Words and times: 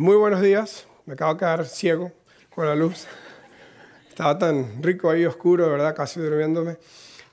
Muy 0.00 0.14
buenos 0.14 0.40
días. 0.40 0.86
Me 1.06 1.14
acabo 1.14 1.32
de 1.34 1.40
quedar 1.40 1.66
ciego 1.66 2.12
con 2.54 2.64
la 2.64 2.76
luz. 2.76 3.08
Estaba 4.08 4.38
tan 4.38 4.80
rico 4.80 5.10
ahí, 5.10 5.26
oscuro, 5.26 5.68
¿verdad? 5.68 5.92
Casi 5.92 6.20
durmiéndome. 6.20 6.76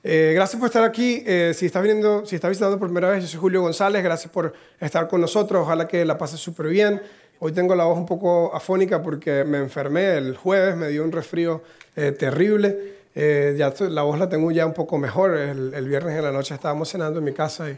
Eh, 0.02 0.32
gracias 0.34 0.58
por 0.58 0.66
estar 0.66 0.82
aquí. 0.82 1.22
Eh, 1.24 1.52
si 1.54 1.66
estás 1.66 1.80
viniendo, 1.80 2.26
si 2.26 2.34
estás 2.34 2.48
visitando 2.48 2.76
por 2.76 2.88
primera 2.88 3.08
vez, 3.08 3.22
yo 3.22 3.28
soy 3.28 3.38
Julio 3.38 3.62
González. 3.62 4.02
Gracias 4.02 4.32
por 4.32 4.52
estar 4.80 5.06
con 5.06 5.20
nosotros. 5.20 5.62
Ojalá 5.62 5.86
que 5.86 6.04
la 6.04 6.18
pases 6.18 6.40
súper 6.40 6.66
bien. 6.66 7.00
Hoy 7.38 7.52
tengo 7.52 7.76
la 7.76 7.84
voz 7.84 7.98
un 7.98 8.06
poco 8.06 8.52
afónica 8.52 9.00
porque 9.00 9.44
me 9.44 9.58
enfermé 9.58 10.16
el 10.16 10.36
jueves, 10.36 10.74
me 10.76 10.88
dio 10.88 11.04
un 11.04 11.12
resfrío 11.12 11.62
eh, 11.94 12.10
terrible. 12.10 12.94
ya 13.14 13.72
la 13.78 14.02
voz 14.02 14.18
la 14.18 14.28
tengo 14.28 14.50
ya 14.50 14.66
un 14.66 14.74
poco 14.74 14.98
mejor. 14.98 15.36
El, 15.36 15.88
viernes 15.88 16.16
en 16.16 16.24
la 16.24 16.32
noche 16.32 16.52
estábamos 16.52 16.88
cenando 16.88 17.20
en 17.20 17.26
mi 17.26 17.32
casa 17.32 17.68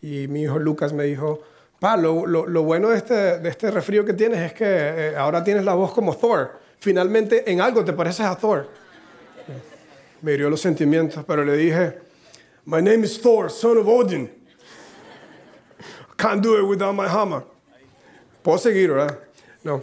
y 0.00 0.26
mi 0.28 0.44
hijo 0.44 0.58
Lucas 0.58 0.94
me 0.94 1.04
dijo, 1.04 1.42
Pa, 1.78 1.96
lo, 1.96 2.26
lo, 2.26 2.62
bueno 2.62 2.88
de 2.88 2.96
este, 2.96 3.38
de 3.38 3.48
este 3.48 3.70
resfrío 3.70 4.04
que 4.04 4.12
tienes 4.12 4.40
es 4.40 4.52
que 4.52 4.64
eh, 4.66 5.16
ahora 5.16 5.44
tienes 5.44 5.64
la 5.64 5.74
voz 5.74 5.92
como 5.92 6.16
Thor. 6.16 6.58
Finalmente 6.80 7.50
en 7.50 7.60
algo 7.60 7.84
te 7.84 7.92
pareces 7.92 8.26
a 8.26 8.36
Thor. 8.36 8.68
Me 10.22 10.32
hirió 10.32 10.50
los 10.50 10.60
sentimientos, 10.60 11.24
pero 11.24 11.44
le 11.44 11.56
dije, 11.56 11.98
My 12.64 12.82
name 12.82 13.04
is 13.04 13.20
Thor, 13.20 13.50
son 13.50 13.78
of 13.78 13.86
Odin. 13.86 14.30
Can't 16.16 16.42
do 16.42 16.58
it 16.58 16.64
without 16.64 16.94
my 16.94 17.06
hammer. 17.06 17.44
Puedo 18.42 18.58
seguir, 18.58 18.90
¿verdad? 18.90 19.18
No. 19.62 19.82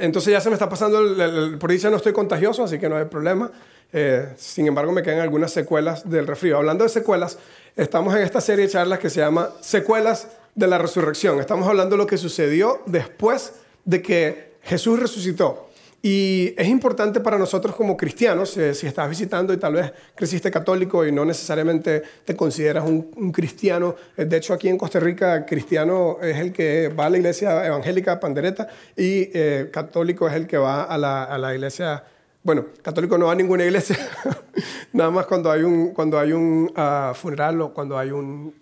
entonces 0.00 0.32
ya 0.32 0.40
se 0.40 0.50
me 0.50 0.54
está 0.54 0.68
pasando, 0.68 0.98
el, 0.98 1.56
por 1.58 1.70
ahí 1.70 1.78
ya 1.78 1.88
no 1.88 1.96
estoy 1.96 2.12
contagioso, 2.12 2.64
así 2.64 2.78
que 2.78 2.88
no 2.88 2.96
hay 2.96 3.04
problema. 3.04 3.50
Eh, 3.92 4.28
sin 4.36 4.66
embargo, 4.66 4.92
me 4.92 5.02
quedan 5.02 5.20
algunas 5.20 5.52
secuelas 5.52 6.08
del 6.08 6.26
resfrío. 6.26 6.56
Hablando 6.56 6.84
de 6.84 6.90
secuelas, 6.90 7.38
estamos 7.76 8.14
en 8.14 8.22
esta 8.22 8.40
serie 8.40 8.66
de 8.66 8.70
charlas 8.70 8.98
que 8.98 9.10
se 9.10 9.20
llama 9.20 9.50
Secuelas 9.60 10.28
de 10.54 10.66
la 10.66 10.78
Resurrección. 10.78 11.40
Estamos 11.40 11.66
hablando 11.68 11.96
de 11.96 11.98
lo 11.98 12.06
que 12.06 12.18
sucedió 12.18 12.82
después 12.86 13.54
de 13.84 14.02
que 14.02 14.52
Jesús 14.62 14.98
resucitó. 14.98 15.66
Y 16.02 16.54
es 16.56 16.66
importante 16.68 17.20
para 17.20 17.36
nosotros 17.36 17.76
como 17.76 17.94
cristianos, 17.94 18.56
eh, 18.56 18.72
si 18.72 18.86
estás 18.86 19.06
visitando 19.10 19.52
y 19.52 19.58
tal 19.58 19.74
vez 19.74 19.92
creciste 20.14 20.50
católico 20.50 21.04
y 21.04 21.12
no 21.12 21.26
necesariamente 21.26 22.02
te 22.24 22.34
consideras 22.34 22.88
un, 22.88 23.32
cristiano, 23.32 23.96
eh, 24.16 24.24
de 24.24 24.38
hecho 24.38 24.54
aquí 24.54 24.68
en 24.68 24.78
Costa 24.78 24.98
Rica 24.98 25.44
cristiano 25.44 26.16
es 26.22 26.38
el 26.38 26.54
que 26.54 26.88
va 26.88 27.04
a 27.04 27.10
la 27.10 27.18
iglesia 27.18 27.66
evangélica 27.66 28.18
Pandereta 28.18 28.66
y 28.96 29.26
católico 29.70 30.26
es 30.26 30.34
el 30.36 30.46
que 30.46 30.56
va 30.56 30.84
a 30.84 30.96
la 30.96 31.54
iglesia 31.54 32.02
bueno, 32.42 32.66
católico 32.82 33.18
no 33.18 33.26
va 33.26 33.32
a 33.32 33.34
ninguna 33.34 33.64
iglesia, 33.64 33.96
nada 34.92 35.10
más 35.10 35.26
cuando 35.26 35.50
hay 35.50 35.62
un, 35.62 35.92
cuando 35.92 36.18
hay 36.18 36.32
un 36.32 36.70
ah, 36.74 37.12
funeral 37.14 37.60
o 37.60 37.74
cuando 37.74 37.98
hay 37.98 38.10
un, 38.10 38.54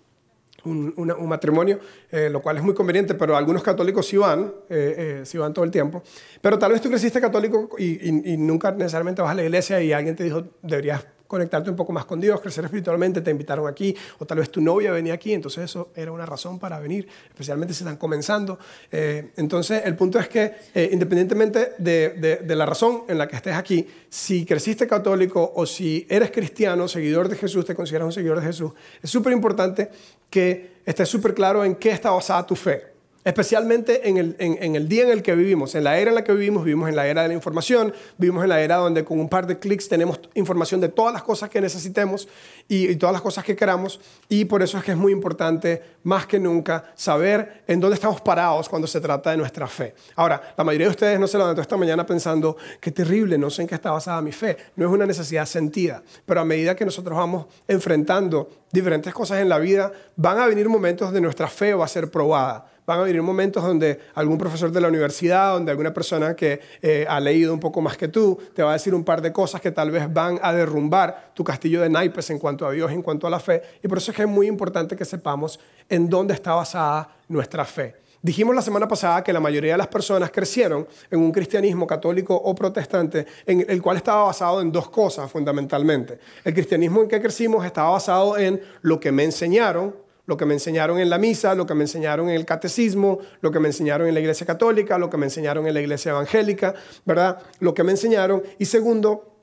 un, 0.65 1.29
matrimonio, 1.29 1.79
eh, 2.11 2.29
lo 2.31 2.43
cual 2.43 2.57
es 2.57 2.63
muy 2.63 2.75
conveniente, 2.75 3.15
pero 3.15 3.37
algunos 3.37 3.63
católicos 3.63 4.07
sí 4.07 4.17
van, 4.17 4.53
eh, 4.69 5.21
eh, 5.21 5.21
sí 5.25 5.39
van 5.39 5.53
todo 5.55 5.65
el 5.65 5.71
tiempo. 5.71 6.03
Pero 6.41 6.59
tal 6.59 6.73
vez 6.73 6.81
tú 6.81 6.89
creciste 6.89 7.21
católico 7.21 7.71
y, 7.79 8.33
y, 8.33 8.37
nunca 8.37 8.73
necesariamente 8.73 9.23
vas 9.23 9.31
a 9.31 9.35
la 9.35 9.45
iglesia 9.45 9.81
y 9.81 9.93
alguien 9.93 10.17
te 10.17 10.25
dijo, 10.25 10.45
deberías 10.63 11.05
conectarte 11.29 11.69
un 11.71 11.77
poco 11.77 11.93
más 11.93 12.07
con 12.07 12.21
Dios, 12.21 12.41
crecer 12.41 12.65
espiritualmente, 12.65 13.21
te 13.21 13.31
invitaron 13.31 13.69
aquí, 13.69 13.95
o 14.19 14.27
tal 14.27 14.39
vez 14.39 14.51
tu 14.51 14.61
novia 14.61 14.91
venía 14.91 15.15
aquí, 15.15 15.35
entonces 15.35 15.65
eso 15.65 15.91
era 15.95 16.11
una 16.11 16.27
razón 16.27 16.59
para 16.59 16.81
venir, 16.81 17.07
especialmente 17.29 17.75
si 17.75 17.85
están 17.85 17.99
comenzando. 17.99 18.59
Eh, 18.91 19.31
entonces, 19.37 19.83
el 19.85 19.95
punto 19.95 20.19
es 20.19 20.29
que 20.29 20.55
eh, 20.75 20.89
independientemente 20.91 21.75
de, 21.79 22.41
de, 22.43 22.57
la 22.57 22.67
razón 22.67 23.05
en 23.09 23.19
la 23.19 23.29
que 23.29 23.37
estés 23.37 23.55
aquí, 23.55 23.87
si 24.09 24.45
creciste 24.45 24.87
católico 24.87 25.53
o 25.55 25.67
si 25.67 26.07
eres 26.09 26.31
cristiano, 26.31 26.89
seguidor 26.89 27.29
de 27.29 27.37
Jesús, 27.37 27.65
te 27.65 27.75
consideras 27.75 28.07
un 28.07 28.13
seguidor 28.13 28.41
de 28.41 28.47
Jesús, 28.47 28.73
es 29.03 29.11
súper 29.11 29.33
importante 29.33 29.91
que 30.31 30.79
estés 30.85 31.09
súper 31.09 31.35
claro 31.35 31.65
en 31.65 31.77
qué 31.77 31.91
está 31.91 32.11
basada 32.11 32.47
tu 32.47 32.57
fe. 32.57 32.98
Especialmente 33.25 34.09
en 34.09 34.17
el, 34.17 34.37
en, 34.39 34.77
el, 34.77 34.89
día 34.89 35.03
en 35.03 35.11
el 35.11 35.23
que 35.23 35.35
vivimos, 35.35 35.75
en 35.75 35.85
la 35.85 35.99
era 35.99 36.11
en 36.11 36.15
la 36.15 36.25
que 36.25 36.33
vivimos, 36.33 36.65
vivimos 36.65 36.89
en 36.89 36.95
la 36.95 37.07
era 37.09 37.23
de 37.23 37.29
la 37.29 37.35
información, 37.35 37.93
vivimos 38.17 38.45
en 38.45 38.49
la 38.49 38.61
era 38.61 38.77
donde 38.77 39.05
con 39.05 39.19
un 39.19 39.29
par 39.29 39.47
de 39.47 39.59
clics 39.59 39.89
tenemos 39.89 40.21
información 40.35 40.81
de 40.81 40.89
todas 40.89 41.13
las 41.13 41.25
cosas 41.25 41.51
que 41.51 41.61
necesitemos 41.61 42.29
y, 42.69 42.95
todas 42.97 43.13
las 43.13 43.21
cosas 43.21 43.45
que 43.45 43.57
queramos. 43.57 44.01
Y 44.29 44.45
por 44.45 44.63
eso 44.63 44.79
es 44.79 44.85
que 44.85 44.93
es 44.93 44.97
muy 44.97 45.13
importante, 45.13 45.83
más 46.05 46.27
que 46.27 46.39
nunca, 46.39 46.93
saber 46.95 47.65
en 47.67 47.81
dónde 47.81 47.97
estamos 47.97 48.21
parados 48.21 48.69
cuando 48.69 48.87
se 48.87 49.01
trata 49.01 49.33
de 49.33 49.37
nuestra 49.37 49.67
fe. 49.67 49.95
Ahora, 50.15 50.55
la 50.57 50.63
mayoría 50.63 50.87
de 50.87 50.93
ustedes 50.93 51.19
no 51.19 51.27
se 51.27 51.39
levantó 51.39 51.61
esta 51.61 51.77
mañana 51.77 52.07
pensando, 52.07 52.57
qué 52.81 52.93
terrible, 52.93 53.37
no 53.37 53.51
sé 53.51 53.63
en 53.63 53.69
qué 53.69 53.75
está 53.75 53.91
basada 53.91 54.23
mi 54.23 54.33
fe. 54.33 54.57
No 54.77 54.87
es 54.87 54.93
una 54.93 55.07
necesidad 55.07 55.45
sentida, 55.45 56.03
pero 56.25 56.41
a 56.41 56.45
medida 56.45 56.77
que 56.77 56.85
nosotros 56.85 57.19
vamos 57.19 57.47
enfrentando 57.67 58.49
diferentes 58.73 59.13
cosas 59.13 59.41
en 59.41 59.49
la 59.49 59.59
vida, 59.59 59.93
van 60.17 60.39
a 60.39 60.47
venir 60.47 60.69
momentos 60.69 61.09
donde 61.09 61.21
nuestra 61.21 61.49
fe 61.49 61.75
va 61.75 61.85
a 61.85 61.89
ser 61.89 62.11
probada 62.11 62.78
van 62.89 63.01
a 63.01 63.03
venir 63.03 63.21
momentos 63.21 63.63
donde 63.63 64.01
algún 64.15 64.39
profesor 64.39 64.73
de 64.73 64.81
la 64.81 64.89
universidad, 64.89 65.53
donde 65.53 65.71
alguna 65.71 65.93
persona 65.93 66.35
que 66.35 66.59
eh, 66.81 67.05
ha 67.07 67.21
leído 67.21 67.53
un 67.53 67.61
poco 67.61 67.83
más 67.83 67.99
que 67.99 68.09
tú, 68.09 68.39
te 68.55 68.63
va 68.63 68.71
a 68.71 68.73
decir 68.73 68.95
un 68.95 69.05
par 69.05 69.21
de 69.21 69.31
cosas 69.31 69.61
que 69.61 69.71
tal 69.71 69.91
vez 69.91 70.11
van 70.11 70.41
a 70.43 70.55
derrumbar 70.55 71.33
tu 71.35 71.45
castillo 71.45 71.83
de 71.83 71.91
naipes 71.91 72.31
en 72.31 72.39
cuanto 72.39 72.67
a 72.67 72.73
Dios, 72.73 72.91
en 72.91 73.03
cuanto 73.03 73.27
a 73.27 73.31
la 73.31 73.41
fe. 73.41 73.61
Y 73.83 73.89
por 73.89 73.99
eso 73.99 74.11
es 74.11 74.17
que 74.17 74.23
es 74.23 74.29
muy 74.29 74.47
importante 74.47 74.97
que 74.97 75.05
sepamos 75.05 75.61
en 75.87 76.09
dónde 76.09 76.33
está 76.33 76.55
basada 76.55 77.15
nuestra 77.29 77.67
fe. 77.67 77.95
Dijimos 78.23 78.55
la 78.55 78.63
semana 78.63 78.89
pasada 78.89 79.23
que 79.23 79.35
la 79.35 79.39
mayoría 79.39 79.73
de 79.73 79.79
las 79.79 79.89
personas 79.89 80.31
crecieron 80.31 80.89
en 81.11 81.21
un 81.21 81.31
cristianismo 81.31 81.87
católico 81.87 82.35
o 82.35 82.55
protestante, 82.55 83.27
en 83.45 83.67
el 83.69 83.83
cual 83.83 83.99
estaba 83.99 84.25
basado 84.25 84.63
en 84.63 84.73
dos 84.73 84.89
cosas 84.89 85.31
fundamentalmente. 85.31 86.19
El 86.43 86.55
cristianismo 86.55 87.03
en 87.03 87.09
que 87.09 87.21
crecimos 87.21 87.67
estaba 87.67 87.91
basado 87.91 88.39
en 88.39 88.63
lo 88.81 88.99
que 88.99 89.13
me 89.13 89.25
enseñaron, 89.25 89.95
lo 90.29 90.37
que 90.37 90.45
me 90.45 90.53
enseñaron 90.53 90.99
en 90.99 91.09
la 91.09 91.17
misa, 91.17 91.55
lo 91.55 91.65
que 91.65 91.75
me 91.75 91.85
enseñaron 91.85 92.29
en 92.29 92.35
el 92.35 92.45
catecismo, 92.45 93.19
lo 93.41 93.51
que 93.51 93.61
me 93.61 93.69
enseñaron 93.69 94.07
en 94.07 94.13
la 94.13 94.21
iglesia 94.21 94.47
católica, 94.47 94.99
lo 94.99 95.09
que 95.09 95.17
me 95.17 95.25
enseñaron 95.25 95.67
en 95.67 95.73
la 95.73 95.81
iglesia 95.81 96.11
evangélica, 96.11 96.75
¿verdad? 97.07 97.39
Lo 97.61 97.73
que 97.73 97.83
me 97.83 97.93
enseñaron. 97.93 98.43
Y 98.59 98.67
segundo, 98.67 99.39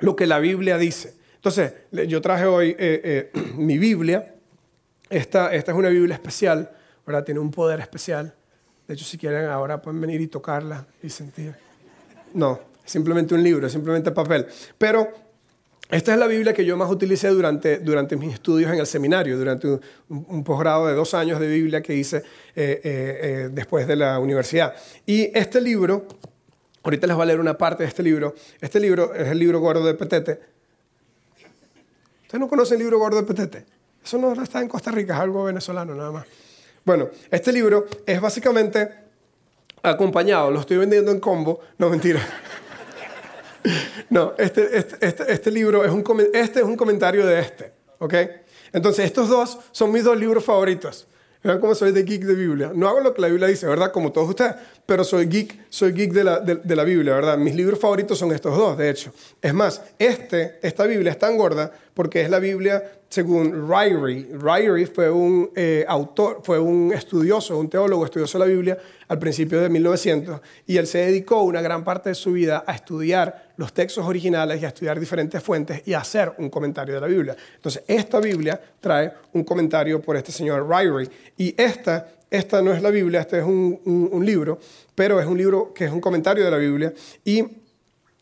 lo 0.00 0.14
que 0.14 0.26
la 0.26 0.38
Biblia 0.38 0.76
dice. 0.76 1.14
Entonces, 1.36 1.72
yo 1.90 2.20
traje 2.20 2.44
hoy 2.44 2.76
eh, 2.78 3.30
eh, 3.34 3.40
mi 3.56 3.78
Biblia. 3.78 4.34
Esta, 5.08 5.54
esta 5.54 5.72
es 5.72 5.78
una 5.78 5.88
Biblia 5.88 6.16
especial, 6.16 6.72
¿verdad? 7.06 7.24
Tiene 7.24 7.40
un 7.40 7.50
poder 7.50 7.80
especial. 7.80 8.34
De 8.86 8.92
hecho, 8.92 9.06
si 9.06 9.16
quieren, 9.16 9.46
ahora 9.46 9.80
pueden 9.80 9.98
venir 9.98 10.20
y 10.20 10.26
tocarla 10.26 10.86
y 11.02 11.08
sentir. 11.08 11.54
No, 12.34 12.60
simplemente 12.84 13.34
un 13.34 13.42
libro, 13.42 13.66
simplemente 13.70 14.10
papel. 14.10 14.46
Pero 14.76 15.10
esta 15.90 16.12
es 16.12 16.18
la 16.18 16.26
Biblia 16.26 16.52
que 16.52 16.66
yo 16.66 16.76
más 16.76 16.90
utilicé 16.90 17.28
durante, 17.28 17.78
durante 17.78 18.16
mis 18.16 18.34
estudios 18.34 18.70
en 18.70 18.78
el 18.78 18.86
seminario, 18.86 19.38
durante 19.38 19.80
un, 20.08 20.44
posgrado 20.44 20.86
de 20.86 20.94
dos 20.94 21.14
años 21.14 21.40
de 21.40 21.48
Biblia 21.48 21.80
que 21.80 21.94
hice 21.94 22.18
eh, 22.18 22.22
eh, 22.54 22.80
eh, 22.84 23.48
después 23.50 23.86
de 23.86 23.96
la 23.96 24.18
universidad. 24.18 24.74
Y 25.06 25.30
este 25.36 25.62
libro, 25.62 26.06
ahorita 26.82 27.06
les 27.06 27.16
voy 27.16 27.22
a 27.22 27.26
leer 27.26 27.40
una 27.40 27.56
parte 27.56 27.84
de 27.84 27.88
este 27.88 28.02
libro. 28.02 28.34
Este 28.60 28.78
libro 28.80 29.14
es 29.14 29.28
el 29.28 29.38
libro 29.38 29.60
gordo 29.60 29.84
de 29.86 29.94
Petete. 29.94 30.40
¿Ustedes 32.22 32.40
no 32.40 32.48
conocen 32.48 32.76
el 32.76 32.80
libro 32.80 32.98
gordo 32.98 33.16
de 33.16 33.22
Petete? 33.22 33.64
Eso 34.04 34.18
no 34.18 34.42
está 34.42 34.60
en 34.60 34.68
Costa 34.68 34.90
Rica, 34.90 35.14
es 35.14 35.20
algo 35.20 35.44
venezolano 35.44 35.94
nada 35.94 36.12
más. 36.12 36.26
Bueno, 36.84 37.08
este 37.30 37.50
libro 37.50 37.86
es 38.04 38.20
básicamente 38.20 38.90
acompañado, 39.82 40.50
lo 40.50 40.60
estoy 40.60 40.76
vendiendo 40.76 41.10
en 41.10 41.20
combo, 41.20 41.60
no 41.78 41.88
mentira. 41.88 42.20
No, 44.10 44.34
este, 44.38 44.76
este, 44.76 45.06
este, 45.06 45.32
este, 45.32 45.50
libro 45.50 45.84
es 45.84 45.90
un, 45.90 46.04
este 46.32 46.60
es 46.60 46.64
un 46.64 46.76
comentario 46.76 47.26
de 47.26 47.40
este, 47.40 47.72
¿ok? 47.98 48.14
Entonces, 48.72 49.04
estos 49.04 49.28
dos 49.28 49.58
son 49.72 49.92
mis 49.92 50.04
dos 50.04 50.18
libros 50.18 50.44
favoritos. 50.44 51.06
Vean 51.42 51.60
cómo 51.60 51.74
soy 51.74 51.92
de 51.92 52.02
geek 52.02 52.24
de 52.24 52.34
Biblia. 52.34 52.72
No 52.74 52.88
hago 52.88 53.00
lo 53.00 53.14
que 53.14 53.22
la 53.22 53.28
Biblia 53.28 53.46
dice, 53.46 53.66
¿verdad? 53.66 53.92
Como 53.92 54.10
todos 54.10 54.28
ustedes, 54.28 54.56
pero 54.84 55.04
soy 55.04 55.26
geek, 55.26 55.56
soy 55.68 55.92
geek 55.92 56.12
de 56.12 56.24
la, 56.24 56.40
de, 56.40 56.76
la 56.76 56.82
Biblia, 56.82 57.14
¿verdad? 57.14 57.38
Mis 57.38 57.54
libros 57.54 57.78
favoritos 57.78 58.18
son 58.18 58.32
estos 58.32 58.56
dos, 58.56 58.76
de 58.76 58.90
hecho. 58.90 59.12
Es 59.40 59.54
más, 59.54 59.80
este, 59.98 60.58
esta 60.62 60.84
Biblia 60.84 61.12
es 61.12 61.18
tan 61.18 61.36
gorda 61.36 61.70
porque 61.94 62.22
es 62.22 62.30
la 62.30 62.40
Biblia 62.40 63.00
según 63.08 63.68
Ryrie. 63.68 64.28
Ryrie 64.36 64.86
fue 64.86 65.10
un 65.10 65.50
eh, 65.54 65.84
autor, 65.86 66.40
fue 66.42 66.58
un 66.58 66.92
estudioso, 66.92 67.56
un 67.56 67.70
teólogo, 67.70 68.04
estudioso 68.04 68.36
la 68.38 68.46
Biblia 68.46 68.76
al 69.06 69.20
principio 69.20 69.60
de 69.60 69.68
1900 69.68 70.40
y 70.66 70.76
él 70.76 70.88
se 70.88 70.98
dedicó 70.98 71.42
una 71.42 71.62
gran 71.62 71.84
parte 71.84 72.08
de 72.08 72.14
su 72.16 72.32
vida 72.32 72.64
a 72.66 72.74
estudiar 72.74 73.47
los 73.58 73.72
textos 73.72 74.06
originales 74.06 74.62
y 74.62 74.64
a 74.64 74.68
estudiar 74.68 74.98
diferentes 74.98 75.42
fuentes 75.42 75.82
y 75.84 75.92
a 75.92 76.00
hacer 76.00 76.32
un 76.38 76.48
comentario 76.48 76.94
de 76.94 77.00
la 77.00 77.08
Biblia. 77.08 77.36
Entonces, 77.56 77.82
esta 77.86 78.20
Biblia 78.20 78.58
trae 78.80 79.12
un 79.32 79.42
comentario 79.42 80.00
por 80.00 80.16
este 80.16 80.30
señor 80.32 80.68
Ryrie 80.68 81.10
y 81.36 81.54
esta, 81.60 82.08
esta 82.30 82.62
no 82.62 82.72
es 82.72 82.80
la 82.80 82.90
Biblia, 82.90 83.20
este 83.20 83.38
es 83.38 83.44
un, 83.44 84.22
libro, 84.24 84.60
pero 84.94 85.20
es 85.20 85.26
un 85.26 85.36
libro 85.36 85.74
que 85.74 85.86
es 85.86 85.92
un 85.92 86.00
comentario 86.00 86.44
de 86.44 86.50
la 86.50 86.56
Biblia 86.56 86.92
y 87.24 87.44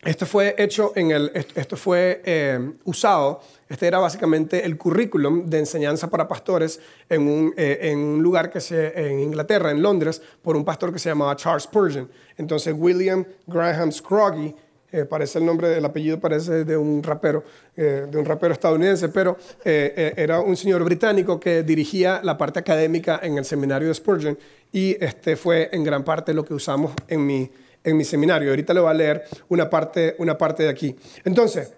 esto 0.03 0.25
fue 0.25 0.55
hecho 0.57 0.93
en 0.95 1.11
el, 1.11 1.31
esto 1.55 1.77
fue 1.77 2.23
eh, 2.25 2.73
usado 2.85 3.43
este 3.69 3.89
era 3.89 3.99
básicamente 3.99 4.65
el 4.65 4.79
currículum 4.79 5.47
de 5.47 5.59
enseñanza 5.59 6.09
para 6.09 6.29
pastores 6.29 6.81
en 7.09 7.29
un, 7.29 7.55
eh, 7.57 7.79
en 7.83 7.99
un 7.99 8.23
lugar 8.23 8.49
que 8.51 8.61
se, 8.61 9.11
en 9.11 9.19
Inglaterra, 9.19 9.73
en 9.73 9.83
Londres, 9.83 10.23
por 10.41 10.57
un 10.57 10.65
pastor 10.65 10.93
que 10.93 11.01
se 11.01 11.09
llamaba 11.09 11.35
Charles 11.35 11.65
Spurgeon. 11.65 12.09
Entonces 12.37 12.75
William 12.77 13.25
Graham 13.47 13.91
Scroggie 13.91 14.55
eh, 14.97 15.05
parece 15.05 15.39
el 15.39 15.45
nombre 15.45 15.69
del 15.69 15.85
apellido, 15.85 16.19
parece 16.19 16.65
de 16.65 16.75
un 16.75 17.03
rapero, 17.03 17.45
eh, 17.77 18.07
de 18.11 18.17
un 18.17 18.25
rapero 18.25 18.55
estadounidense, 18.55 19.11
pero 19.11 19.37
eh, 19.63 20.15
era 20.17 20.41
un 20.41 20.57
señor 20.57 20.83
británico 20.85 21.39
que 21.39 21.63
dirigía 21.63 22.23
la 22.23 22.39
parte 22.39 22.61
académica 22.61 23.21
en 23.23 23.37
el 23.37 23.45
seminario 23.45 23.89
de 23.89 23.95
Spurgeon 23.95 24.39
y 24.73 24.97
este 25.05 25.37
fue 25.37 25.69
en 25.71 25.85
gran 25.85 26.03
parte 26.03 26.33
lo 26.33 26.47
que 26.47 26.55
usamos 26.55 26.95
en 27.09 27.27
mi, 27.27 27.51
en 27.85 27.95
mi 27.95 28.05
seminario. 28.05 28.49
Ahorita 28.49 28.73
le 28.73 28.81
voy 28.81 28.91
a 28.91 28.95
leer 28.95 29.25
una 29.51 29.69
parte, 29.69 30.17
una 30.19 30.39
parte 30.39 30.63
de 30.63 30.71
aquí. 30.71 30.97
Entonces, 31.25 31.75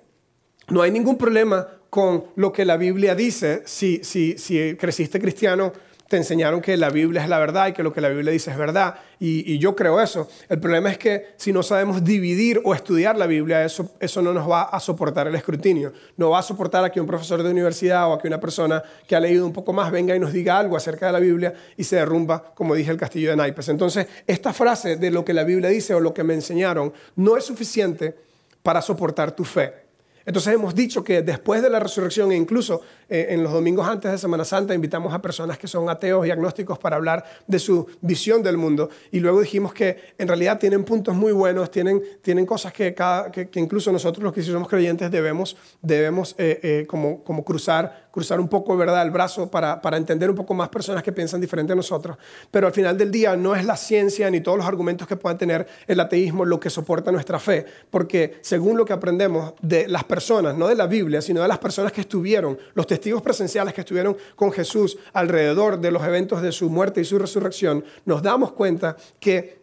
no 0.69 0.82
hay 0.82 0.93
ningún 0.93 1.19
problema 1.19 1.67
con 1.91 2.26
lo 2.37 2.53
que 2.53 2.65
la 2.65 2.76
Biblia 2.76 3.17
dice 3.17 3.62
si, 3.65 4.05
si, 4.05 4.38
si 4.38 4.76
creciste 4.76 5.19
cristiano 5.19 5.73
te 6.08 6.16
enseñaron 6.16 6.62
que 6.62 6.76
la 6.78 6.88
Biblia 6.88 7.22
es 7.22 7.28
la 7.28 7.38
verdad 7.38 7.69
y 7.69 7.72
que 7.75 7.82
lo 7.82 7.93
que 7.93 8.00
la 8.00 8.08
Biblia 8.08 8.32
dice 8.32 8.50
es 8.50 8.56
verdad. 8.56 8.94
Y, 9.20 9.58
yo 9.58 9.76
creo 9.76 10.00
eso. 10.00 10.28
El 10.49 10.58
problema 10.58 10.90
es 10.90 10.96
que 10.96 11.34
si 11.37 11.52
no 11.52 11.62
sabemos 11.62 12.02
dividir 12.02 12.62
o 12.64 12.75
estudiar 12.75 13.16
la 13.16 13.26
Biblia, 13.26 13.62
eso, 13.62 13.90
eso 14.00 14.22
no 14.22 14.32
nos 14.32 14.49
va 14.49 14.62
a 14.62 14.81
soportar 14.81 15.26
el 15.26 15.34
escrutinio. 15.34 15.93
No 16.16 16.31
va 16.31 16.38
a 16.38 16.43
soportar 16.43 16.82
a 16.82 16.90
que 16.90 17.00
un 17.00 17.06
profesor 17.06 17.43
de 17.43 17.50
universidad 17.50 18.08
o 18.08 18.14
a 18.14 18.19
que 18.19 18.26
una 18.26 18.40
persona 18.40 18.82
que 19.06 19.16
ha 19.16 19.20
leído 19.20 19.44
un 19.44 19.52
poco 19.52 19.75
más 19.75 19.90
venga 19.90 20.16
y 20.16 20.19
nos 20.19 20.32
diga 20.32 20.58
algo 20.58 20.76
acerca 20.76 21.06
de 21.06 21.12
la 21.12 21.20
Biblia 21.20 21.52
y 21.76 21.84
se 21.84 21.96
derrumba, 21.96 22.55
como 22.55 22.75
dije, 22.75 22.90
el 22.90 22.96
castillo 22.96 23.31
de 23.31 23.37
naipes. 23.37 23.69
Entonces, 23.69 24.06
esta 24.26 24.55
frase 24.55 24.96
de 24.96 25.10
lo 25.10 25.25
que 25.25 25.34
la 25.34 25.44
Biblia 25.44 25.69
dice 25.69 25.94
o 25.94 26.00
lo 26.00 26.14
que 26.14 26.25
me 26.25 26.32
enseñaron 26.32 26.93
no 27.16 27.37
es 27.37 27.44
suficiente 27.44 28.16
para 28.62 28.81
soportar 28.81 29.32
tu 29.32 29.44
fe. 29.44 29.88
Entonces 30.29 30.53
hemos 30.53 30.75
dicho 30.75 31.03
que 31.03 31.23
después 31.23 31.63
de 31.63 31.71
la 31.71 31.81
resurrección 31.81 32.31
e 32.33 32.37
incluso 32.37 32.83
eh, 33.09 33.29
en 33.31 33.43
los 33.43 33.51
domingos 33.51 33.89
antes 33.89 34.13
de 34.13 34.19
Semana 34.19 34.45
Santa 34.45 34.75
invitamos 34.75 35.15
a 35.15 35.23
personas 35.23 35.57
que 35.57 35.67
son 35.67 35.89
ateos 35.89 36.27
y 36.27 36.31
agnósticos 36.31 36.79
para 36.79 36.97
hablar 36.97 37.25
de 37.47 37.59
su 37.59 37.87
visión 38.03 38.43
del 38.43 38.59
mundo. 38.59 38.91
Y 39.11 39.21
luego 39.21 39.41
dijimos 39.41 39.73
que 39.73 40.13
en 40.19 40.29
realidad 40.29 40.59
tienen 40.59 40.85
puntos 40.85 41.15
muy 41.15 41.33
buenos, 41.33 41.71
tienen, 41.71 42.03
tienen 42.21 42.45
cosas 42.45 42.75
que, 42.75 42.93
cada, 42.93 43.33
que, 43.33 43.49
incluso 43.55 43.91
nosotros 43.91 44.23
los 44.23 44.35
que 44.35 44.43
somos 44.43 44.69
creyentes 44.69 45.11
debemos, 45.11 45.57
debemos 45.81 46.35
eh, 46.37 46.61
eh, 46.63 46.87
como, 46.87 47.25
como 47.25 47.43
cruzar, 47.43 48.07
cruzar 48.19 48.41
un 48.41 48.49
poco 48.49 48.76
¿verdad? 48.76 49.03
el 49.03 49.12
brazo 49.12 49.49
para, 49.49 49.81
para 49.81 49.97
entender 49.97 50.29
un 50.29 50.35
poco 50.35 50.53
más 50.53 50.69
personas 50.70 51.05
que 51.05 51.12
piensan 51.12 51.41
diferente 51.41 51.73
a 51.73 51.76
nosotros. 51.76 52.17
Pero 52.50 52.67
al 52.67 52.73
final 52.73 52.99
del 52.99 53.12
día 53.12 53.37
no 53.37 53.55
es 53.55 53.65
la 53.65 53.76
ciencia 53.76 54.29
ni 54.29 54.41
todos 54.41 54.59
los 54.59 54.67
argumentos 54.67 55.06
que 55.06 55.15
puedan 55.15 55.38
tener 55.38 55.69
el 55.87 56.00
ateísmo 56.00 56.44
lo 56.44 56.59
que 56.59 56.69
soporta 56.69 57.12
nuestra 57.12 57.38
fe, 57.38 57.65
porque 57.91 58.38
según 58.41 58.76
lo 58.76 58.85
que 58.85 58.93
aprendemos 58.93 59.55
de 59.62 59.87
las 59.87 60.03
personas, 60.03 60.56
no 60.56 60.67
de 60.67 60.75
la 60.75 60.88
Biblia, 60.88 61.23
sino 61.23 61.43
de 61.43 61.49
las 61.49 61.59
personas 61.59 61.93
que 61.93 62.00
estuvieron, 62.00 62.59
los 62.75 62.88
testigos 62.88 63.23
presenciales 63.23 63.73
que 63.73 63.82
estuvieron 63.82 64.17
con 64.35 64.50
Jesús 64.50 64.99
alrededor 65.12 65.79
de 65.79 65.93
los 65.93 66.03
eventos 66.03 66.43
de 66.43 66.50
su 66.50 66.69
muerte 66.69 67.00
y 67.00 67.05
su 67.05 67.20
resurrección, 67.20 67.85
nos 68.05 68.20
damos 68.20 68.50
cuenta 68.50 68.97
que 69.20 69.59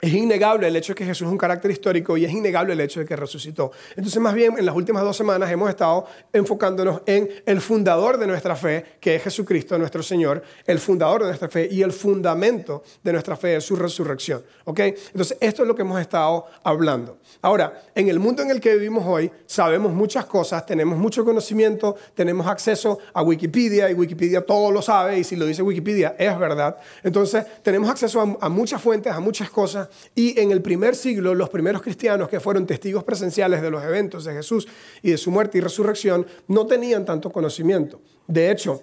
es 0.00 0.12
innegable 0.12 0.68
el 0.68 0.76
hecho 0.76 0.92
de 0.92 0.96
que 0.96 1.06
Jesús 1.06 1.26
es 1.26 1.32
un 1.32 1.38
carácter 1.38 1.70
histórico 1.70 2.18
y 2.18 2.24
es 2.26 2.32
innegable 2.32 2.74
el 2.74 2.80
hecho 2.80 3.00
de 3.00 3.06
que 3.06 3.16
resucitó. 3.16 3.72
Entonces, 3.96 4.20
más 4.20 4.34
bien, 4.34 4.58
en 4.58 4.66
las 4.66 4.74
últimas 4.74 5.02
dos 5.02 5.16
semanas 5.16 5.50
hemos 5.50 5.70
estado 5.70 6.06
enfocándonos 6.34 7.00
en 7.06 7.28
el 7.46 7.62
fundador 7.62 8.18
de 8.18 8.26
nuestra 8.26 8.56
fe, 8.56 8.84
que 9.00 9.16
es 9.16 9.22
Jesucristo, 9.22 9.78
nuestro 9.78 10.02
Señor, 10.02 10.42
el 10.66 10.78
fundador 10.80 11.22
de 11.22 11.28
nuestra 11.28 11.48
fe 11.48 11.68
y 11.70 11.80
el 11.80 11.92
fundamento 11.92 12.82
de 13.02 13.12
nuestra 13.12 13.36
fe 13.36 13.56
es 13.56 13.64
su 13.64 13.74
resurrección. 13.74 14.44
¿Ok? 14.64 14.80
Entonces, 14.80 15.38
esto 15.40 15.62
es 15.62 15.68
lo 15.68 15.74
que 15.74 15.80
hemos 15.80 15.98
estado 15.98 16.44
hablando. 16.62 17.18
Ahora, 17.40 17.82
en 17.94 18.08
el 18.10 18.18
mundo 18.18 18.42
en 18.42 18.50
el 18.50 18.60
que 18.60 18.74
vivimos 18.74 19.04
hoy, 19.06 19.30
sabemos 19.46 19.94
muchas 19.94 20.26
cosas, 20.26 20.66
tenemos 20.66 20.98
mucho 20.98 21.24
conocimiento, 21.24 21.96
tenemos 22.14 22.46
acceso 22.46 22.98
a 23.14 23.22
Wikipedia 23.22 23.90
y 23.90 23.94
Wikipedia 23.94 24.44
todo 24.44 24.70
lo 24.70 24.82
sabe 24.82 25.18
y 25.18 25.24
si 25.24 25.36
lo 25.36 25.46
dice 25.46 25.62
Wikipedia 25.62 26.16
es 26.18 26.38
verdad. 26.38 26.76
Entonces, 27.02 27.46
tenemos 27.62 27.88
acceso 27.88 28.20
a, 28.20 28.46
a 28.46 28.48
muchas 28.50 28.82
fuentes, 28.82 29.10
a 29.10 29.20
muchas 29.20 29.48
cosas 29.48 29.85
y 30.14 30.38
en 30.40 30.50
el 30.50 30.62
primer 30.62 30.94
siglo, 30.94 31.34
los 31.34 31.48
primeros 31.48 31.82
cristianos 31.82 32.28
que 32.28 32.40
fueron 32.40 32.66
testigos 32.66 33.04
presenciales 33.04 33.62
de 33.62 33.70
los 33.70 33.82
eventos 33.84 34.24
de 34.24 34.32
Jesús 34.34 34.66
y 35.02 35.10
de 35.10 35.18
su 35.18 35.30
muerte 35.30 35.58
y 35.58 35.60
resurrección, 35.60 36.26
no 36.48 36.66
tenían 36.66 37.04
tanto 37.04 37.30
conocimiento. 37.30 38.00
De 38.26 38.50
hecho, 38.50 38.82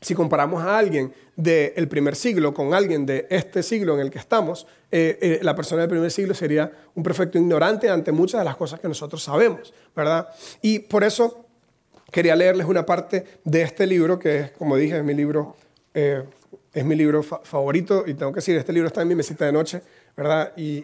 si 0.00 0.14
comparamos 0.14 0.62
a 0.62 0.78
alguien 0.78 1.12
del 1.36 1.88
primer 1.88 2.14
siglo 2.14 2.54
con 2.54 2.74
alguien 2.74 3.04
de 3.04 3.26
este 3.30 3.62
siglo 3.62 3.94
en 3.94 4.00
el 4.00 4.10
que 4.10 4.18
estamos, 4.18 4.66
eh, 4.90 5.18
eh, 5.20 5.40
la 5.42 5.54
persona 5.54 5.82
del 5.82 5.90
primer 5.90 6.10
siglo 6.10 6.34
sería 6.34 6.70
un 6.94 7.02
perfecto 7.02 7.38
ignorante 7.38 7.90
ante 7.90 8.12
muchas 8.12 8.40
de 8.40 8.44
las 8.44 8.56
cosas 8.56 8.80
que 8.80 8.88
nosotros 8.88 9.22
sabemos, 9.22 9.72
¿verdad? 9.94 10.28
Y 10.62 10.80
por 10.80 11.04
eso 11.04 11.46
quería 12.10 12.36
leerles 12.36 12.66
una 12.66 12.86
parte 12.86 13.24
de 13.44 13.62
este 13.62 13.86
libro, 13.86 14.18
que 14.18 14.38
es, 14.38 14.50
como 14.52 14.76
dije, 14.76 14.98
es 14.98 15.04
mi 15.04 15.14
libro, 15.14 15.56
eh, 15.94 16.22
es 16.72 16.84
mi 16.84 16.94
libro 16.94 17.22
favorito, 17.22 18.04
y 18.06 18.14
tengo 18.14 18.32
que 18.32 18.36
decir, 18.36 18.56
este 18.56 18.72
libro 18.72 18.86
está 18.86 19.02
en 19.02 19.08
mi 19.08 19.14
mesita 19.14 19.46
de 19.46 19.52
noche, 19.52 19.82
¿verdad? 20.18 20.52
Y, 20.56 20.80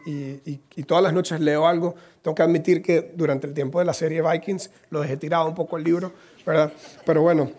todas 0.87 1.03
las 1.03 1.13
noches 1.13 1.41
leo 1.41 1.67
algo. 1.67 1.97
Tengo 2.23 2.37
que 2.37 2.43
admitir 2.43 2.81
que 2.81 3.13
durante 3.17 3.49
el 3.49 3.53
tiempo 3.53 3.81
de 3.81 3.85
la 3.85 3.93
serie 3.93 4.23
Vikings 4.23 4.71
lo 4.91 5.01
dejé 5.01 5.17
tirado 5.17 5.49
un 5.49 5.57
poco 5.57 5.77
el 5.77 5.83
libro, 5.83 6.13
¿verdad? 6.47 6.73
Pero 7.05 7.23
bueno, 7.23 7.51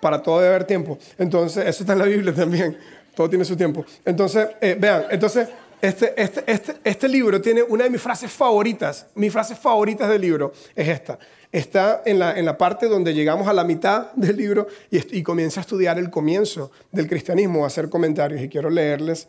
para 0.00 0.22
todo 0.22 0.38
debe 0.38 0.54
haber 0.54 0.64
tiempo. 0.64 0.96
Entonces, 1.18 1.66
eso 1.66 1.82
está 1.82 1.94
en 1.94 1.98
la 1.98 2.04
Biblia 2.04 2.32
también. 2.32 2.78
Todo 3.16 3.28
tiene 3.28 3.44
su 3.44 3.56
tiempo. 3.56 3.84
Entonces, 4.04 4.48
eh, 4.60 4.76
vean, 4.78 5.06
entonces, 5.10 5.48
este, 5.82 6.14
este, 6.16 6.44
este, 6.46 6.76
este 6.84 7.08
libro 7.08 7.40
tiene 7.40 7.64
una 7.64 7.82
de 7.82 7.90
mis 7.90 8.00
frases 8.00 8.30
favoritas. 8.30 9.08
Mis 9.16 9.32
frases 9.32 9.58
favoritas 9.58 10.08
del 10.08 10.20
libro 10.20 10.52
es 10.76 10.88
esta. 10.88 11.18
Está 11.50 12.02
en 12.06 12.20
la, 12.20 12.38
en 12.38 12.44
la 12.44 12.56
parte 12.56 12.86
donde 12.86 13.12
llegamos 13.12 13.48
a 13.48 13.52
la 13.52 13.64
mitad 13.64 14.12
del 14.12 14.36
libro 14.36 14.68
y, 14.88 15.18
y 15.18 15.22
comienza 15.24 15.58
a 15.58 15.62
estudiar 15.62 15.98
el 15.98 16.10
comienzo 16.10 16.70
del 16.92 17.08
cristianismo, 17.08 17.64
a 17.64 17.66
hacer 17.66 17.88
comentarios. 17.88 18.40
Y 18.40 18.48
quiero 18.48 18.70
leerles 18.70 19.26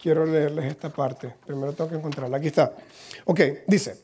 quiero 0.00 0.26
leerles 0.26 0.66
esta 0.66 0.90
parte. 0.90 1.34
Primero 1.46 1.72
tengo 1.72 1.90
que 1.90 1.96
encontrarla. 1.96 2.36
Aquí 2.36 2.48
está. 2.48 2.72
Ok, 3.24 3.40
dice, 3.66 3.96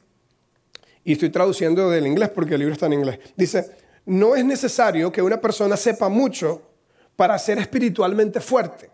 y 1.04 1.12
estoy 1.12 1.30
traduciendo 1.30 1.90
del 1.90 2.06
inglés 2.06 2.30
porque 2.30 2.54
el 2.54 2.60
libro 2.60 2.74
está 2.74 2.86
en 2.86 2.94
inglés. 2.94 3.18
Dice, 3.36 3.70
no 4.06 4.36
es 4.36 4.44
necesario 4.44 5.10
que 5.10 5.22
una 5.22 5.40
persona 5.40 5.76
sepa 5.76 6.08
mucho 6.08 6.62
para 7.16 7.38
ser 7.38 7.58
espiritualmente 7.58 8.40
fuerte. 8.40 8.90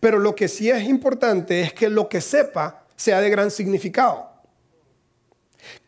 Pero 0.00 0.18
lo 0.18 0.34
que 0.34 0.48
sí 0.48 0.70
es 0.70 0.84
importante 0.84 1.60
es 1.60 1.72
que 1.72 1.88
lo 1.88 2.08
que 2.08 2.20
sepa 2.20 2.84
sea 2.96 3.20
de 3.20 3.30
gran 3.30 3.50
significado. 3.50 4.30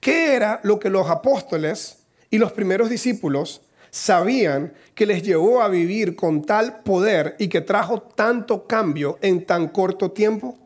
¿Qué 0.00 0.34
era 0.34 0.60
lo 0.62 0.78
que 0.78 0.90
los 0.90 1.08
apóstoles 1.08 1.98
y 2.30 2.38
los 2.38 2.52
primeros 2.52 2.90
discípulos 2.90 3.62
sabían 3.90 4.72
que 4.94 5.06
les 5.06 5.22
llevó 5.22 5.62
a 5.62 5.68
vivir 5.68 6.16
con 6.16 6.42
tal 6.42 6.82
poder 6.82 7.36
y 7.38 7.48
que 7.48 7.60
trajo 7.60 8.00
tanto 8.02 8.66
cambio 8.66 9.18
en 9.20 9.44
tan 9.44 9.68
corto 9.68 10.10
tiempo? 10.10 10.58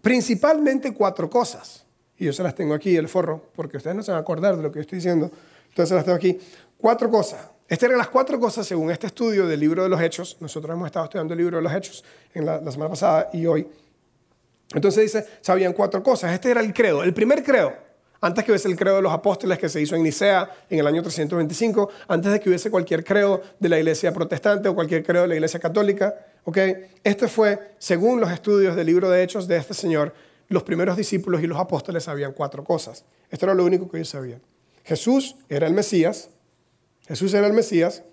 Principalmente 0.00 0.92
cuatro 0.92 1.30
cosas. 1.30 1.84
Y 2.18 2.26
yo 2.26 2.32
se 2.32 2.42
las 2.42 2.54
tengo 2.54 2.74
aquí, 2.74 2.96
el 2.96 3.08
forro, 3.08 3.50
porque 3.54 3.76
ustedes 3.76 3.96
no 3.96 4.02
se 4.02 4.10
van 4.10 4.18
a 4.18 4.22
acordar 4.22 4.56
de 4.56 4.62
lo 4.62 4.70
que 4.70 4.80
estoy 4.80 4.96
diciendo. 4.96 5.30
Entonces 5.68 5.88
se 5.88 5.94
las 5.94 6.04
tengo 6.04 6.16
aquí. 6.16 6.38
Cuatro 6.76 7.10
cosas. 7.10 7.48
Estas 7.68 7.88
eran 7.88 7.98
las 7.98 8.08
cuatro 8.08 8.38
cosas 8.38 8.66
según 8.66 8.90
este 8.90 9.06
estudio 9.06 9.46
del 9.46 9.58
libro 9.58 9.82
de 9.82 9.88
los 9.88 10.00
Hechos. 10.00 10.36
Nosotros 10.40 10.74
hemos 10.74 10.86
estado 10.86 11.06
estudiando 11.06 11.34
el 11.34 11.38
libro 11.38 11.56
de 11.56 11.62
los 11.62 11.72
Hechos 11.72 12.04
en 12.34 12.44
la 12.46 12.70
semana 12.70 12.90
pasada 12.90 13.30
y 13.32 13.46
hoy. 13.46 13.66
Entonces 14.74 15.02
dice, 15.02 15.26
sabían 15.40 15.72
cuatro 15.72 16.02
cosas. 16.02 16.32
Este 16.32 16.50
era 16.50 16.60
el 16.60 16.72
credo. 16.72 17.02
El 17.02 17.14
primer 17.14 17.42
credo 17.42 17.72
antes 18.22 18.44
que 18.44 18.52
hubiese 18.52 18.68
el 18.68 18.76
credo 18.76 18.96
de 18.96 19.02
los 19.02 19.12
apóstoles 19.12 19.58
que 19.58 19.68
se 19.68 19.80
hizo 19.80 19.96
en 19.96 20.04
Nicea 20.04 20.48
en 20.70 20.78
el 20.78 20.86
año 20.86 21.02
325, 21.02 21.90
antes 22.06 22.32
de 22.32 22.40
que 22.40 22.48
hubiese 22.48 22.70
cualquier 22.70 23.04
credo 23.04 23.42
de 23.58 23.68
la 23.68 23.78
iglesia 23.78 24.14
protestante 24.14 24.68
o 24.68 24.74
cualquier 24.76 25.02
credo 25.02 25.22
de 25.22 25.28
la 25.28 25.34
iglesia 25.34 25.58
católica. 25.58 26.14
¿okay? 26.44 26.86
Este 27.02 27.26
fue, 27.26 27.74
según 27.78 28.20
los 28.20 28.30
estudios 28.30 28.76
del 28.76 28.86
libro 28.86 29.10
de 29.10 29.24
Hechos 29.24 29.48
de 29.48 29.56
este 29.56 29.74
Señor, 29.74 30.14
los 30.48 30.62
primeros 30.62 30.96
discípulos 30.96 31.42
y 31.42 31.48
los 31.48 31.58
apóstoles 31.58 32.04
sabían 32.04 32.32
cuatro 32.32 32.62
cosas. 32.62 33.04
Esto 33.28 33.46
era 33.46 33.54
lo 33.54 33.64
único 33.64 33.90
que 33.90 33.96
ellos 33.96 34.10
sabían. 34.10 34.40
Jesús 34.84 35.34
era 35.48 35.66
el 35.66 35.72
Mesías, 35.72 36.30
Jesús 37.08 37.34
era 37.34 37.48
el 37.48 37.52
Mesías, 37.52 38.04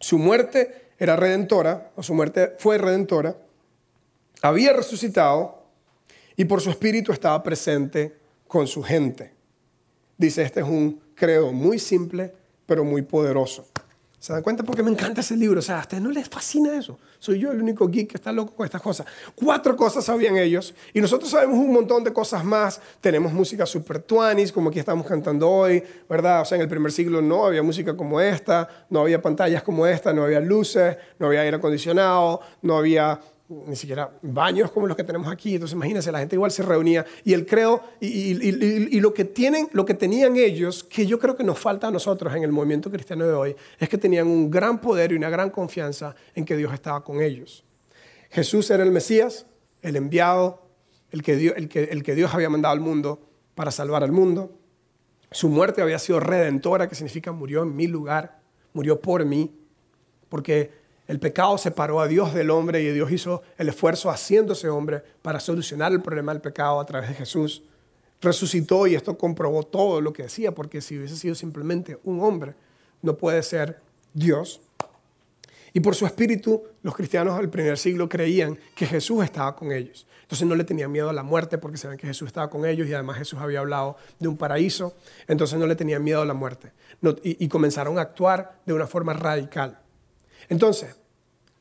su 0.00 0.18
muerte 0.18 0.86
era 0.98 1.14
redentora, 1.14 1.90
o 1.94 2.02
su 2.02 2.14
muerte 2.14 2.54
fue 2.58 2.78
redentora, 2.78 3.36
había 4.40 4.72
resucitado 4.72 5.62
y 6.36 6.46
por 6.46 6.62
su 6.62 6.70
espíritu 6.70 7.12
estaba 7.12 7.42
presente 7.42 8.16
con 8.48 8.66
su 8.66 8.82
gente. 8.82 9.32
Dice, 10.16 10.42
este 10.42 10.60
es 10.60 10.66
un 10.66 11.00
credo 11.14 11.52
muy 11.52 11.78
simple, 11.78 12.32
pero 12.66 12.84
muy 12.84 13.02
poderoso. 13.02 13.66
¿Se 14.18 14.32
dan 14.32 14.42
cuenta? 14.42 14.64
Porque 14.64 14.82
me 14.82 14.90
encanta 14.90 15.20
ese 15.20 15.36
libro. 15.36 15.60
O 15.60 15.62
sea, 15.62 15.78
a 15.78 15.80
ustedes 15.82 16.02
no 16.02 16.10
les 16.10 16.28
fascina 16.28 16.76
eso. 16.76 16.98
Soy 17.18 17.38
yo 17.38 17.52
el 17.52 17.60
único 17.60 17.86
geek 17.86 18.10
que 18.10 18.16
está 18.16 18.32
loco 18.32 18.54
con 18.54 18.64
estas 18.64 18.82
cosas. 18.82 19.06
Cuatro 19.34 19.76
cosas 19.76 20.04
sabían 20.04 20.36
ellos. 20.36 20.74
Y 20.92 21.00
nosotros 21.00 21.30
sabemos 21.30 21.58
un 21.58 21.72
montón 21.72 22.02
de 22.02 22.12
cosas 22.12 22.44
más. 22.44 22.80
Tenemos 23.00 23.32
música 23.32 23.66
super 23.66 24.00
tuanis, 24.00 24.50
como 24.50 24.70
aquí 24.70 24.80
estamos 24.80 25.06
cantando 25.06 25.48
hoy, 25.48 25.82
¿verdad? 26.08 26.40
O 26.40 26.44
sea, 26.44 26.56
en 26.56 26.62
el 26.62 26.68
primer 26.68 26.90
siglo 26.90 27.22
no 27.22 27.46
había 27.46 27.62
música 27.62 27.96
como 27.96 28.20
esta, 28.20 28.86
no 28.90 29.00
había 29.00 29.22
pantallas 29.22 29.62
como 29.62 29.86
esta, 29.86 30.12
no 30.12 30.24
había 30.24 30.40
luces, 30.40 30.96
no 31.18 31.28
había 31.28 31.42
aire 31.42 31.58
acondicionado, 31.58 32.40
no 32.62 32.78
había 32.78 33.20
ni 33.48 33.76
siquiera 33.76 34.10
baños 34.22 34.72
como 34.72 34.86
los 34.86 34.96
que 34.96 35.04
tenemos 35.04 35.28
aquí. 35.28 35.54
Entonces, 35.54 35.74
imagínense, 35.74 36.10
la 36.10 36.18
gente 36.18 36.36
igual 36.36 36.50
se 36.50 36.62
reunía. 36.62 37.04
Y 37.24 37.32
el 37.32 37.46
creo, 37.46 37.82
y, 38.00 38.98
lo, 39.00 39.14
que 39.14 39.24
tienen, 39.24 39.68
lo 39.72 39.84
que 39.84 39.94
tenían 39.94 40.36
ellos, 40.36 40.82
que 40.84 41.06
yo 41.06 41.18
creo 41.18 41.36
que 41.36 41.44
nos 41.44 41.58
falta 41.58 41.88
a 41.88 41.90
nosotros 41.90 42.34
en 42.34 42.42
el 42.42 42.52
movimiento 42.52 42.90
cristiano 42.90 43.26
de 43.26 43.32
hoy, 43.32 43.56
es 43.78 43.88
que 43.88 43.98
tenían 43.98 44.26
un 44.26 44.50
gran 44.50 44.80
poder 44.80 45.12
y 45.12 45.16
una 45.16 45.30
gran 45.30 45.50
confianza 45.50 46.14
en 46.34 46.44
que 46.44 46.56
Dios 46.56 46.72
estaba 46.72 47.04
con 47.04 47.20
ellos. 47.20 47.64
Jesús 48.30 48.70
era 48.70 48.82
el 48.82 48.90
Mesías, 48.90 49.46
el 49.82 49.96
enviado, 49.96 50.66
el 51.10 51.22
que, 51.22 51.36
Dios, 51.36 51.54
el 51.56 51.68
que, 51.68 51.84
el 51.84 52.02
que 52.02 52.14
Dios 52.14 52.34
había 52.34 52.50
mandado 52.50 52.72
al 52.72 52.80
mundo. 52.80 53.22
para 53.54 53.70
salvar 53.70 54.02
al 54.02 54.12
mundo. 54.12 54.58
Su 55.30 55.48
muerte 55.48 55.80
había 55.80 55.98
sido 55.98 56.20
redentora, 56.20 56.88
que 56.88 56.94
significa 56.94 57.32
murió 57.32 57.62
en 57.62 57.74
mi 57.74 57.86
lugar, 57.86 58.40
murió 58.74 59.00
por 59.00 59.24
mí, 59.24 59.50
porque 60.28 60.70
el 61.08 61.20
pecado 61.20 61.56
separó 61.56 62.00
a 62.00 62.08
Dios 62.08 62.34
del 62.34 62.50
hombre 62.50 62.82
y 62.82 62.90
Dios 62.90 63.12
hizo 63.12 63.42
el 63.58 63.68
esfuerzo 63.68 64.10
haciéndose 64.10 64.68
hombre 64.68 65.02
para 65.22 65.38
solucionar 65.38 65.92
el 65.92 66.02
problema 66.02 66.32
del 66.32 66.42
pecado 66.42 66.80
a 66.80 66.86
través 66.86 67.08
de 67.10 67.14
Jesús. 67.14 67.62
Resucitó 68.20 68.86
y 68.86 68.96
esto 68.96 69.16
comprobó 69.16 69.62
todo 69.62 70.00
lo 70.00 70.12
que 70.12 70.24
decía, 70.24 70.52
porque 70.52 70.80
si 70.80 70.98
hubiese 70.98 71.16
sido 71.16 71.34
simplemente 71.34 71.98
un 72.02 72.20
hombre, 72.22 72.54
no 73.02 73.16
puede 73.16 73.42
ser 73.42 73.80
Dios. 74.14 74.60
Y 75.72 75.80
por 75.80 75.94
su 75.94 76.06
espíritu, 76.06 76.64
los 76.82 76.96
cristianos 76.96 77.36
del 77.36 77.50
primer 77.50 77.78
siglo 77.78 78.08
creían 78.08 78.58
que 78.74 78.86
Jesús 78.86 79.22
estaba 79.22 79.54
con 79.54 79.70
ellos. 79.70 80.06
Entonces 80.22 80.48
no 80.48 80.56
le 80.56 80.64
tenían 80.64 80.90
miedo 80.90 81.08
a 81.08 81.12
la 81.12 81.22
muerte 81.22 81.56
porque 81.56 81.76
sabían 81.76 81.98
que 81.98 82.08
Jesús 82.08 82.26
estaba 82.26 82.50
con 82.50 82.64
ellos 82.66 82.88
y 82.88 82.94
además 82.94 83.18
Jesús 83.18 83.38
había 83.38 83.60
hablado 83.60 83.96
de 84.18 84.26
un 84.26 84.36
paraíso. 84.36 84.96
Entonces 85.28 85.56
no 85.56 85.68
le 85.68 85.76
tenían 85.76 86.02
miedo 86.02 86.22
a 86.22 86.26
la 86.26 86.34
muerte. 86.34 86.72
y, 87.22 87.44
y 87.44 87.48
comenzaron 87.48 87.98
a 87.98 88.00
actuar 88.00 88.58
de 88.66 88.72
una 88.72 88.88
forma 88.88 89.12
radical. 89.12 89.78
Entonces, 90.48 90.96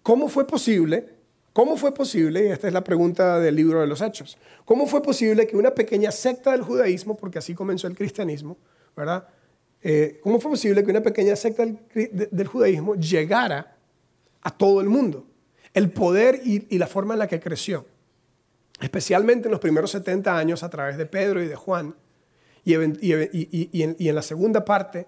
¿cómo 0.04 0.28
fue 0.28 0.46
posible? 0.48 1.10
¿Cómo 1.54 1.78
fue 1.78 1.94
posible? 1.94 2.46
Y 2.46 2.48
esta 2.48 2.68
es 2.68 2.74
la 2.74 2.84
pregunta 2.84 3.40
del 3.40 3.56
libro 3.56 3.82
de 3.82 3.88
los 3.88 4.02
Hechos. 4.02 4.38
¿Cómo 4.66 4.88
fue 4.88 5.02
posible 5.02 5.48
que 5.48 5.56
una 5.56 5.72
pequeña 5.72 6.12
secta 6.12 6.52
del 6.52 6.62
judaísmo, 6.62 7.16
porque 7.16 7.40
así 7.40 7.54
comenzó 7.54 7.88
el 7.88 7.96
cristianismo, 7.96 8.58
¿verdad? 8.96 9.28
Eh, 9.82 10.20
¿Cómo 10.22 10.40
fue 10.40 10.52
posible 10.52 10.84
que 10.84 10.92
una 10.92 11.02
pequeña 11.02 11.36
secta 11.36 11.66
del 11.66 12.48
judaísmo 12.48 12.96
llegara 12.96 13.76
a 14.46 14.52
todo 14.52 14.80
el 14.80 14.88
mundo. 14.88 15.26
El 15.74 15.90
poder 15.90 16.40
y, 16.46 16.78
la 16.78 16.88
forma 16.88 17.16
en 17.16 17.20
la 17.20 17.28
que 17.28 17.40
creció, 17.40 17.86
especialmente 18.80 19.48
en 19.48 19.52
los 19.52 19.60
primeros 19.60 19.92
70 19.92 20.38
años 20.38 20.64
a 20.64 20.70
través 20.70 20.98
de 20.98 21.06
Pedro 21.08 21.44
y 21.44 21.48
de 21.48 21.56
Juan, 21.56 21.96
y, 22.64 22.74
en, 22.74 24.16
la 24.16 24.22
segunda 24.22 24.64
parte 24.64 25.08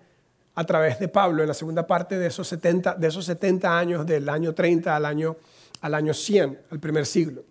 a 0.58 0.64
través 0.64 0.98
de 0.98 1.08
Pablo, 1.08 1.44
en 1.44 1.48
la 1.48 1.54
segunda 1.54 1.86
parte 1.86 2.18
de 2.18 2.26
esos 2.26 2.48
70, 2.48 2.96
de 2.96 3.08
esos 3.08 3.26
70 3.26 3.78
años, 3.78 4.08
del 4.08 4.28
año 4.28 4.56
30 4.56 4.96
al 4.96 5.06
año, 5.06 5.38
al 5.82 5.94
año 5.94 6.16
100, 6.16 6.62
al 6.72 6.80
primer 6.80 7.06
siglo. 7.06 7.44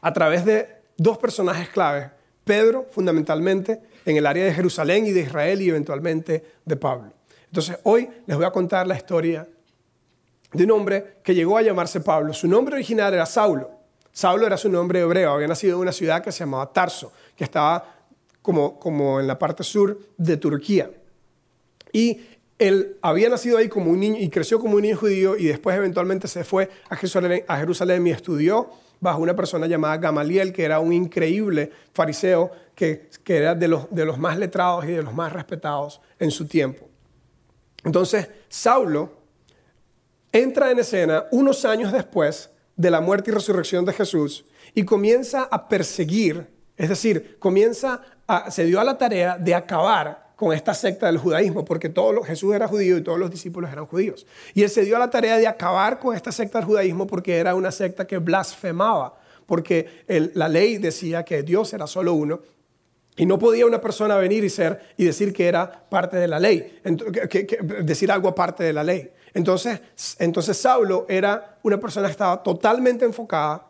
A 0.00 0.10
través 0.14 0.46
de 0.46 0.66
dos 0.96 1.18
personajes 1.18 1.68
claves, 1.68 2.08
Pedro 2.42 2.86
fundamentalmente 2.90 3.82
en 4.06 4.16
el 4.16 4.24
área 4.24 4.46
de 4.46 4.54
Jerusalén 4.54 5.04
y 5.04 5.12
de 5.12 5.20
Israel 5.20 5.60
y 5.60 5.68
eventualmente 5.68 6.42
de 6.64 6.76
Pablo. 6.76 7.12
Entonces 7.48 7.78
hoy 7.82 8.08
les 8.24 8.34
voy 8.34 8.46
a 8.46 8.50
contar 8.50 8.86
la 8.86 8.96
historia 8.96 9.46
de 10.54 10.64
un 10.64 10.70
hombre 10.70 11.18
que 11.22 11.34
llegó 11.34 11.58
a 11.58 11.62
llamarse 11.62 12.00
Pablo. 12.00 12.32
Su 12.32 12.48
nombre 12.48 12.76
original 12.76 13.12
era 13.12 13.26
Saulo. 13.26 13.70
Saulo 14.10 14.46
era 14.46 14.56
su 14.56 14.70
nombre 14.70 15.00
hebreo, 15.00 15.32
había 15.32 15.46
nacido 15.46 15.74
en 15.74 15.82
una 15.82 15.92
ciudad 15.92 16.24
que 16.24 16.32
se 16.32 16.38
llamaba 16.38 16.72
Tarso, 16.72 17.12
que 17.36 17.44
estaba 17.44 17.94
como, 18.40 18.80
como 18.80 19.20
en 19.20 19.26
la 19.26 19.38
parte 19.38 19.62
sur 19.62 19.98
de 20.16 20.38
Turquía. 20.38 20.90
Y 21.92 22.20
él 22.58 22.96
había 23.02 23.28
nacido 23.28 23.58
ahí 23.58 23.68
como 23.68 23.90
un 23.90 24.00
niño 24.00 24.16
y 24.18 24.28
creció 24.28 24.58
como 24.58 24.76
un 24.76 24.82
niño 24.82 24.96
judío 24.96 25.36
y 25.36 25.46
después 25.46 25.76
eventualmente 25.76 26.26
se 26.26 26.44
fue 26.44 26.68
a 26.88 26.96
Jerusalén, 26.96 27.44
a 27.46 27.56
Jerusalén 27.58 28.06
y 28.06 28.10
estudió 28.10 28.70
bajo 29.00 29.22
una 29.22 29.36
persona 29.36 29.66
llamada 29.66 29.96
Gamaliel, 29.96 30.52
que 30.52 30.64
era 30.64 30.80
un 30.80 30.92
increíble 30.92 31.70
fariseo, 31.92 32.50
que, 32.74 33.08
que 33.22 33.36
era 33.36 33.54
de 33.54 33.68
los, 33.68 33.86
de 33.94 34.04
los 34.04 34.18
más 34.18 34.36
letrados 34.38 34.84
y 34.86 34.88
de 34.88 35.02
los 35.02 35.14
más 35.14 35.32
respetados 35.32 36.00
en 36.18 36.32
su 36.32 36.46
tiempo. 36.46 36.88
Entonces, 37.84 38.28
Saulo 38.48 39.12
entra 40.32 40.70
en 40.70 40.80
escena 40.80 41.26
unos 41.30 41.64
años 41.64 41.92
después 41.92 42.50
de 42.76 42.90
la 42.90 43.00
muerte 43.00 43.30
y 43.30 43.34
resurrección 43.34 43.84
de 43.84 43.92
Jesús 43.92 44.44
y 44.74 44.84
comienza 44.84 45.48
a 45.50 45.68
perseguir, 45.68 46.46
es 46.76 46.88
decir, 46.88 47.36
comienza 47.38 48.02
a, 48.26 48.50
se 48.50 48.64
dio 48.64 48.80
a 48.80 48.84
la 48.84 48.98
tarea 48.98 49.38
de 49.38 49.54
acabar 49.54 50.27
con 50.38 50.52
esta 50.52 50.72
secta 50.72 51.06
del 51.06 51.18
judaísmo, 51.18 51.64
porque 51.64 51.88
todo 51.88 52.22
Jesús 52.22 52.54
era 52.54 52.68
judío 52.68 52.96
y 52.96 53.02
todos 53.02 53.18
los 53.18 53.28
discípulos 53.28 53.72
eran 53.72 53.86
judíos. 53.86 54.24
Y 54.54 54.62
él 54.62 54.70
se 54.70 54.84
dio 54.84 54.94
a 54.94 55.00
la 55.00 55.10
tarea 55.10 55.36
de 55.36 55.48
acabar 55.48 55.98
con 55.98 56.14
esta 56.14 56.30
secta 56.30 56.58
del 56.58 56.66
judaísmo 56.68 57.08
porque 57.08 57.38
era 57.38 57.56
una 57.56 57.72
secta 57.72 58.06
que 58.06 58.18
blasfemaba, 58.18 59.18
porque 59.46 60.04
la 60.34 60.48
ley 60.48 60.78
decía 60.78 61.24
que 61.24 61.42
Dios 61.42 61.72
era 61.72 61.88
solo 61.88 62.14
uno 62.14 62.38
y 63.16 63.26
no 63.26 63.36
podía 63.36 63.66
una 63.66 63.80
persona 63.80 64.16
venir 64.16 64.44
y 64.44 64.48
ser 64.48 64.80
y 64.96 65.06
decir 65.06 65.32
que 65.32 65.48
era 65.48 65.88
parte 65.90 66.16
de 66.18 66.28
la 66.28 66.38
ley, 66.38 66.78
decir 67.82 68.12
algo 68.12 68.28
aparte 68.28 68.62
de 68.62 68.72
la 68.72 68.84
ley. 68.84 69.10
Entonces, 69.34 69.80
entonces 70.20 70.56
Saulo 70.56 71.04
era 71.08 71.58
una 71.64 71.80
persona 71.80 72.06
que 72.06 72.12
estaba 72.12 72.44
totalmente 72.44 73.04
enfocada 73.04 73.66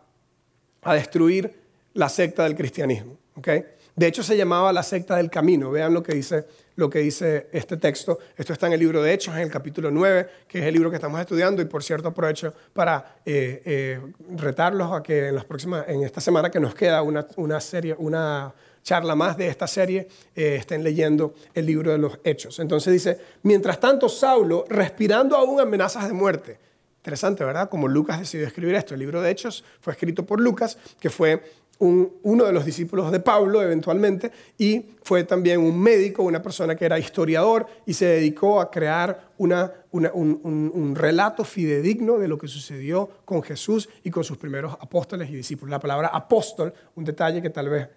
a 0.83 0.95
destruir 0.95 1.51
la 1.95 2.11
secta 2.11 2.43
del 2.45 2.55
cristianismo. 2.55 3.17
¿okay? 3.37 3.65
De 3.99 4.07
hecho, 4.07 4.23
se 4.23 4.37
llamaba 4.37 4.73
la 4.73 4.85
secta 4.85 5.17
del 5.17 5.29
camino. 5.29 5.73
Vean 5.73 5.93
lo 5.93 6.05
que, 6.05 6.15
dice, 6.15 6.45
lo 6.77 6.89
que 6.89 7.01
dice 7.01 7.49
este 7.51 7.79
texto. 7.79 8.21
Esto 8.37 8.53
está 8.53 8.69
en 8.69 8.75
el 8.75 8.79
libro 8.79 9.03
de 9.03 9.13
Hechos, 9.13 9.35
en 9.35 9.43
el 9.43 9.51
capítulo 9.51 9.91
9, 9.91 10.29
que 10.47 10.61
es 10.61 10.67
el 10.67 10.75
libro 10.75 10.89
que 10.89 10.95
estamos 10.95 11.21
estudiando. 11.21 11.61
Y 11.61 11.65
por 11.65 11.83
cierto, 11.83 12.07
aprovecho 12.07 12.55
para 12.73 13.17
eh, 13.27 13.61
eh, 13.65 14.01
retarlos 14.37 14.93
a 14.93 15.03
que 15.03 15.27
en, 15.27 15.35
las 15.35 15.45
próximas, 15.45 15.85
en 15.89 16.05
esta 16.05 16.21
semana 16.21 16.49
que 16.49 16.61
nos 16.61 16.77
queda 16.77 17.03
una, 17.03 17.27
una 17.35 17.61
serie, 17.61 17.97
una 17.99 18.55
charla 18.85 19.17
más 19.17 19.37
de 19.37 19.49
esta 19.49 19.67
serie, 19.67 20.07
eh, 20.33 20.55
estén 20.61 20.85
leyendo 20.85 21.35
el 21.53 21.67
libro 21.67 21.91
de 21.91 21.99
los 21.99 22.21
Hechos. 22.23 22.61
Entonces 22.61 22.93
dice, 22.93 23.19
mientras 23.43 23.81
tanto 23.81 24.09
Saulo, 24.09 24.65
respirando 24.69 25.37
aún 25.37 25.59
amenazas 25.59 26.07
de 26.07 26.13
muerte. 26.15 26.61
Interesante, 26.99 27.43
¿verdad? 27.43 27.69
Como 27.69 27.89
Lucas 27.89 28.21
decidió 28.21 28.47
escribir 28.47 28.77
esto. 28.77 28.95
El 28.95 29.01
libro 29.01 29.21
de 29.21 29.31
Hechos 29.33 29.65
fue 29.81 29.93
escrito 29.93 30.25
por 30.25 30.41
Lucas, 30.41 30.79
que 31.01 31.11
fue 31.11 31.43
uno 31.81 32.45
de 32.45 32.53
los 32.53 32.65
discípulos 32.65 33.13
de 33.13 33.21
Pablo 33.21 33.63
eventualmente, 33.63 34.33
y 34.57 34.85
fue 35.03 35.25
también 35.25 35.61
un 35.61 35.79
médico, 35.79 36.23
una 36.23 36.43
persona 36.43 36.75
que 36.75 36.85
era 36.85 36.99
historiador 36.99 37.67
y 37.87 37.95
se 37.95 38.07
dedicó 38.07 38.61
a 38.61 38.71
crear 38.71 39.31
una, 39.39 39.73
un, 39.93 40.95
relato 40.97 41.45
fidedigno 41.45 42.19
de 42.19 42.29
lo 42.29 42.37
que 42.37 42.49
sucedió 42.49 43.09
con 43.25 43.43
Jesús 43.43 43.89
y 44.03 44.11
con 44.11 44.25
sus 44.25 44.39
primeros 44.39 44.73
apóstoles 44.81 45.31
y 45.31 45.37
discípulos. 45.37 45.71
La 45.71 45.81
palabra 45.81 46.09
apóstol, 46.09 46.73
un 46.97 47.05
detalle 47.05 47.41
que 47.41 47.51
tal 47.51 47.69
vez 47.69 47.89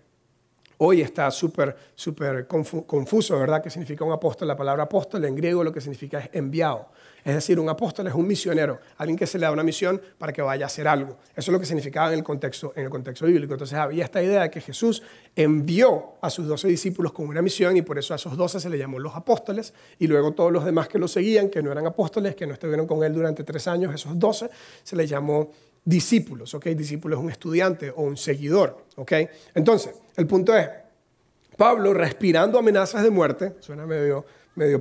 hoy 0.78 1.02
está 1.02 1.30
súper, 1.32 1.76
súper 1.96 2.48
confuso, 2.48 3.40
¿verdad? 3.40 3.64
¿Qué 3.64 3.70
significa 3.70 4.04
un 4.04 4.12
apóstol? 4.12 4.48
La 4.48 4.58
palabra 4.58 4.84
apóstol 4.84 5.26
en 5.26 5.36
griego 5.36 5.64
lo 5.64 5.74
que 5.74 5.82
significa 5.82 6.20
es 6.20 6.30
enviado. 6.34 6.90
Es 7.24 7.36
decir, 7.36 7.60
un 7.60 7.70
apóstol 7.70 8.08
es 8.08 8.14
un 8.14 8.28
misionero, 8.28 8.80
alguien 8.98 9.18
que 9.18 9.28
se 9.28 9.38
le 9.38 9.46
da 9.46 9.52
una 9.52 9.64
misión 9.64 10.02
para 10.18 10.34
que 10.34 10.42
vaya 10.42 10.66
a 10.66 10.68
hacer 10.68 10.88
algo. 10.88 11.18
Eso 11.36 11.36
es 11.36 11.48
lo 11.50 11.60
que 11.60 11.66
significaba 11.66 12.12
en 12.12 12.20
el 12.20 12.24
contexto, 12.24 12.74
en 12.76 12.86
el 12.86 12.90
contexto 12.90 13.26
bíblico. 13.26 13.54
Entonces 13.54 13.78
había 13.78 14.04
esta 14.04 14.22
idea 14.24 14.42
de 14.44 14.50
que 14.50 14.62
Jesús 14.62 15.04
envió 15.36 16.16
a 16.22 16.30
sus 16.30 16.48
doce 16.48 16.68
discípulos 16.68 17.14
con 17.14 17.28
una 17.28 17.42
misión 17.42 17.78
y 17.78 17.82
por 17.82 18.00
eso 18.00 18.14
a 18.14 18.16
esos 18.16 18.36
doce 18.36 18.60
se 18.60 18.70
le 18.70 18.78
llamó 18.78 19.00
los 19.00 19.16
apóstoles 19.16 19.74
y 20.00 20.08
luego 20.08 20.34
todos 20.34 20.52
los 20.52 20.66
demás 20.66 20.88
que 20.88 20.98
lo 20.98 21.08
seguían, 21.08 21.50
que 21.50 21.62
no 21.62 21.72
eran 21.72 21.86
apóstoles, 21.86 22.36
que 22.36 22.48
no 22.48 22.54
estuvieron 22.54 22.88
con 22.88 23.04
él 23.04 23.14
durante 23.14 23.44
tres 23.44 23.68
años, 23.68 23.94
esos 23.94 24.18
doce, 24.18 24.50
se 24.84 24.96
les 24.96 25.10
llamó 25.10 25.52
discípulos, 25.84 26.54
¿ok? 26.54 26.68
Discípulo 26.68 27.18
es 27.18 27.24
un 27.24 27.32
estudiante 27.32 27.92
o 27.92 28.04
un 28.04 28.18
seguidor, 28.18 28.86
¿ok? 28.96 29.14
Entonces, 29.56 29.96
el 30.16 30.28
punto 30.28 30.56
es, 30.56 30.70
Pablo 31.62 31.94
respirando 31.94 32.58
amenazas 32.58 33.04
de 33.04 33.12
muerte, 33.12 33.54
suena 33.60 33.86
medio, 33.86 34.26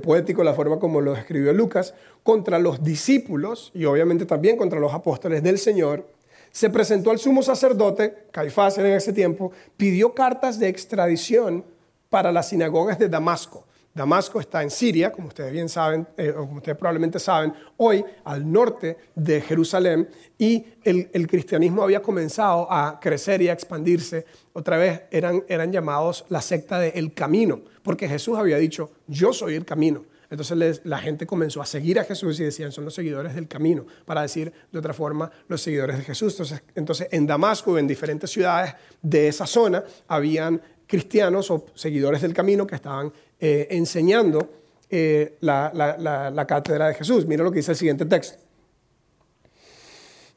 poético 0.01 0.43
la 0.43 0.55
forma 0.55 0.79
como 0.79 0.99
lo 0.99 1.15
escribió 1.15 1.53
Lucas, 1.53 1.93
contra 2.23 2.57
los 2.57 2.83
discípulos 2.83 3.69
y 3.75 3.85
obviamente 3.85 4.25
también 4.25 4.57
contra 4.57 4.79
los 4.79 4.91
apóstoles 4.91 5.43
del 5.43 5.59
Señor, 5.59 6.07
se 6.49 6.71
presentó 6.71 7.11
al 7.11 7.19
sumo 7.19 7.43
sacerdote, 7.43 8.25
Caifás 8.31 8.79
en 8.79 8.87
ese 8.87 9.13
tiempo, 9.13 9.51
pidió 9.77 10.15
cartas 10.15 10.57
de 10.57 10.69
extradición 10.69 11.63
para 12.09 12.31
las 12.31 12.49
sinagogas 12.49 12.97
de 12.97 13.09
Damasco 13.09 13.63
Damasco 13.93 14.39
está 14.39 14.63
en 14.63 14.71
Siria, 14.71 15.11
como 15.11 15.27
ustedes 15.27 15.51
bien 15.51 15.67
saben, 15.67 16.07
eh, 16.15 16.29
o 16.31 16.45
como 16.45 16.57
ustedes 16.57 16.77
probablemente 16.77 17.19
saben, 17.19 17.53
hoy 17.77 18.03
al 18.23 18.49
norte 18.49 18.97
de 19.15 19.41
Jerusalén, 19.41 20.07
y 20.37 20.65
el, 20.83 21.27
cristianismo 21.27 21.83
había 21.83 22.01
comenzado 22.01 22.71
a 22.71 22.99
crecer 22.99 23.41
y 23.41 23.49
a 23.49 23.53
expandirse. 23.53 24.25
Otra 24.53 24.77
vez 24.77 25.01
eran, 25.11 25.43
eran 25.47 25.71
llamados 25.71 26.25
la 26.29 26.41
secta 26.41 26.79
del 26.79 27.13
camino, 27.13 27.61
porque 27.83 28.07
Jesús 28.07 28.37
había 28.37 28.57
dicho, 28.57 28.91
yo 29.07 29.33
soy 29.33 29.55
el 29.55 29.65
camino. 29.65 30.05
Entonces 30.29 30.81
la 30.85 30.97
gente 30.97 31.27
comenzó 31.27 31.61
a 31.61 31.65
seguir 31.65 31.99
a 31.99 32.05
Jesús 32.05 32.39
y 32.39 32.45
decían, 32.45 32.71
son 32.71 32.85
los 32.85 32.95
seguidores 32.95 33.35
del 33.35 33.49
camino, 33.49 33.85
para 34.05 34.21
decir 34.21 34.53
de 34.71 34.79
otra 34.79 34.93
forma, 34.93 35.29
los 35.49 35.61
seguidores 35.61 35.97
de 35.97 36.03
Jesús. 36.05 36.31
Entonces, 36.33 36.63
entonces 36.73 37.07
en 37.11 37.27
Damasco, 37.27 37.77
en 37.77 37.85
diferentes 37.85 38.31
ciudades 38.31 38.73
de 39.01 39.27
esa 39.27 39.45
zona, 39.45 39.83
habían 40.07 40.61
cristianos 40.87 41.51
o 41.51 41.65
seguidores 41.73 42.21
del 42.21 42.33
camino 42.33 42.65
que 42.65 42.75
estaban 42.75 43.11
eh, 43.43 43.67
enseñando 43.71 44.47
eh, 44.87 45.37
la, 45.41 46.45
cátedra 46.47 46.89
de 46.89 46.93
Jesús. 46.93 47.25
Mira 47.25 47.43
lo 47.43 47.51
que 47.51 47.57
dice 47.57 47.71
el 47.71 47.77
siguiente 47.77 48.05
texto. 48.05 48.37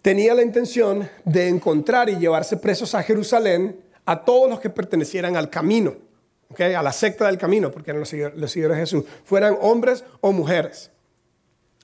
Tenía 0.01 0.33
la 0.33 0.43
intención 0.43 1.07
de 1.27 1.49
encontrar 1.49 2.09
y 2.09 2.17
llevarse 2.17 2.57
presos 2.57 2.95
a 2.95 3.03
Jerusalén 3.03 3.79
a 4.07 4.25
todos 4.25 4.49
los 4.49 4.59
que 4.59 4.71
pertenecieran 4.71 5.37
al 5.37 5.51
camino, 5.51 5.95
a 6.59 6.83
la 6.83 6.93
secta 6.93 7.27
del 7.27 7.37
camino, 7.37 7.71
porque 7.71 7.91
eran 7.91 8.01
los 8.01 8.09
seguidores 8.09 8.77
de 8.77 8.81
Jesús, 8.81 9.05
fueran 9.25 9.59
hombres 9.61 10.03
o 10.23 10.33
mujeres. 10.33 10.91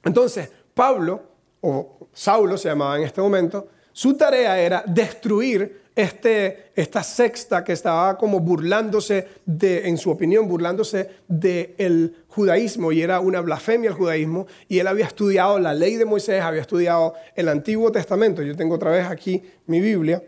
Entonces, 0.03 0.51
Pablo, 0.73 1.23
o 1.61 2.09
Saulo 2.15 2.57
se 2.57 2.71
llamaba 2.71 2.97
en 2.97 3.05
este 3.05 3.21
momento, 3.21 3.69
Su 3.93 4.17
tarea 4.17 4.59
era 4.59 4.85
destruir 4.87 5.81
este, 5.97 6.71
esta 6.75 7.03
sexta 7.03 7.65
que 7.65 7.73
estaba 7.73 8.17
como 8.17 8.41
burlándose 8.41 9.29
de, 9.45 9.89
en 9.89 9.99
su 9.99 10.11
opinión, 10.11 10.49
burlándose 10.49 11.11
del 11.29 12.17
judaísmo 12.29 12.93
y 12.93 13.03
era 13.03 13.21
una 13.21 13.41
blasfemia 13.41 13.91
el 13.91 13.97
judaísmo. 13.97 14.47
Y 14.69 14.79
él 14.79 14.87
había 14.87 15.07
estudiado 15.07 15.59
la 15.59 15.75
ley 15.75 15.97
de 15.97 16.05
Moisés, 16.05 16.43
había 16.43 16.61
estudiado 16.61 17.15
el 17.35 17.49
Antiguo 17.49 17.91
Testamento. 17.93 18.43
Yo 18.43 18.57
tengo 18.57 18.77
otra 18.77 18.91
vez 18.91 19.07
aquí 19.07 19.43
mi 19.67 19.81
Biblia. 19.81 20.23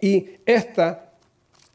Y 0.00 0.30
esta, 0.46 1.12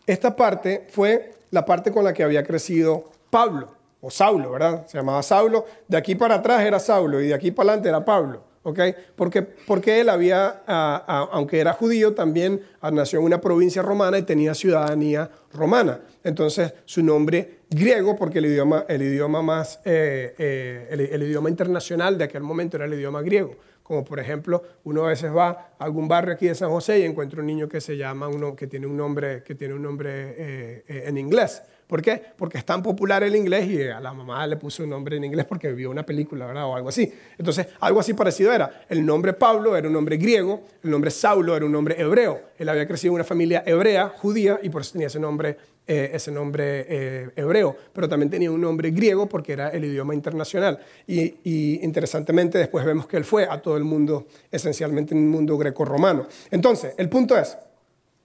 esta 0.08 0.36
parte 0.36 0.88
fue 0.90 1.34
la 1.52 1.66
parte 1.66 1.92
con 1.92 2.04
la 2.04 2.14
que 2.14 2.24
había 2.24 2.44
crecido 2.44 3.12
Pablo, 3.30 3.76
o 4.02 4.10
Saulo, 4.10 4.52
¿verdad? 4.52 4.88
Se 4.88 4.98
llamaba 4.98 5.22
Saulo. 5.22 5.66
De 5.88 5.98
aquí 5.98 6.16
para 6.16 6.36
atrás 6.36 6.64
era 6.64 6.80
Saulo 6.80 7.22
y 7.22 7.28
de 7.28 7.34
aquí 7.34 7.52
para 7.52 7.70
adelante 7.70 7.90
era 7.90 8.04
Pablo. 8.04 8.55
¿Ok? 8.66 8.80
Porque, 9.16 9.44
porque 9.44 10.02
él 10.02 10.10
había, 10.10 10.64
aunque 10.68 11.60
era 11.60 11.74
judío, 11.74 12.16
también 12.16 12.62
nació 12.92 13.20
en 13.20 13.26
una 13.26 13.40
provincia 13.40 13.84
romana 13.84 14.18
y 14.18 14.24
tenía 14.24 14.56
ciudadanía 14.56 15.30
romana. 15.54 16.02
Entonces, 16.24 16.74
su 16.86 17.04
nombre 17.04 17.60
griego, 17.70 18.16
porque 18.16 18.40
el 18.40 18.48
idioma, 18.48 18.86
el 18.90 19.04
idioma 19.04 19.44
más, 19.44 19.80
eh, 19.86 20.34
eh, 20.40 20.88
el, 20.90 21.24
idioma 21.24 21.50
internacional 21.50 22.18
de 22.18 22.24
aquel 22.24 22.42
momento 22.42 22.78
era 22.78 22.86
el 22.86 22.94
idioma 22.96 23.22
griego. 23.22 23.56
Como 23.84 24.04
por 24.04 24.20
ejemplo, 24.20 24.64
uno 24.84 25.06
a 25.06 25.10
veces 25.10 25.32
va 25.32 25.76
a 25.78 25.86
algún 25.86 26.08
barrio 26.08 26.34
aquí 26.34 26.48
de 26.48 26.56
San 26.56 26.72
José 26.72 27.00
y 27.00 27.04
encuentra 27.04 27.42
un 27.42 27.46
niño 27.46 27.70
que 27.70 27.80
se 27.80 27.96
llama, 27.96 28.28
uno, 28.28 28.56
que 28.56 28.66
tiene 28.66 28.88
un 28.88 28.98
nombre, 28.98 29.44
que 29.44 29.54
tiene 29.54 29.76
un 29.76 29.84
nombre 29.84 30.10
eh, 30.38 31.04
en 31.06 31.20
inglés. 31.20 31.62
¿Por 31.88 32.02
qué? 32.02 32.20
Porque 32.36 32.58
es 32.58 32.66
tan 32.66 32.82
popular 32.82 33.24
el 33.24 33.36
inglés 33.36 33.70
y 33.70 33.84
a 33.84 34.00
la 34.00 34.12
mamá 34.12 34.48
le 34.48 34.58
puso 34.58 34.84
un 34.84 34.90
nombre 34.90 35.18
en 35.18 35.24
inglés 35.24 35.46
porque 35.46 35.72
vio 35.72 35.92
una 35.92 36.04
película, 36.04 36.48
¿verdad? 36.48 36.66
O 36.66 36.76
algo 36.76 36.90
así. 36.90 37.14
Entonces, 37.38 37.68
algo 37.80 38.00
así 38.00 38.16
parecido 38.16 38.52
era. 38.52 38.86
El 38.90 39.06
nombre 39.06 39.34
Pablo 39.34 39.78
era 39.78 39.88
un 39.88 39.94
nombre 39.94 40.18
griego, 40.18 40.64
el 40.84 40.90
nombre 40.90 41.12
Saulo 41.12 41.56
era 41.56 41.64
un 41.64 41.72
nombre 41.72 42.00
hebreo. 42.02 42.42
Él 42.58 42.70
había 42.70 42.88
crecido 42.88 43.12
en 43.12 43.16
una 43.16 43.24
familia 43.24 43.64
hebrea, 43.68 44.10
judía, 44.10 44.60
y 44.64 44.70
por 44.70 44.82
eso 44.82 44.94
tenía 44.94 45.08
ese 45.08 45.20
nombre, 45.20 45.58
eh, 45.86 46.10
ese 46.12 46.32
nombre 46.32 46.86
eh, 46.90 47.30
hebreo. 47.36 47.78
Pero 47.94 48.10
también 48.10 48.32
tenía 48.32 48.50
un 48.50 48.62
nombre 48.62 48.90
griego 48.90 49.30
porque 49.30 49.54
era 49.54 49.70
el 49.70 49.86
idioma 49.86 50.16
internacional. 50.16 50.80
Y, 51.06 51.36
y 51.44 51.84
interesantemente, 51.84 52.58
después 52.58 52.84
vemos 52.84 53.06
que 53.06 53.18
él 53.18 53.26
fue 53.26 53.46
a 53.48 53.62
todo 53.62 53.78
el 53.78 53.84
mundo, 53.84 54.26
esencialmente 54.50 55.14
en 55.14 55.20
un 55.20 55.30
mundo 55.30 55.56
greco-romano. 55.56 56.26
Entonces, 56.50 56.96
el 56.98 57.10
punto 57.10 57.38
es, 57.38 57.56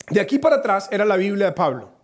de 0.08 0.20
aquí 0.20 0.38
para 0.38 0.56
atrás 0.56 0.88
era 0.90 1.04
la 1.04 1.18
Biblia 1.18 1.48
de 1.48 1.52
Pablo. 1.52 1.99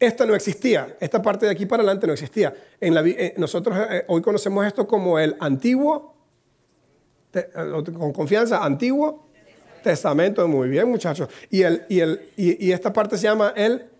Esta 0.00 0.24
no 0.24 0.34
existía, 0.34 0.96
esta 0.98 1.20
parte 1.20 1.44
de 1.44 1.52
aquí 1.52 1.66
para 1.66 1.82
adelante 1.82 2.06
no 2.06 2.14
existía. 2.14 2.54
En 2.80 2.94
la, 2.94 3.02
eh, 3.06 3.34
nosotros 3.36 3.76
eh, 3.90 4.04
hoy 4.08 4.22
conocemos 4.22 4.66
esto 4.66 4.86
como 4.88 5.18
el 5.18 5.36
antiguo, 5.38 6.14
eh, 7.34 7.50
con 7.98 8.10
confianza, 8.10 8.64
antiguo 8.64 9.26
testamento. 9.82 10.48
Muy 10.48 10.70
bien, 10.70 10.88
muchachos. 10.88 11.28
Y, 11.50 11.60
el, 11.60 11.84
y, 11.90 12.00
el, 12.00 12.30
y, 12.34 12.72
esta 12.72 12.90
parte 12.90 13.18
se 13.18 13.24
llama 13.24 13.52
el 13.54 13.90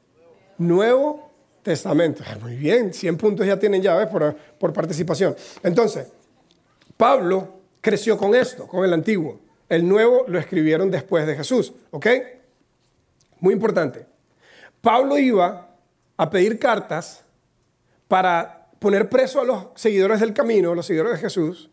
Nuevo 0.57 1.31
Testamento. 1.63 2.25
Ah, 2.27 2.39
muy 2.41 2.57
bien, 2.57 2.95
100 2.95 3.19
puntos 3.19 3.47
ya 3.47 3.59
tienen 3.59 3.83
ya, 3.83 3.95
¿ves? 3.95 4.09
Por, 4.09 4.35
por 4.59 4.73
participación. 4.73 5.37
Entonces, 5.63 6.07
Pablo 6.97 7.61
creció 7.83 8.17
con 8.17 8.35
esto, 8.35 8.67
con 8.67 8.87
el 8.87 8.95
antiguo. 8.95 9.39
El 9.69 9.87
nuevo 9.87 10.25
lo 10.29 10.39
escribieron 10.39 10.91
después 10.91 11.27
de 11.27 11.37
Jesús, 11.37 11.75
¿ok? 11.91 12.07
Muy 13.41 13.53
importante. 13.53 14.07
Pablo 14.81 15.19
iba 15.19 15.70
a 16.21 16.29
pedir 16.29 16.59
cartas 16.59 17.25
para 18.07 18.69
poner 18.79 19.09
preso 19.09 19.41
a 19.41 19.45
los 19.45 19.69
seguidores 19.75 20.21
del 20.21 20.35
camino, 20.35 20.75
los 20.75 20.85
seguidores 20.85 21.15
de 21.15 21.19
Jesús, 21.19 21.71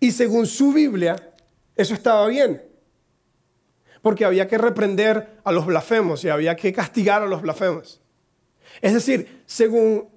y 0.00 0.10
según 0.10 0.46
su 0.46 0.72
Biblia, 0.72 1.34
eso 1.76 1.92
estaba 1.92 2.26
bien. 2.28 2.62
Porque 4.00 4.24
había 4.24 4.48
que 4.48 4.56
reprender 4.56 5.40
a 5.44 5.52
los 5.52 5.66
blasfemos 5.66 6.24
y 6.24 6.30
había 6.30 6.56
que 6.56 6.72
castigar 6.72 7.20
a 7.20 7.26
los 7.26 7.42
blasfemos. 7.42 8.00
Es 8.80 8.94
decir, 8.94 9.42
según 9.44 10.08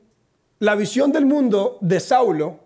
la 0.59 0.75
visión 0.75 1.11
del 1.11 1.25
mundo 1.25 1.77
de 1.81 1.99
Saulo, 1.99 2.57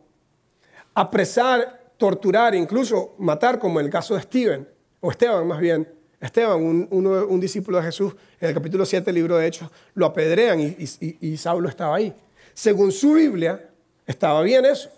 apresar, 0.94 1.94
torturar, 1.98 2.54
incluso 2.54 3.16
matar, 3.18 3.58
como 3.58 3.80
en 3.80 3.88
el 3.88 3.92
caso 3.92 4.14
de 4.14 4.22
Steven, 4.22 4.70
o 5.00 5.10
Esteban 5.10 5.48
más 5.48 5.60
bien, 5.60 5.92
Esteban, 6.20 6.88
un, 6.90 7.40
discípulo 7.40 7.78
de 7.78 7.84
Jesús, 7.84 8.16
en 8.40 8.50
el 8.50 8.54
capítulo 8.54 8.86
7 8.86 9.06
del 9.06 9.16
libro 9.16 9.38
de 9.38 9.48
Hechos, 9.48 9.70
lo 9.94 10.06
apedrean 10.06 10.60
y, 10.60 11.38
Saulo 11.38 11.70
estaba 11.70 11.98
ahí. 11.98 12.14
Según 12.54 12.92
su 12.92 13.14
Biblia, 13.14 13.70
estaba 14.06 14.42
bien 14.42 14.66
eso. 14.66 14.90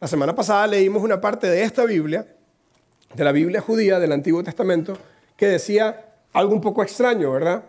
La 0.00 0.08
semana 0.08 0.34
pasada 0.34 0.66
leímos 0.66 1.02
una 1.02 1.20
parte 1.20 1.48
de 1.48 1.62
esta 1.62 1.84
Biblia, 1.84 2.26
de 3.14 3.24
la 3.24 3.32
Biblia 3.32 3.60
judía 3.60 3.98
del 3.98 4.12
Antiguo 4.12 4.42
Testamento, 4.42 4.96
que 5.36 5.46
decía 5.46 6.14
algo 6.32 6.54
un 6.54 6.60
poco 6.60 6.82
extraño, 6.82 7.32
¿verdad? 7.32 7.62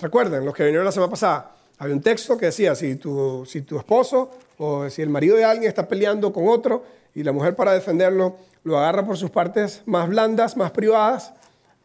Recuerden, 0.00 0.44
los 0.44 0.54
que 0.54 0.64
vinieron 0.64 0.84
la 0.84 0.92
semana 0.92 1.10
pasada, 1.10 1.54
había 1.78 1.94
un 1.94 2.02
texto 2.02 2.36
que 2.36 2.46
decía, 2.46 2.74
si 2.74 2.96
tu, 2.96 3.44
si 3.46 3.62
tu 3.62 3.78
esposo 3.78 4.30
o 4.58 4.88
si 4.90 5.02
el 5.02 5.08
marido 5.08 5.36
de 5.36 5.44
alguien 5.44 5.68
está 5.68 5.88
peleando 5.88 6.32
con 6.32 6.48
otro 6.48 6.84
y 7.14 7.22
la 7.22 7.32
mujer 7.32 7.56
para 7.56 7.72
defenderlo 7.72 8.36
lo 8.64 8.78
agarra 8.78 9.04
por 9.04 9.16
sus 9.16 9.30
partes 9.30 9.82
más 9.86 10.08
blandas, 10.08 10.56
más 10.56 10.70
privadas, 10.70 11.32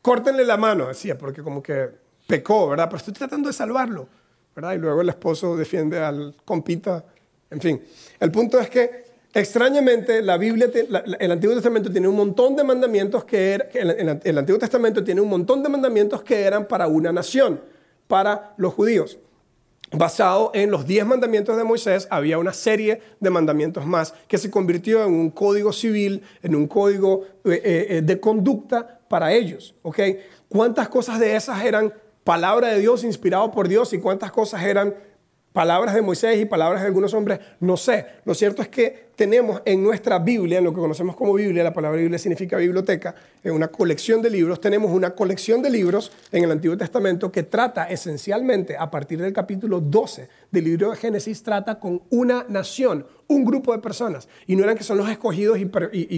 córtenle 0.09 0.43
la 0.43 0.57
mano, 0.57 0.87
decía, 0.87 1.15
porque 1.19 1.43
como 1.43 1.61
que 1.61 1.87
pecó, 2.25 2.69
¿verdad? 2.69 2.85
Pero 2.87 2.97
estoy 2.97 3.13
tratando 3.13 3.47
de 3.47 3.53
salvarlo, 3.53 4.07
¿verdad? 4.55 4.73
Y 4.73 4.79
luego 4.79 5.01
el 5.01 5.09
esposo 5.09 5.55
defiende 5.55 5.99
al 5.99 6.35
compita, 6.43 7.05
en 7.51 7.61
fin. 7.61 7.79
El 8.19 8.31
punto 8.31 8.59
es 8.59 8.71
que 8.71 9.05
extrañamente 9.31 10.23
la 10.23 10.37
Biblia, 10.37 10.67
el 11.19 11.31
Antiguo 11.31 11.53
Testamento 11.53 11.91
tiene 11.91 12.07
un 12.07 12.15
montón 12.15 12.55
de 12.55 12.63
mandamientos 12.63 13.23
que, 13.23 13.53
er, 13.53 13.69
el 14.23 14.37
Antiguo 14.39 14.57
Testamento 14.57 15.03
tiene 15.03 15.21
un 15.21 15.29
montón 15.29 15.61
de 15.61 15.69
mandamientos 15.69 16.23
que 16.23 16.41
eran 16.41 16.67
para 16.67 16.87
una 16.87 17.11
nación, 17.11 17.61
para 18.07 18.55
los 18.57 18.73
judíos 18.73 19.19
basado 19.91 20.51
en 20.53 20.69
los 20.69 20.85
diez 20.85 21.03
mandamientos 21.03 21.57
de 21.57 21.63
Moisés, 21.63 22.07
había 22.11 22.37
una 22.37 22.53
serie 22.53 23.01
de 23.19 23.29
mandamientos 23.31 23.87
más 23.87 24.13
que 24.27 24.37
se 24.37 24.51
convirtió 24.51 25.03
en 25.03 25.13
un 25.13 25.31
código 25.31 25.73
civil, 25.73 26.21
en 26.43 26.53
un 26.53 26.67
código 26.67 27.25
eh, 27.45 27.87
eh, 27.89 28.01
de 28.03 28.19
conducta 28.19 28.98
para 29.09 29.33
ellos. 29.33 29.75
¿ok? 29.81 29.99
¿Cuántas 30.47 30.87
cosas 30.87 31.19
de 31.19 31.35
esas 31.35 31.61
eran 31.65 31.93
palabra 32.23 32.69
de 32.69 32.79
Dios, 32.79 33.03
inspirado 33.03 33.51
por 33.51 33.67
Dios, 33.67 33.91
y 33.91 33.99
cuántas 33.99 34.31
cosas 34.31 34.63
eran 34.63 34.95
palabras 35.51 35.95
de 35.95 36.01
Moisés 36.01 36.39
y 36.39 36.45
palabras 36.45 36.81
de 36.81 36.87
algunos 36.87 37.13
hombres? 37.13 37.39
No 37.59 37.75
sé. 37.75 38.05
Lo 38.23 38.33
cierto 38.33 38.61
es 38.61 38.69
que 38.69 39.08
tenemos 39.19 39.61
en 39.65 39.83
nuestra 39.83 40.17
Biblia, 40.17 40.59
en 40.59 40.63
lo 40.63 40.73
que 40.73 40.79
conocemos 40.79 41.13
como 41.13 41.33
Biblia, 41.33 41.61
la 41.61 41.73
palabra 41.73 41.99
Biblia 41.99 42.17
significa 42.17 42.55
biblioteca, 42.55 43.13
en 43.43 43.51
una 43.51 43.67
colección 43.67 44.21
de 44.21 44.29
libros, 44.29 44.61
tenemos 44.61 44.91
una 44.91 45.09
colección 45.09 45.61
de 45.61 45.69
libros 45.69 46.13
en 46.31 46.45
el 46.45 46.51
Antiguo 46.51 46.77
Testamento 46.77 47.29
que 47.29 47.43
trata 47.43 47.89
esencialmente, 47.89 48.77
a 48.77 48.89
partir 48.89 49.21
del 49.21 49.33
capítulo 49.33 49.81
12 49.81 50.29
del 50.51 50.63
libro 50.63 50.91
de 50.91 50.95
Génesis, 50.95 51.43
trata 51.43 51.81
con 51.81 52.01
una 52.09 52.45
nación, 52.47 53.05
un 53.27 53.43
grupo 53.43 53.73
de 53.73 53.79
personas. 53.79 54.29
Y 54.47 54.55
no 54.55 54.63
eran 54.63 54.77
que 54.77 54.85
son 54.85 54.97
los 54.97 55.09
escogidos 55.09 55.59
y, 55.59 55.65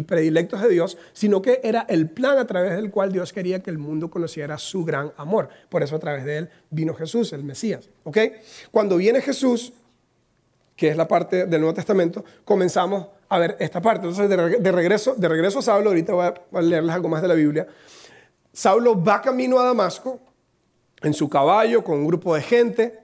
predilectos 0.04 0.62
de 0.62 0.70
Dios, 0.70 0.96
sino 1.12 1.42
que 1.42 1.60
era 1.64 1.88
el 1.90 2.08
plan 2.08 2.38
a 2.38 2.46
través 2.46 2.76
del 2.76 2.92
cual 2.92 3.12
Dios 3.12 3.34
quería 3.34 3.64
que 3.64 3.72
el 3.72 3.80
mundo 3.80 4.12
conociera 4.12 4.60
su 4.60 4.86
gran 4.86 5.12
amor. 5.18 5.50
Por 5.70 5.82
eso 5.82 5.96
a 5.96 6.00
través 6.00 6.24
de 6.24 6.38
él 6.38 6.50
vino 6.70 6.94
Jesús, 6.94 7.34
el 7.34 7.44
Mesías. 7.44 7.90
¿ok? 8.04 8.18
Cuando 8.70 8.98
viene 8.98 9.22
Jesús, 9.22 9.74
que 10.82 10.88
es 10.88 10.98
la 10.98 11.08
parte 11.08 11.46
del 11.46 11.62
Nuevo 11.62 11.76
Testamento, 11.76 12.26
comenzamos 12.44 13.06
a 13.30 13.38
ver 13.38 13.56
esta 13.60 13.80
parte. 13.80 14.08
Entonces, 14.08 14.28
de, 14.28 14.72
regreso, 14.72 15.14
de 15.16 15.28
regreso 15.28 15.60
a 15.60 15.62
Saulo, 15.62 15.92
ahorita 15.92 16.12
voy 16.12 16.26
a, 16.26 16.62
leerles 16.64 16.96
algo 16.96 17.08
más 17.08 17.22
de 17.22 17.28
la 17.28 17.36
Biblia. 17.36 17.68
Saulo 18.52 19.00
va 19.00 19.22
camino 19.22 19.60
a 19.60 19.66
Damasco 19.66 20.20
en 21.04 21.14
su 21.14 21.30
caballo 21.30 21.84
con 21.84 22.00
un 22.00 22.08
grupo 22.08 22.34
de 22.34 22.42
gente, 22.42 23.00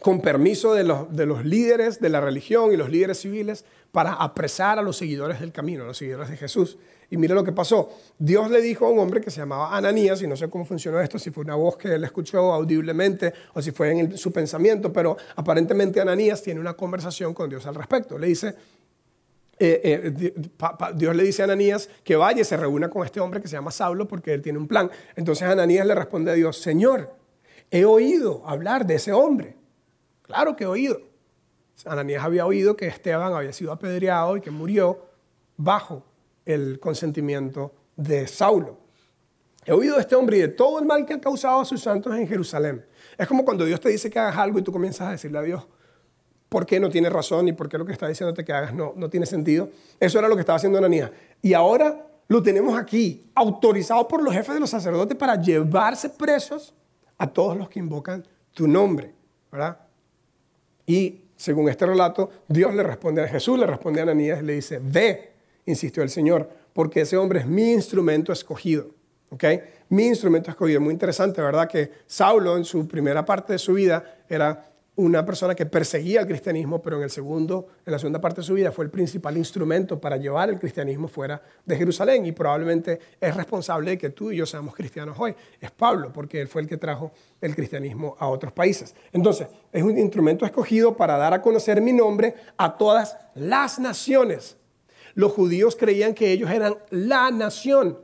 con 0.00 0.22
permiso 0.22 0.72
de 0.72 0.84
los, 0.84 1.14
de 1.14 1.26
los 1.26 1.44
líderes 1.44 2.00
de 2.00 2.08
la 2.08 2.22
religión 2.22 2.72
y 2.72 2.78
los 2.78 2.88
líderes 2.88 3.20
civiles, 3.20 3.66
para 3.92 4.12
apresar 4.14 4.78
a 4.78 4.82
los 4.82 4.96
seguidores 4.96 5.40
del 5.40 5.52
camino, 5.52 5.84
a 5.84 5.86
los 5.86 5.96
seguidores 5.96 6.30
de 6.30 6.36
Jesús. 6.36 6.78
Y 7.10 7.16
mire 7.16 7.34
lo 7.34 7.42
que 7.42 7.52
pasó. 7.52 7.90
Dios 8.18 8.50
le 8.50 8.60
dijo 8.60 8.86
a 8.86 8.90
un 8.90 9.00
hombre 9.00 9.20
que 9.20 9.30
se 9.30 9.40
llamaba 9.40 9.76
Ananías, 9.76 10.22
y 10.22 10.28
no 10.28 10.36
sé 10.36 10.48
cómo 10.48 10.64
funcionó 10.64 11.00
esto, 11.00 11.18
si 11.18 11.30
fue 11.30 11.42
una 11.42 11.56
voz 11.56 11.76
que 11.76 11.94
él 11.94 12.04
escuchó 12.04 12.52
audiblemente 12.52 13.32
o 13.54 13.60
si 13.60 13.72
fue 13.72 13.90
en 13.90 14.16
su 14.16 14.32
pensamiento, 14.32 14.92
pero 14.92 15.16
aparentemente 15.34 16.00
Ananías 16.00 16.42
tiene 16.42 16.60
una 16.60 16.74
conversación 16.74 17.34
con 17.34 17.50
Dios 17.50 17.66
al 17.66 17.74
respecto. 17.74 18.16
Le 18.16 18.28
dice, 18.28 18.54
eh, 19.58 20.12
eh, 20.16 20.32
Dios 20.94 21.16
le 21.16 21.22
dice 21.24 21.42
a 21.42 21.46
Ananías 21.46 21.90
que 22.04 22.14
vaya 22.14 22.42
y 22.42 22.44
se 22.44 22.56
reúna 22.56 22.88
con 22.88 23.04
este 23.04 23.18
hombre 23.18 23.42
que 23.42 23.48
se 23.48 23.56
llama 23.56 23.72
Saulo 23.72 24.06
porque 24.06 24.32
él 24.32 24.40
tiene 24.40 24.58
un 24.58 24.68
plan. 24.68 24.88
Entonces 25.16 25.48
Ananías 25.48 25.86
le 25.86 25.94
responde 25.96 26.30
a 26.30 26.34
Dios, 26.34 26.58
Señor, 26.58 27.12
he 27.70 27.84
oído 27.84 28.42
hablar 28.46 28.86
de 28.86 28.94
ese 28.94 29.12
hombre. 29.12 29.56
Claro 30.22 30.54
que 30.54 30.64
he 30.64 30.66
oído. 30.68 31.09
Ananías 31.86 32.24
había 32.24 32.46
oído 32.46 32.76
que 32.76 32.86
Esteban 32.86 33.32
había 33.32 33.52
sido 33.52 33.72
apedreado 33.72 34.36
y 34.36 34.40
que 34.40 34.50
murió 34.50 35.06
bajo 35.56 36.04
el 36.44 36.80
consentimiento 36.80 37.72
de 37.96 38.26
Saulo. 38.26 38.78
He 39.64 39.72
oído 39.72 39.96
de 39.96 40.00
este 40.00 40.14
hombre 40.14 40.38
y 40.38 40.40
de 40.40 40.48
todo 40.48 40.78
el 40.78 40.86
mal 40.86 41.04
que 41.04 41.14
ha 41.14 41.20
causado 41.20 41.60
a 41.60 41.64
sus 41.64 41.82
santos 41.82 42.14
en 42.16 42.26
Jerusalén. 42.26 42.84
Es 43.18 43.26
como 43.28 43.44
cuando 43.44 43.64
Dios 43.64 43.80
te 43.80 43.90
dice 43.90 44.08
que 44.08 44.18
hagas 44.18 44.36
algo 44.36 44.58
y 44.58 44.62
tú 44.62 44.72
comienzas 44.72 45.08
a 45.08 45.10
decirle 45.12 45.38
a 45.38 45.42
Dios 45.42 45.66
por 46.48 46.66
qué 46.66 46.80
no 46.80 46.88
tiene 46.88 47.08
razón 47.10 47.48
y 47.48 47.52
por 47.52 47.68
qué 47.68 47.78
lo 47.78 47.84
que 47.84 47.92
está 47.92 48.08
diciéndote 48.08 48.44
que 48.44 48.52
hagas 48.52 48.74
no, 48.74 48.92
no 48.96 49.08
tiene 49.10 49.26
sentido. 49.26 49.68
Eso 50.00 50.18
era 50.18 50.28
lo 50.28 50.34
que 50.34 50.40
estaba 50.40 50.56
haciendo 50.56 50.78
Ananías. 50.78 51.10
Y 51.42 51.52
ahora 51.52 52.06
lo 52.26 52.42
tenemos 52.42 52.78
aquí, 52.78 53.30
autorizado 53.34 54.06
por 54.08 54.22
los 54.22 54.32
jefes 54.32 54.54
de 54.54 54.60
los 54.60 54.70
sacerdotes 54.70 55.16
para 55.16 55.40
llevarse 55.40 56.10
presos 56.10 56.74
a 57.18 57.26
todos 57.26 57.56
los 57.56 57.68
que 57.68 57.78
invocan 57.78 58.26
tu 58.52 58.66
nombre, 58.66 59.14
¿verdad? 59.52 59.78
Y 60.86 61.24
según 61.40 61.70
este 61.70 61.86
relato, 61.86 62.28
Dios 62.48 62.74
le 62.74 62.82
responde 62.82 63.22
a 63.22 63.26
Jesús, 63.26 63.58
le 63.58 63.66
responde 63.66 64.00
a 64.00 64.02
Ananías 64.02 64.42
y 64.42 64.44
le 64.44 64.52
dice, 64.52 64.78
ve, 64.82 65.32
insistió 65.64 66.02
el 66.02 66.10
Señor, 66.10 66.50
porque 66.74 67.00
ese 67.00 67.16
hombre 67.16 67.40
es 67.40 67.46
mi 67.46 67.72
instrumento 67.72 68.30
escogido. 68.30 68.88
¿ok? 69.30 69.44
Mi 69.88 70.08
instrumento 70.08 70.50
escogido. 70.50 70.82
Muy 70.82 70.92
interesante, 70.92 71.40
¿verdad? 71.40 71.66
Que 71.66 71.92
Saulo 72.06 72.58
en 72.58 72.66
su 72.66 72.86
primera 72.86 73.24
parte 73.24 73.54
de 73.54 73.58
su 73.58 73.72
vida 73.72 74.18
era 74.28 74.69
una 75.00 75.24
persona 75.24 75.54
que 75.54 75.64
perseguía 75.64 76.20
el 76.20 76.26
cristianismo, 76.26 76.82
pero 76.82 76.98
en, 76.98 77.04
el 77.04 77.10
segundo, 77.10 77.68
en 77.86 77.92
la 77.92 77.98
segunda 77.98 78.20
parte 78.20 78.42
de 78.42 78.46
su 78.46 78.52
vida 78.52 78.70
fue 78.70 78.84
el 78.84 78.90
principal 78.90 79.34
instrumento 79.38 79.98
para 79.98 80.18
llevar 80.18 80.50
el 80.50 80.58
cristianismo 80.58 81.08
fuera 81.08 81.40
de 81.64 81.76
Jerusalén 81.76 82.26
y 82.26 82.32
probablemente 82.32 83.00
es 83.18 83.34
responsable 83.34 83.92
de 83.92 83.98
que 83.98 84.10
tú 84.10 84.30
y 84.30 84.36
yo 84.36 84.44
seamos 84.44 84.74
cristianos 84.74 85.16
hoy. 85.18 85.34
Es 85.58 85.70
Pablo, 85.70 86.12
porque 86.12 86.42
él 86.42 86.48
fue 86.48 86.60
el 86.60 86.68
que 86.68 86.76
trajo 86.76 87.12
el 87.40 87.54
cristianismo 87.54 88.14
a 88.18 88.28
otros 88.28 88.52
países. 88.52 88.94
Entonces, 89.10 89.48
es 89.72 89.82
un 89.82 89.96
instrumento 89.98 90.44
escogido 90.44 90.94
para 90.94 91.16
dar 91.16 91.32
a 91.32 91.40
conocer 91.40 91.80
mi 91.80 91.94
nombre 91.94 92.34
a 92.58 92.76
todas 92.76 93.16
las 93.34 93.78
naciones. 93.78 94.58
Los 95.14 95.32
judíos 95.32 95.76
creían 95.76 96.12
que 96.12 96.30
ellos 96.30 96.50
eran 96.50 96.76
la 96.90 97.30
nación, 97.30 97.98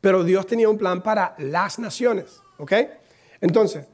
pero 0.00 0.24
Dios 0.24 0.46
tenía 0.46 0.70
un 0.70 0.78
plan 0.78 1.02
para 1.02 1.34
las 1.38 1.78
naciones, 1.78 2.40
¿ok? 2.56 2.72
Entonces, 3.42 3.86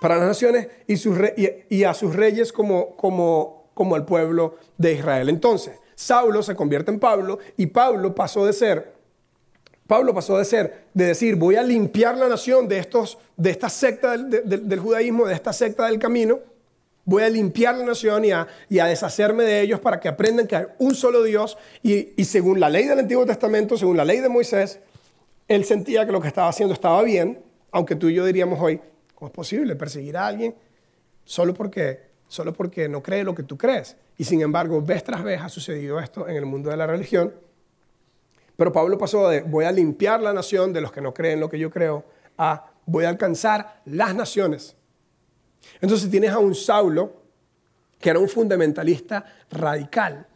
para 0.00 0.16
las 0.16 0.26
naciones 0.26 0.68
y, 0.86 1.84
a 1.84 1.94
sus 1.94 2.14
reyes 2.14 2.52
como, 2.52 2.96
como, 2.96 3.70
como 3.74 3.94
al 3.94 4.04
pueblo 4.04 4.56
de 4.76 4.94
Israel. 4.94 5.28
Entonces, 5.28 5.78
Saulo 5.94 6.42
se 6.42 6.54
convierte 6.54 6.90
en 6.90 7.00
Pablo 7.00 7.38
y 7.56 7.66
Pablo 7.66 8.14
pasó 8.14 8.46
de 8.46 8.52
ser, 8.52 8.92
Pablo 9.86 10.14
pasó 10.14 10.38
de 10.38 10.44
ser, 10.44 10.84
de 10.94 11.06
decir, 11.06 11.36
voy 11.36 11.56
a 11.56 11.62
limpiar 11.62 12.16
la 12.16 12.28
nación 12.28 12.68
de, 12.68 12.78
estos, 12.78 13.18
de 13.36 13.50
esta 13.50 13.68
secta 13.68 14.16
del, 14.16 14.78
judaísmo, 14.78 15.26
de 15.26 15.34
esta 15.34 15.52
secta 15.52 15.86
del 15.86 15.98
camino, 15.98 16.40
voy 17.04 17.22
a 17.22 17.28
limpiar 17.30 17.76
la 17.76 17.86
nación 17.86 18.24
y 18.26 18.30
a, 18.30 18.46
y 18.68 18.80
a, 18.80 18.84
deshacerme 18.84 19.44
de 19.44 19.62
ellos 19.62 19.80
para 19.80 19.98
que 19.98 20.08
aprendan 20.08 20.46
que 20.46 20.56
hay 20.56 20.66
un 20.78 20.94
solo 20.94 21.22
Dios. 21.22 21.56
Y, 21.82 22.12
y, 22.20 22.24
según 22.26 22.60
la 22.60 22.68
ley 22.68 22.86
del 22.86 22.98
Antiguo 22.98 23.24
Testamento, 23.24 23.78
según 23.78 23.96
la 23.96 24.04
ley 24.04 24.20
de 24.20 24.28
Moisés, 24.28 24.78
él 25.48 25.64
sentía 25.64 26.04
que 26.04 26.12
lo 26.12 26.20
que 26.20 26.28
estaba 26.28 26.48
haciendo 26.48 26.74
estaba 26.74 27.02
bien, 27.02 27.40
aunque 27.72 27.96
tú 27.96 28.08
y 28.10 28.14
yo 28.14 28.26
diríamos 28.26 28.60
hoy, 28.60 28.80
¿Cómo 29.18 29.30
es 29.30 29.34
posible 29.34 29.74
perseguir 29.74 30.16
a 30.16 30.28
alguien 30.28 30.54
solo 31.24 31.52
porque, 31.52 32.02
solo 32.28 32.52
porque 32.52 32.88
no 32.88 33.02
cree 33.02 33.24
lo 33.24 33.34
que 33.34 33.42
tú 33.42 33.58
crees? 33.58 33.96
Y 34.16 34.22
sin 34.22 34.42
embargo, 34.42 34.80
vez 34.80 35.02
tras 35.02 35.24
vez 35.24 35.40
ha 35.40 35.48
sucedido 35.48 35.98
esto 35.98 36.28
en 36.28 36.36
el 36.36 36.46
mundo 36.46 36.70
de 36.70 36.76
la 36.76 36.86
religión. 36.86 37.34
Pero 38.54 38.70
Pablo 38.70 38.96
pasó 38.96 39.28
de 39.28 39.40
voy 39.40 39.64
a 39.64 39.72
limpiar 39.72 40.22
la 40.22 40.32
nación 40.32 40.72
de 40.72 40.82
los 40.82 40.92
que 40.92 41.00
no 41.00 41.12
creen 41.12 41.40
lo 41.40 41.48
que 41.48 41.58
yo 41.58 41.68
creo 41.68 42.04
a 42.38 42.70
voy 42.86 43.06
a 43.06 43.08
alcanzar 43.08 43.82
las 43.86 44.14
naciones. 44.14 44.76
Entonces 45.80 46.08
tienes 46.08 46.30
a 46.30 46.38
un 46.38 46.54
Saulo 46.54 47.20
que 47.98 48.10
era 48.10 48.20
un 48.20 48.28
fundamentalista 48.28 49.24
radical. 49.50 50.28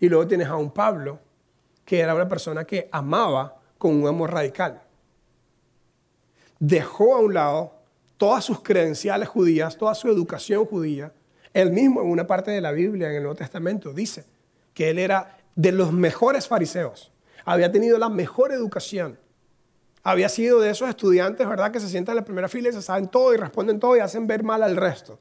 Y 0.00 0.08
luego 0.08 0.26
tienes 0.26 0.48
a 0.48 0.56
un 0.56 0.70
Pablo 0.70 1.20
que 1.84 2.00
era 2.00 2.14
una 2.14 2.26
persona 2.26 2.64
que 2.64 2.88
amaba 2.90 3.60
con 3.76 3.94
un 3.94 4.08
amor 4.08 4.32
radical 4.32 4.80
dejó 6.62 7.16
a 7.16 7.18
un 7.18 7.34
lado 7.34 7.72
todas 8.16 8.44
sus 8.44 8.62
credenciales 8.62 9.28
judías, 9.28 9.76
toda 9.76 9.96
su 9.96 10.08
educación 10.08 10.64
judía. 10.64 11.12
Él 11.52 11.72
mismo 11.72 12.00
en 12.00 12.08
una 12.08 12.24
parte 12.24 12.52
de 12.52 12.60
la 12.60 12.70
Biblia, 12.70 13.10
en 13.10 13.16
el 13.16 13.22
Nuevo 13.24 13.34
Testamento, 13.34 13.92
dice 13.92 14.24
que 14.72 14.90
él 14.90 15.00
era 15.00 15.38
de 15.56 15.72
los 15.72 15.92
mejores 15.92 16.46
fariseos, 16.46 17.10
había 17.44 17.72
tenido 17.72 17.98
la 17.98 18.08
mejor 18.08 18.52
educación, 18.52 19.18
había 20.04 20.28
sido 20.28 20.60
de 20.60 20.70
esos 20.70 20.88
estudiantes, 20.88 21.48
¿verdad?, 21.48 21.72
que 21.72 21.80
se 21.80 21.88
sientan 21.88 22.12
en 22.12 22.18
la 22.18 22.24
primera 22.24 22.48
fila 22.48 22.68
y 22.68 22.72
se 22.72 22.82
saben 22.82 23.08
todo 23.08 23.34
y 23.34 23.38
responden 23.38 23.80
todo 23.80 23.96
y 23.96 24.00
hacen 24.00 24.28
ver 24.28 24.44
mal 24.44 24.62
al 24.62 24.76
resto. 24.76 25.18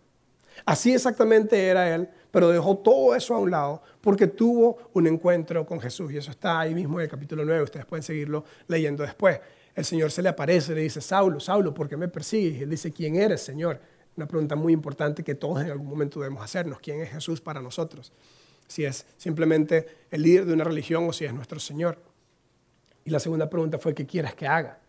Así 0.63 0.93
exactamente 0.93 1.67
era 1.69 1.93
él, 1.95 2.07
pero 2.29 2.49
dejó 2.49 2.77
todo 2.77 3.15
eso 3.15 3.33
a 3.33 3.39
un 3.39 3.49
lado 3.49 3.81
porque 3.99 4.27
tuvo 4.27 4.77
un 4.93 5.07
encuentro 5.07 5.65
con 5.65 5.81
Jesús. 5.81 6.11
Y 6.13 6.17
eso 6.17 6.29
está 6.29 6.59
ahí 6.59 6.75
mismo 6.75 6.99
en 6.99 7.05
el 7.05 7.09
capítulo 7.09 7.43
9, 7.43 7.63
ustedes 7.63 7.85
pueden 7.87 8.03
seguirlo 8.03 8.45
leyendo 8.67 9.01
después 9.01 9.39
el 9.75 9.85
Señor 9.85 10.11
se 10.11 10.21
le 10.21 10.29
aparece 10.29 10.75
le 10.75 10.81
dice, 10.81 11.01
Saulo, 11.01 11.39
Saulo, 11.39 11.73
¿por 11.73 11.87
qué 11.87 11.97
me 11.97 12.07
persigues? 12.07 12.59
Y 12.59 12.63
él 12.63 12.69
dice, 12.69 12.91
¿quién 12.91 13.15
eres, 13.15 13.41
Señor? 13.41 13.79
Una 14.17 14.27
pregunta 14.27 14.55
muy 14.55 14.73
importante 14.73 15.23
que 15.23 15.35
todos 15.35 15.61
en 15.61 15.71
algún 15.71 15.87
momento 15.87 16.19
debemos 16.19 16.43
hacernos. 16.43 16.79
¿Quién 16.79 17.01
es 17.01 17.09
Jesús 17.09 17.39
para 17.39 17.61
nosotros? 17.61 18.11
Si 18.67 18.83
es 18.83 19.05
simplemente 19.17 19.87
el 20.11 20.21
líder 20.23 20.45
de 20.45 20.53
una 20.53 20.63
religión 20.63 21.07
o 21.07 21.13
si 21.13 21.25
es 21.25 21.33
nuestro 21.33 21.59
Señor. 21.59 21.97
Y 23.05 23.09
la 23.09 23.19
segunda 23.19 23.49
pregunta 23.49 23.77
fue, 23.77 23.93
¿qué 23.93 24.05
quieres 24.05 24.35
que 24.35 24.47
haga? 24.47 24.79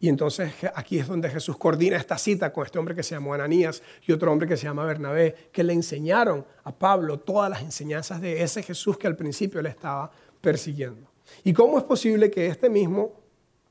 Y 0.00 0.08
entonces 0.08 0.52
aquí 0.74 0.98
es 0.98 1.08
donde 1.08 1.28
Jesús 1.28 1.56
coordina 1.56 1.96
esta 1.96 2.16
cita 2.18 2.52
con 2.52 2.64
este 2.64 2.78
hombre 2.78 2.94
que 2.94 3.02
se 3.02 3.16
llamó 3.16 3.34
Ananías 3.34 3.82
y 4.06 4.12
otro 4.12 4.30
hombre 4.30 4.46
que 4.46 4.56
se 4.56 4.64
llama 4.64 4.84
Bernabé, 4.84 5.34
que 5.52 5.64
le 5.64 5.72
enseñaron 5.72 6.46
a 6.62 6.72
Pablo 6.72 7.18
todas 7.18 7.50
las 7.50 7.62
enseñanzas 7.62 8.20
de 8.20 8.42
ese 8.42 8.62
Jesús 8.62 8.96
que 8.96 9.08
al 9.08 9.16
principio 9.16 9.60
le 9.60 9.70
estaba 9.70 10.10
persiguiendo. 10.40 11.10
¿Y 11.42 11.52
cómo 11.52 11.78
es 11.78 11.84
posible 11.84 12.30
que 12.30 12.46
este 12.46 12.70
mismo 12.70 13.17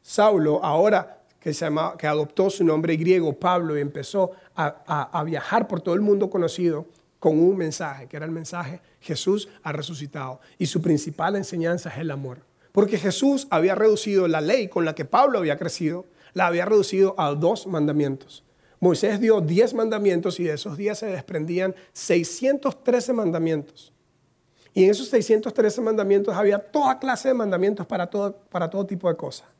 Saulo, 0.07 0.63
ahora 0.63 1.19
que, 1.37 1.53
se 1.53 1.67
que 1.97 2.07
adoptó 2.07 2.49
su 2.49 2.63
nombre 2.63 2.95
griego, 2.95 3.33
Pablo, 3.33 3.77
y 3.77 3.81
empezó 3.81 4.31
a, 4.55 5.21
viajar 5.25 5.67
por 5.67 5.81
todo 5.81 5.95
el 5.95 6.01
mundo 6.01 6.29
conocido 6.29 6.85
con 7.19 7.37
un 7.37 7.57
mensaje, 7.57 8.07
que 8.07 8.15
era 8.15 8.25
el 8.25 8.31
mensaje, 8.31 8.79
Jesús 9.01 9.49
ha 9.63 9.73
resucitado. 9.73 10.39
Y 10.57 10.67
su 10.67 10.81
principal 10.81 11.35
enseñanza 11.35 11.89
es 11.89 11.97
el 11.97 12.09
amor. 12.11 12.39
Porque 12.71 12.97
Jesús 12.97 13.47
había 13.49 13.75
reducido 13.75 14.29
la 14.29 14.39
ley 14.39 14.69
con 14.69 14.85
la 14.85 14.95
que 14.95 15.03
Pablo 15.03 15.39
había 15.39 15.57
crecido, 15.57 16.05
la 16.31 16.47
había 16.47 16.63
reducido 16.63 17.13
a 17.17 17.35
dos 17.35 17.67
mandamientos. 17.67 18.45
Moisés 18.79 19.19
dio 19.19 19.41
diez 19.41 19.73
mandamientos 19.73 20.39
y 20.39 20.45
de 20.45 20.53
esos 20.53 20.77
días 20.77 20.99
se 20.99 21.07
desprendían 21.07 21.75
613 21.91 23.11
mandamientos. 23.11 23.91
Y 24.73 24.85
en 24.85 24.91
esos 24.91 25.09
613 25.09 25.81
mandamientos 25.81 26.33
había 26.33 26.59
toda 26.59 26.97
clase 26.97 27.27
de 27.27 27.33
mandamientos 27.33 27.85
para 27.85 28.09
todo, 28.09 28.37
para 28.49 28.69
todo 28.69 28.85
tipo 28.85 29.09
de 29.09 29.17
cosas. 29.17 29.56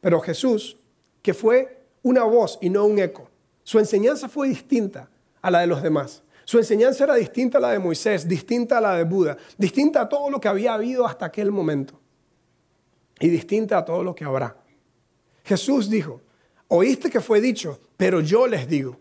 Pero 0.00 0.20
Jesús, 0.20 0.76
que 1.22 1.34
fue 1.34 1.84
una 2.02 2.24
voz 2.24 2.58
y 2.60 2.70
no 2.70 2.84
un 2.84 2.98
eco, 2.98 3.28
su 3.62 3.78
enseñanza 3.78 4.28
fue 4.28 4.48
distinta 4.48 5.10
a 5.42 5.50
la 5.50 5.60
de 5.60 5.66
los 5.66 5.82
demás. 5.82 6.22
Su 6.44 6.58
enseñanza 6.58 7.04
era 7.04 7.14
distinta 7.14 7.58
a 7.58 7.60
la 7.60 7.70
de 7.70 7.78
Moisés, 7.78 8.26
distinta 8.26 8.78
a 8.78 8.80
la 8.80 8.96
de 8.96 9.04
Buda, 9.04 9.36
distinta 9.56 10.00
a 10.00 10.08
todo 10.08 10.30
lo 10.30 10.40
que 10.40 10.48
había 10.48 10.74
habido 10.74 11.06
hasta 11.06 11.26
aquel 11.26 11.52
momento 11.52 12.00
y 13.20 13.28
distinta 13.28 13.78
a 13.78 13.84
todo 13.84 14.02
lo 14.02 14.14
que 14.14 14.24
habrá. 14.24 14.56
Jesús 15.44 15.88
dijo, 15.88 16.20
oíste 16.68 17.10
que 17.10 17.20
fue 17.20 17.40
dicho, 17.40 17.78
pero 17.96 18.20
yo 18.20 18.46
les 18.46 18.66
digo. 18.66 18.98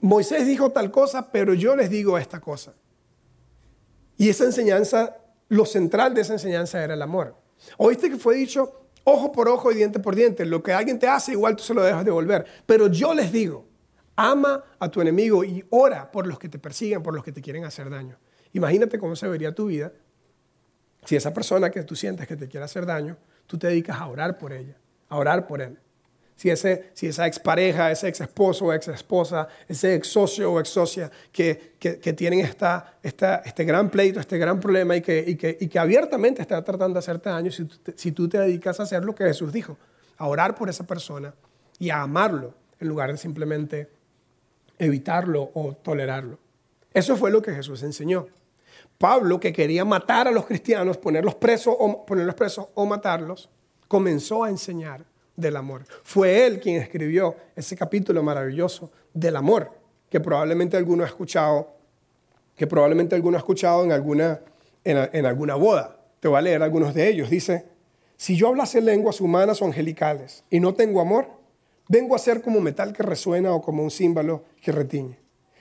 Moisés 0.00 0.46
dijo 0.46 0.70
tal 0.70 0.90
cosa, 0.90 1.30
pero 1.30 1.54
yo 1.54 1.74
les 1.74 1.88
digo 1.88 2.18
esta 2.18 2.40
cosa. 2.40 2.74
Y 4.18 4.28
esa 4.28 4.44
enseñanza, 4.44 5.16
lo 5.48 5.64
central 5.64 6.12
de 6.12 6.20
esa 6.20 6.34
enseñanza 6.34 6.84
era 6.84 6.92
el 6.92 7.00
amor. 7.00 7.34
Oíste 7.78 8.10
que 8.10 8.18
fue 8.18 8.34
dicho, 8.34 8.79
ojo 9.10 9.32
por 9.32 9.48
ojo 9.48 9.72
y 9.72 9.74
diente 9.74 10.00
por 10.00 10.14
diente. 10.14 10.44
Lo 10.46 10.62
que 10.62 10.72
alguien 10.72 10.98
te 10.98 11.08
hace, 11.08 11.32
igual 11.32 11.56
tú 11.56 11.62
se 11.62 11.74
lo 11.74 11.82
dejas 11.82 12.04
devolver. 12.04 12.44
Pero 12.66 12.86
yo 12.88 13.14
les 13.14 13.32
digo, 13.32 13.66
ama 14.16 14.64
a 14.78 14.88
tu 14.90 15.00
enemigo 15.00 15.44
y 15.44 15.64
ora 15.70 16.10
por 16.10 16.26
los 16.26 16.38
que 16.38 16.48
te 16.48 16.58
persiguen, 16.58 17.02
por 17.02 17.14
los 17.14 17.24
que 17.24 17.32
te 17.32 17.40
quieren 17.40 17.64
hacer 17.64 17.90
daño. 17.90 18.16
Imagínate 18.52 18.98
cómo 18.98 19.16
se 19.16 19.28
vería 19.28 19.54
tu 19.54 19.66
vida 19.66 19.92
si 21.04 21.16
esa 21.16 21.32
persona 21.32 21.70
que 21.70 21.82
tú 21.82 21.96
sientes 21.96 22.26
que 22.26 22.36
te 22.36 22.48
quiere 22.48 22.64
hacer 22.64 22.84
daño, 22.84 23.16
tú 23.46 23.58
te 23.58 23.68
dedicas 23.68 23.98
a 24.00 24.06
orar 24.06 24.38
por 24.38 24.52
ella, 24.52 24.76
a 25.08 25.16
orar 25.16 25.46
por 25.46 25.62
él 25.62 25.78
si, 26.40 26.48
ese, 26.48 26.88
si 26.94 27.06
esa 27.06 27.26
expareja, 27.26 27.90
ese 27.90 28.08
ex 28.08 28.22
esposo 28.22 28.64
o 28.64 28.72
ex 28.72 28.88
esposa, 28.88 29.46
ese 29.68 29.94
ex 29.94 30.08
socio 30.08 30.50
o 30.50 30.58
ex 30.58 30.70
socia 30.70 31.10
que, 31.30 31.74
que, 31.78 32.12
tienen 32.14 32.40
esta, 32.40 32.94
esta, 33.02 33.42
este 33.44 33.62
gran 33.62 33.90
pleito, 33.90 34.20
este 34.20 34.38
gran 34.38 34.58
problema 34.58 34.96
y 34.96 35.02
que, 35.02 35.22
y 35.26 35.36
que, 35.36 35.58
y 35.60 35.68
que 35.68 35.78
abiertamente 35.78 36.40
está 36.40 36.64
tratando 36.64 36.94
de 36.94 37.00
hacerte 37.00 37.28
daño, 37.28 37.50
si 37.50 37.68
si 37.94 38.12
tú 38.12 38.26
te 38.26 38.38
dedicas 38.38 38.80
a 38.80 38.84
hacer 38.84 39.04
lo 39.04 39.14
que 39.14 39.24
Jesús 39.24 39.52
dijo, 39.52 39.76
a 40.16 40.28
orar 40.28 40.54
por 40.54 40.70
esa 40.70 40.86
persona 40.86 41.34
y 41.78 41.90
a 41.90 42.00
amarlo 42.00 42.54
en 42.78 42.88
lugar 42.88 43.12
de 43.12 43.18
simplemente 43.18 43.90
evitarlo 44.78 45.50
o 45.52 45.74
tolerarlo. 45.74 46.38
Eso 46.94 47.18
fue 47.18 47.30
lo 47.30 47.42
que 47.42 47.52
Jesús 47.52 47.82
enseñó. 47.82 48.28
Pablo, 48.96 49.38
que 49.38 49.52
quería 49.52 49.84
matar 49.84 50.26
a 50.26 50.30
los 50.30 50.46
cristianos, 50.46 50.96
ponerlos 50.96 51.34
presos 51.34 51.76
ponerlos 52.06 52.34
presos 52.34 52.68
o 52.72 52.86
matarlos, 52.86 53.50
comenzó 53.88 54.44
a 54.44 54.48
enseñar 54.48 55.04
del 55.40 55.56
amor. 55.56 55.84
Fue 56.02 56.46
él 56.46 56.60
quien 56.60 56.76
escribió 56.76 57.36
ese 57.56 57.76
capítulo 57.76 58.22
maravilloso 58.22 58.90
del 59.14 59.36
amor, 59.36 59.70
que 60.08 60.20
probablemente 60.20 60.76
alguno 60.76 61.04
ha 61.04 61.06
escuchado, 61.06 61.74
que 62.56 62.66
probablemente 62.66 63.14
alguno 63.14 63.36
ha 63.36 63.40
escuchado 63.40 63.84
en 63.84 63.92
alguna, 63.92 64.40
en, 64.84 65.26
alguna 65.26 65.54
boda. 65.54 65.98
Te 66.20 66.28
voy 66.28 66.38
a 66.38 66.42
leer 66.42 66.62
algunos 66.62 66.94
de 66.94 67.08
ellos. 67.08 67.30
Dice, 67.30 67.64
si 68.16 68.36
yo 68.36 68.48
hablase 68.48 68.80
lenguas 68.80 69.20
humanas 69.20 69.62
o 69.62 69.64
angelicales 69.64 70.44
y 70.50 70.60
no 70.60 70.74
tengo 70.74 71.00
amor, 71.00 71.28
vengo 71.88 72.14
a 72.14 72.18
ser 72.18 72.42
como 72.42 72.60
metal 72.60 72.92
que 72.92 73.02
resuena 73.02 73.52
o 73.52 73.62
como 73.62 73.82
un 73.82 73.90
címbalo 73.90 74.44
que 74.60 74.72
retiñe. 74.72 75.18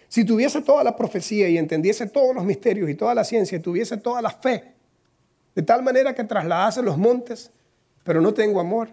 Si 0.09 0.25
tuviese 0.25 0.61
toda 0.61 0.83
la 0.83 0.95
profecía 0.95 1.47
y 1.47 1.57
entendiese 1.57 2.07
todos 2.07 2.35
los 2.35 2.43
misterios 2.43 2.89
y 2.89 2.95
toda 2.95 3.13
la 3.13 3.23
ciencia 3.23 3.57
y 3.57 3.61
tuviese 3.61 3.97
toda 3.97 4.21
la 4.21 4.31
fe, 4.31 4.73
de 5.55 5.61
tal 5.61 5.83
manera 5.83 6.13
que 6.15 6.23
trasladase 6.23 6.81
los 6.81 6.97
montes, 6.97 7.51
pero 8.03 8.21
no 8.21 8.33
tengo 8.33 8.59
amor, 8.59 8.89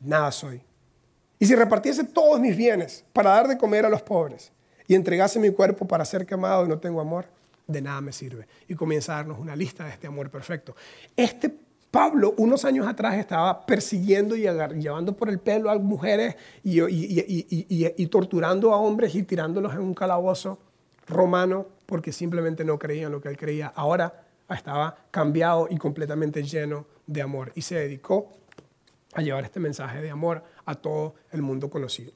nada 0.00 0.30
soy. 0.32 0.62
Y 1.38 1.46
si 1.46 1.54
repartiese 1.54 2.04
todos 2.04 2.40
mis 2.40 2.56
bienes 2.56 3.04
para 3.12 3.30
dar 3.30 3.48
de 3.48 3.56
comer 3.56 3.86
a 3.86 3.88
los 3.88 4.02
pobres 4.02 4.52
y 4.86 4.94
entregase 4.94 5.38
mi 5.38 5.50
cuerpo 5.50 5.86
para 5.86 6.04
ser 6.04 6.26
quemado 6.26 6.64
y 6.64 6.68
no 6.68 6.78
tengo 6.78 7.00
amor, 7.00 7.26
de 7.66 7.82
nada 7.82 8.00
me 8.00 8.12
sirve. 8.12 8.48
Y 8.66 8.74
comienza 8.74 9.12
a 9.12 9.16
darnos 9.16 9.38
una 9.38 9.54
lista 9.54 9.84
de 9.84 9.90
este 9.90 10.06
amor 10.06 10.30
perfecto. 10.30 10.74
Este 11.16 11.54
Pablo 11.90 12.34
unos 12.36 12.64
años 12.64 12.86
atrás 12.86 13.14
estaba 13.14 13.64
persiguiendo 13.64 14.36
y 14.36 14.42
llevando 14.42 15.16
por 15.16 15.30
el 15.30 15.38
pelo 15.38 15.70
a 15.70 15.78
mujeres 15.78 16.36
y, 16.62 18.06
torturando 18.06 18.74
a 18.74 18.76
hombres 18.76 19.14
y 19.14 19.22
tirándolos 19.22 19.72
en 19.72 19.80
un 19.80 19.94
calabozo 19.94 20.58
romano 21.06 21.66
porque 21.86 22.12
simplemente 22.12 22.64
no 22.64 22.78
creían 22.78 23.12
lo 23.12 23.22
que 23.22 23.28
él 23.28 23.38
creía. 23.38 23.72
Ahora 23.74 24.26
estaba 24.50 24.96
cambiado 25.10 25.66
y 25.70 25.78
completamente 25.78 26.42
lleno 26.42 26.86
de 27.06 27.22
amor 27.22 27.52
y 27.54 27.62
se 27.62 27.76
dedicó 27.76 28.32
a 29.14 29.22
llevar 29.22 29.44
este 29.44 29.60
mensaje 29.60 30.00
de 30.00 30.10
amor 30.10 30.44
a 30.64 30.74
todo 30.74 31.14
el 31.30 31.42
mundo 31.42 31.70
conocido 31.70 32.12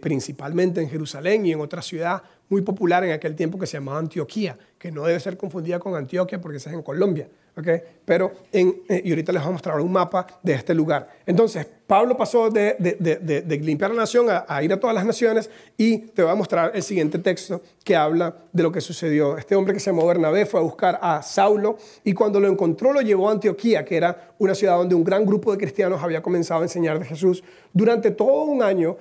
principalmente 0.00 0.80
en 0.80 0.88
Jerusalén 0.88 1.46
y 1.46 1.52
en 1.52 1.60
otra 1.60 1.82
ciudad 1.82 2.22
muy 2.50 2.62
popular 2.62 3.04
en 3.04 3.12
aquel 3.12 3.36
tiempo 3.36 3.58
que 3.58 3.66
se 3.66 3.78
llamaba 3.78 3.98
Antioquía, 3.98 4.58
que 4.78 4.90
no 4.90 5.04
debe 5.04 5.20
ser 5.20 5.36
confundida 5.36 5.78
con 5.78 5.94
Antioquia 5.94 6.40
porque 6.40 6.58
esa 6.58 6.70
es 6.70 6.76
en 6.76 6.82
Colombia. 6.82 7.28
¿okay? 7.56 7.80
Pero 8.04 8.32
en, 8.52 8.82
eh, 8.88 9.02
y 9.04 9.10
ahorita 9.10 9.32
les 9.32 9.40
voy 9.42 9.50
a 9.50 9.52
mostrar 9.52 9.80
un 9.80 9.92
mapa 9.92 10.26
de 10.42 10.54
este 10.54 10.74
lugar. 10.74 11.08
Entonces, 11.24 11.66
Pablo 11.86 12.16
pasó 12.16 12.50
de, 12.50 12.76
de, 12.78 13.58
limpiar 13.58 13.90
la 13.90 13.98
nación 13.98 14.26
a, 14.28 14.62
ir 14.62 14.72
a 14.72 14.80
todas 14.80 14.94
las 14.94 15.04
naciones 15.04 15.50
y 15.76 15.98
te 15.98 16.22
voy 16.22 16.32
a 16.32 16.34
mostrar 16.34 16.72
el 16.74 16.82
siguiente 16.82 17.18
texto 17.18 17.62
que 17.84 17.94
habla 17.94 18.34
de 18.52 18.62
lo 18.62 18.72
que 18.72 18.80
sucedió. 18.80 19.36
Este 19.36 19.54
hombre 19.54 19.74
que 19.74 19.80
se 19.80 19.90
llamó 19.90 20.06
Bernabé 20.06 20.46
fue 20.46 20.60
a 20.60 20.62
buscar 20.62 20.98
a 21.02 21.22
Saulo 21.22 21.78
y 22.04 22.12
cuando 22.12 22.40
lo 22.40 22.48
encontró 22.48 22.92
lo 22.92 23.00
llevó 23.00 23.28
a 23.28 23.32
Antioquía, 23.32 23.84
que 23.84 23.96
era 23.96 24.34
una 24.38 24.54
ciudad 24.54 24.76
donde 24.76 24.94
un 24.94 25.04
gran 25.04 25.24
grupo 25.24 25.52
de 25.52 25.58
cristianos 25.58 26.02
había 26.02 26.22
comenzado 26.22 26.60
a 26.60 26.64
enseñar 26.64 26.98
de 26.98 27.04
Jesús. 27.04 27.42
Durante 27.72 28.10
todo 28.12 28.44
un 28.44 28.62
año 28.62 28.96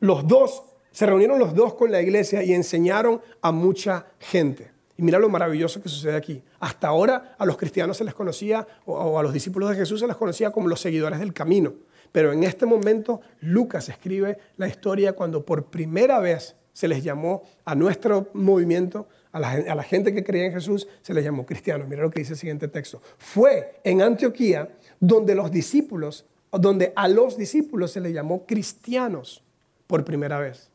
los 0.00 0.26
dos, 0.26 0.62
se 0.90 1.06
reunieron 1.06 1.38
los 1.38 1.54
dos 1.54 1.74
con 1.74 1.90
la 1.90 2.02
iglesia 2.02 2.42
y 2.42 2.52
enseñaron 2.52 3.20
a 3.40 3.52
mucha 3.52 4.06
gente. 4.18 4.72
Y 4.96 5.02
mira 5.02 5.18
lo 5.18 5.28
maravilloso 5.28 5.82
que 5.82 5.88
sucede 5.88 6.16
aquí. 6.16 6.42
Hasta 6.58 6.88
ahora 6.88 7.34
a 7.38 7.46
los 7.46 7.56
cristianos 7.56 7.96
se 7.96 8.04
les 8.04 8.14
conocía, 8.14 8.66
o 8.84 9.18
a 9.18 9.22
los 9.22 9.32
discípulos 9.32 9.70
de 9.70 9.76
Jesús 9.76 10.00
se 10.00 10.06
les 10.06 10.16
conocía 10.16 10.50
como 10.50 10.68
los 10.68 10.80
seguidores 10.80 11.20
del 11.20 11.32
camino. 11.32 11.72
Pero 12.12 12.32
en 12.32 12.42
este 12.42 12.66
momento 12.66 13.20
Lucas 13.40 13.88
escribe 13.88 14.38
la 14.56 14.68
historia 14.68 15.12
cuando 15.12 15.44
por 15.44 15.66
primera 15.66 16.18
vez 16.18 16.56
se 16.72 16.88
les 16.88 17.02
llamó 17.02 17.42
a 17.64 17.74
nuestro 17.74 18.30
movimiento, 18.34 19.08
a 19.32 19.38
la, 19.38 19.82
gente 19.82 20.12
que 20.12 20.24
creía 20.24 20.46
en 20.46 20.52
Jesús, 20.52 20.88
se 21.02 21.14
les 21.14 21.24
llamó 21.24 21.46
cristianos. 21.46 21.88
Mira 21.88 22.02
lo 22.02 22.10
que 22.10 22.20
dice 22.20 22.32
el 22.32 22.38
siguiente 22.38 22.68
texto. 22.68 23.00
Fue 23.18 23.80
en 23.84 24.02
Antioquía 24.02 24.68
donde 24.98 25.34
los 25.34 25.50
discípulos, 25.50 26.26
donde 26.50 26.92
a 26.96 27.06
los 27.06 27.36
discípulos 27.36 27.92
se 27.92 28.00
les 28.00 28.12
llamó 28.12 28.44
cristianos 28.44 29.44
por 29.90 30.04
primera 30.04 30.38
vez. 30.38 30.70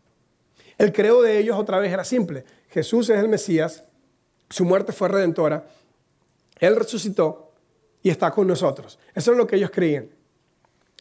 El 0.78 0.91
credo 0.91 1.21
de 1.21 1.39
ellos 1.39 1.58
otra 1.58 1.80
vez 1.80 1.91
era 1.91 2.04
simple. 2.04 2.43
Jesús 2.69 3.10
es 3.10 3.17
el 3.17 3.30
Mesías, 3.30 3.86
su 4.49 4.65
muerte 4.65 4.91
fue 4.91 5.08
redentora, 5.08 5.65
Él 6.60 6.75
resucitó 6.75 7.54
y 8.04 8.10
está 8.10 8.30
con 8.32 8.45
nosotros. 8.45 8.99
Eso 9.15 9.32
es 9.32 9.38
lo 9.38 9.47
que 9.47 9.56
ellos 9.56 9.71
creían. 9.73 10.10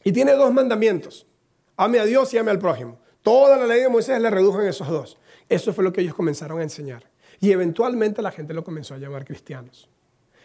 Y 0.03 0.13
tiene 0.13 0.33
dos 0.33 0.53
mandamientos. 0.53 1.27
Ame 1.75 1.99
a 1.99 2.05
Dios 2.05 2.33
y 2.33 2.37
ame 2.37 2.51
al 2.51 2.59
prójimo. 2.59 2.97
Toda 3.21 3.57
la 3.57 3.67
ley 3.67 3.81
de 3.81 3.89
Moisés 3.89 4.19
le 4.21 4.29
redujo 4.29 4.61
en 4.61 4.67
esos 4.67 4.87
dos. 4.87 5.17
Eso 5.49 5.73
fue 5.73 5.83
lo 5.83 5.91
que 5.91 6.01
ellos 6.01 6.15
comenzaron 6.15 6.59
a 6.59 6.63
enseñar. 6.63 7.03
Y 7.41 7.51
eventualmente 7.51 8.21
la 8.21 8.31
gente 8.31 8.53
lo 8.53 8.63
comenzó 8.63 8.93
a 8.93 8.97
llamar 8.97 9.25
cristianos. 9.25 9.89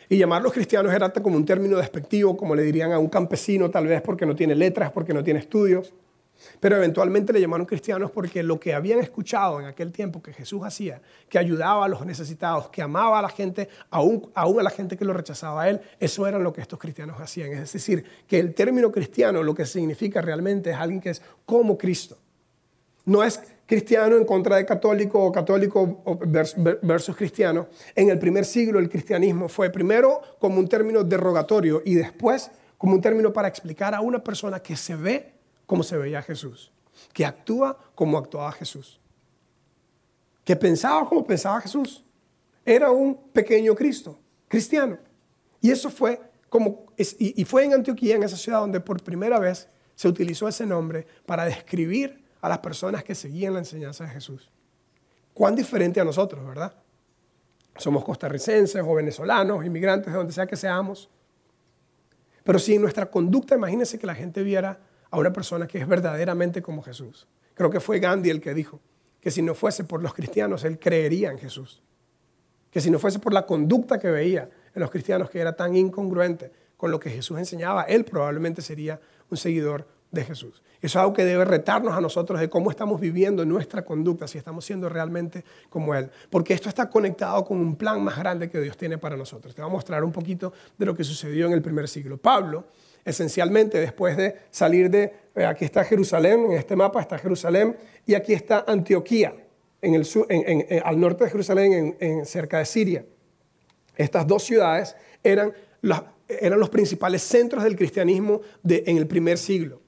Y 0.09 0.19
llamarlos 0.19 0.53
cristianos 0.53 0.93
era 0.93 1.13
como 1.13 1.37
un 1.37 1.45
término 1.45 1.79
despectivo, 1.79 2.37
como 2.37 2.57
le 2.57 2.63
dirían 2.63 2.91
a 2.91 2.99
un 2.99 3.09
campesino, 3.09 3.71
tal 3.71 3.87
vez 3.87 4.03
porque 4.03 4.27
no 4.27 4.35
tiene 4.35 4.57
letras, 4.57 4.91
porque 4.91 5.15
no 5.15 5.23
tiene 5.23 5.39
estudios. 5.39 5.95
Pero 6.59 6.77
eventualmente 6.77 7.33
le 7.33 7.41
llamaron 7.41 7.67
cristianos 7.67 8.11
porque 8.11 8.43
lo 8.43 8.59
que 8.59 8.75
habían 8.75 9.01
escuchado 9.01 9.61
en 9.61 9.67
aquel 9.67 9.93
tiempo 9.93 10.23
que 10.23 10.33
Jesús 10.33 10.63
hacía, 10.65 11.01
que 11.29 11.39
ayudaba 11.39 11.85
a 11.85 11.89
los 11.89 12.05
necesitados, 12.05 12.69
que 12.71 12.83
amaba 12.83 13.19
a 13.19 13.23
la 13.23 13.29
gente, 13.29 13.69
aún, 13.91 14.31
a 14.35 14.47
la 14.63 14.71
gente 14.71 14.97
que 14.97 15.05
lo 15.05 15.13
rechazaba 15.13 15.63
a 15.63 15.71
él, 15.71 15.81
eso 15.99 16.27
era 16.27 16.39
lo 16.39 16.53
que 16.53 16.61
estos 16.61 16.79
cristianos 16.79 17.21
hacían. 17.21 17.53
Es 17.53 17.73
decir, 17.73 18.05
que 18.27 18.39
el 18.39 18.55
término 18.55 18.91
cristiano 18.91 19.43
lo 19.43 19.55
que 19.55 19.67
significa 19.67 20.21
realmente 20.21 20.71
es 20.71 20.77
alguien 20.77 21.01
que 21.01 21.11
es 21.11 21.23
como 21.47 21.77
Cristo. 21.77 22.19
No 23.05 23.25
es 23.25 23.41
cristiano 23.67 24.17
en 24.17 24.25
contra 24.25 24.57
de 24.57 24.67
católico 24.67 25.25
o 25.25 25.33
católico 25.33 26.03
versus 26.83 27.17
cristiano. 27.17 27.69
En 27.95 28.11
el 28.11 28.19
primer 28.19 28.45
siglo 28.45 28.79
el 28.79 28.89
cristianismo 28.89 29.49
fue 29.49 29.71
primero 29.71 30.21
como 30.39 30.59
un 30.59 30.69
término 30.69 31.05
derogatorio 31.05 31.83
y 31.85 31.95
después 31.95 32.51
como 32.77 32.95
un 32.95 33.01
término 33.01 33.33
para 33.33 33.47
explicar 33.47 33.95
a 33.95 34.01
una 34.01 34.25
persona 34.25 34.61
que 34.61 34.75
se 34.77 34.97
ve 34.97 35.40
como 35.71 35.85
se 35.85 35.97
veía 35.97 36.21
Jesús, 36.21 36.73
que 37.13 37.25
actúa 37.25 37.79
como 37.95 38.19
actuaba 38.19 38.51
Jesús, 38.51 38.99
que 40.43 40.57
pensaba 40.57 41.09
como 41.09 41.25
pensaba 41.25 41.61
Jesús. 41.61 42.05
Era 42.65 42.91
un 42.91 43.15
pequeño 43.29 43.73
Cristo, 43.77 44.19
cristiano. 44.49 44.99
Y 45.61 45.71
eso 45.71 45.89
fue 45.89 46.21
como, 46.49 46.87
y 46.97 47.45
fue 47.45 47.67
en 47.67 47.75
Antioquía, 47.75 48.17
en 48.17 48.25
esa 48.25 48.37
ciudad, 48.37 48.59
donde 48.59 48.81
por 48.81 49.01
primera 49.01 49.39
vez 49.39 49.69
se 49.95 50.09
utilizó 50.09 50.49
ese 50.49 50.67
nombre 50.67 51.07
para 51.25 51.45
describir 51.45 52.21
a 52.41 52.49
las 52.49 52.59
personas 52.59 53.05
que 53.05 53.15
seguían 53.15 53.53
la 53.53 53.61
enseñanza 53.61 54.03
de 54.03 54.11
Jesús. 54.11 54.51
Cuán 55.33 55.55
diferente 55.55 56.01
a 56.01 56.05
nosotros, 56.05 56.45
¿verdad? 56.45 56.75
Somos 57.77 58.03
costarricenses 58.03 58.83
o 58.85 58.93
venezolanos, 58.93 59.65
inmigrantes, 59.65 60.13
de 60.13 60.19
donde 60.19 60.33
sea 60.33 60.49
que 60.49 60.57
seamos. 60.57 61.09
Pero 62.43 62.59
si 62.59 62.75
en 62.75 62.83
nuestra 62.83 63.09
conducta, 63.09 63.55
imagínense 63.55 64.01
que 64.01 64.07
la 64.09 64.17
gente 64.17 64.43
viera 64.43 64.90
a 65.11 65.19
una 65.19 65.33
persona 65.33 65.67
que 65.67 65.79
es 65.79 65.87
verdaderamente 65.87 66.63
como 66.63 66.83
Jesús. 66.83 67.27
Creo 67.55 67.71
que 67.71 67.81
fue 67.81 67.99
Gandhi 67.99 68.31
el 68.31 68.41
que 68.41 68.55
dijo 68.55 68.81
que 69.21 69.31
si 69.31 69.43
no 69.43 69.55
fuese 69.55 69.85
por 69.85 70.03
los 70.03 70.15
cristianos, 70.15 70.65
él 70.65 70.79
creería 70.79 71.31
en 71.31 71.39
Jesús. 71.39 71.83
Que 72.71 72.81
si 72.81 72.91
no 72.91 72.99
fuese 72.99 73.19
por 73.19 73.33
la 73.33 73.45
conducta 73.45 73.99
que 73.99 74.11
veía 74.11 74.49
en 74.75 74.81
los 74.81 74.91
cristianos, 74.91 75.29
que 75.29 75.41
era 75.41 75.55
tan 75.55 75.77
incongruente 75.77 76.53
con 76.77 76.91
lo 76.91 76.99
que 76.99 77.11
Jesús 77.11 77.39
enseñaba, 77.39 77.83
él 77.83 78.05
probablemente 78.05 78.63
sería 78.63 79.01
un 79.29 79.37
seguidor 79.37 79.87
de 80.11 80.25
Jesús. 80.25 80.63
Eso 80.81 80.99
es 80.99 81.03
algo 81.03 81.13
que 81.13 81.25
debe 81.25 81.45
retarnos 81.45 81.95
a 81.95 82.01
nosotros 82.01 82.41
de 82.41 82.49
cómo 82.49 82.71
estamos 82.71 83.01
viviendo 83.01 83.45
nuestra 83.45 83.85
conducta, 83.85 84.27
si 84.27 84.39
estamos 84.39 84.65
siendo 84.65 84.89
realmente 84.89 85.45
como 85.69 85.95
Él. 85.95 86.11
Porque 86.31 86.55
esto 86.55 86.71
está 86.71 86.89
conectado 86.89 87.45
con 87.45 87.59
un 87.59 87.77
plan 87.77 88.03
más 88.03 88.17
grande 88.17 88.49
que 88.49 88.61
Dios 88.61 88.77
tiene 88.79 88.97
para 88.97 89.17
nosotros. 89.17 89.55
Te 89.55 89.61
voy 89.61 89.71
a 89.71 89.73
mostrar 89.73 90.03
un 90.03 90.13
poquito 90.13 90.55
de 90.79 90.87
lo 90.87 90.95
que 90.95 91.05
sucedió 91.05 91.47
en 91.47 91.53
el 91.53 91.61
primer 91.61 91.87
siglo. 91.87 92.17
Pablo 92.17 92.65
esencialmente 93.05 93.79
después 93.79 94.17
de 94.17 94.37
salir 94.51 94.91
de, 94.91 95.13
eh, 95.35 95.45
aquí 95.45 95.65
está 95.65 95.85
Jerusalén, 95.85 96.47
en 96.47 96.53
este 96.53 96.77
mapa 96.77 97.01
está 97.01 97.19
Jerusalén, 97.19 97.77
y 98.07 98.15
aquí 98.15 98.33
está 98.33 98.65
Antioquía, 98.67 99.35
al 100.85 101.01
norte 101.01 101.25
de 101.25 101.31
Jerusalén, 101.31 101.97
en, 101.99 102.27
cerca 102.27 102.59
de 102.59 102.67
Siria. 102.67 103.05
Estas 103.97 104.27
dos 104.27 104.43
ciudades 104.43 104.97
eran, 105.23 105.53
los 106.57 106.69
principales 106.69 107.23
centros 107.23 107.65
del 107.65 107.77
cristianismo 107.77 108.41
en 108.65 108.97
el 108.97 109.07
primer 109.07 109.39
siglo. 109.39 109.81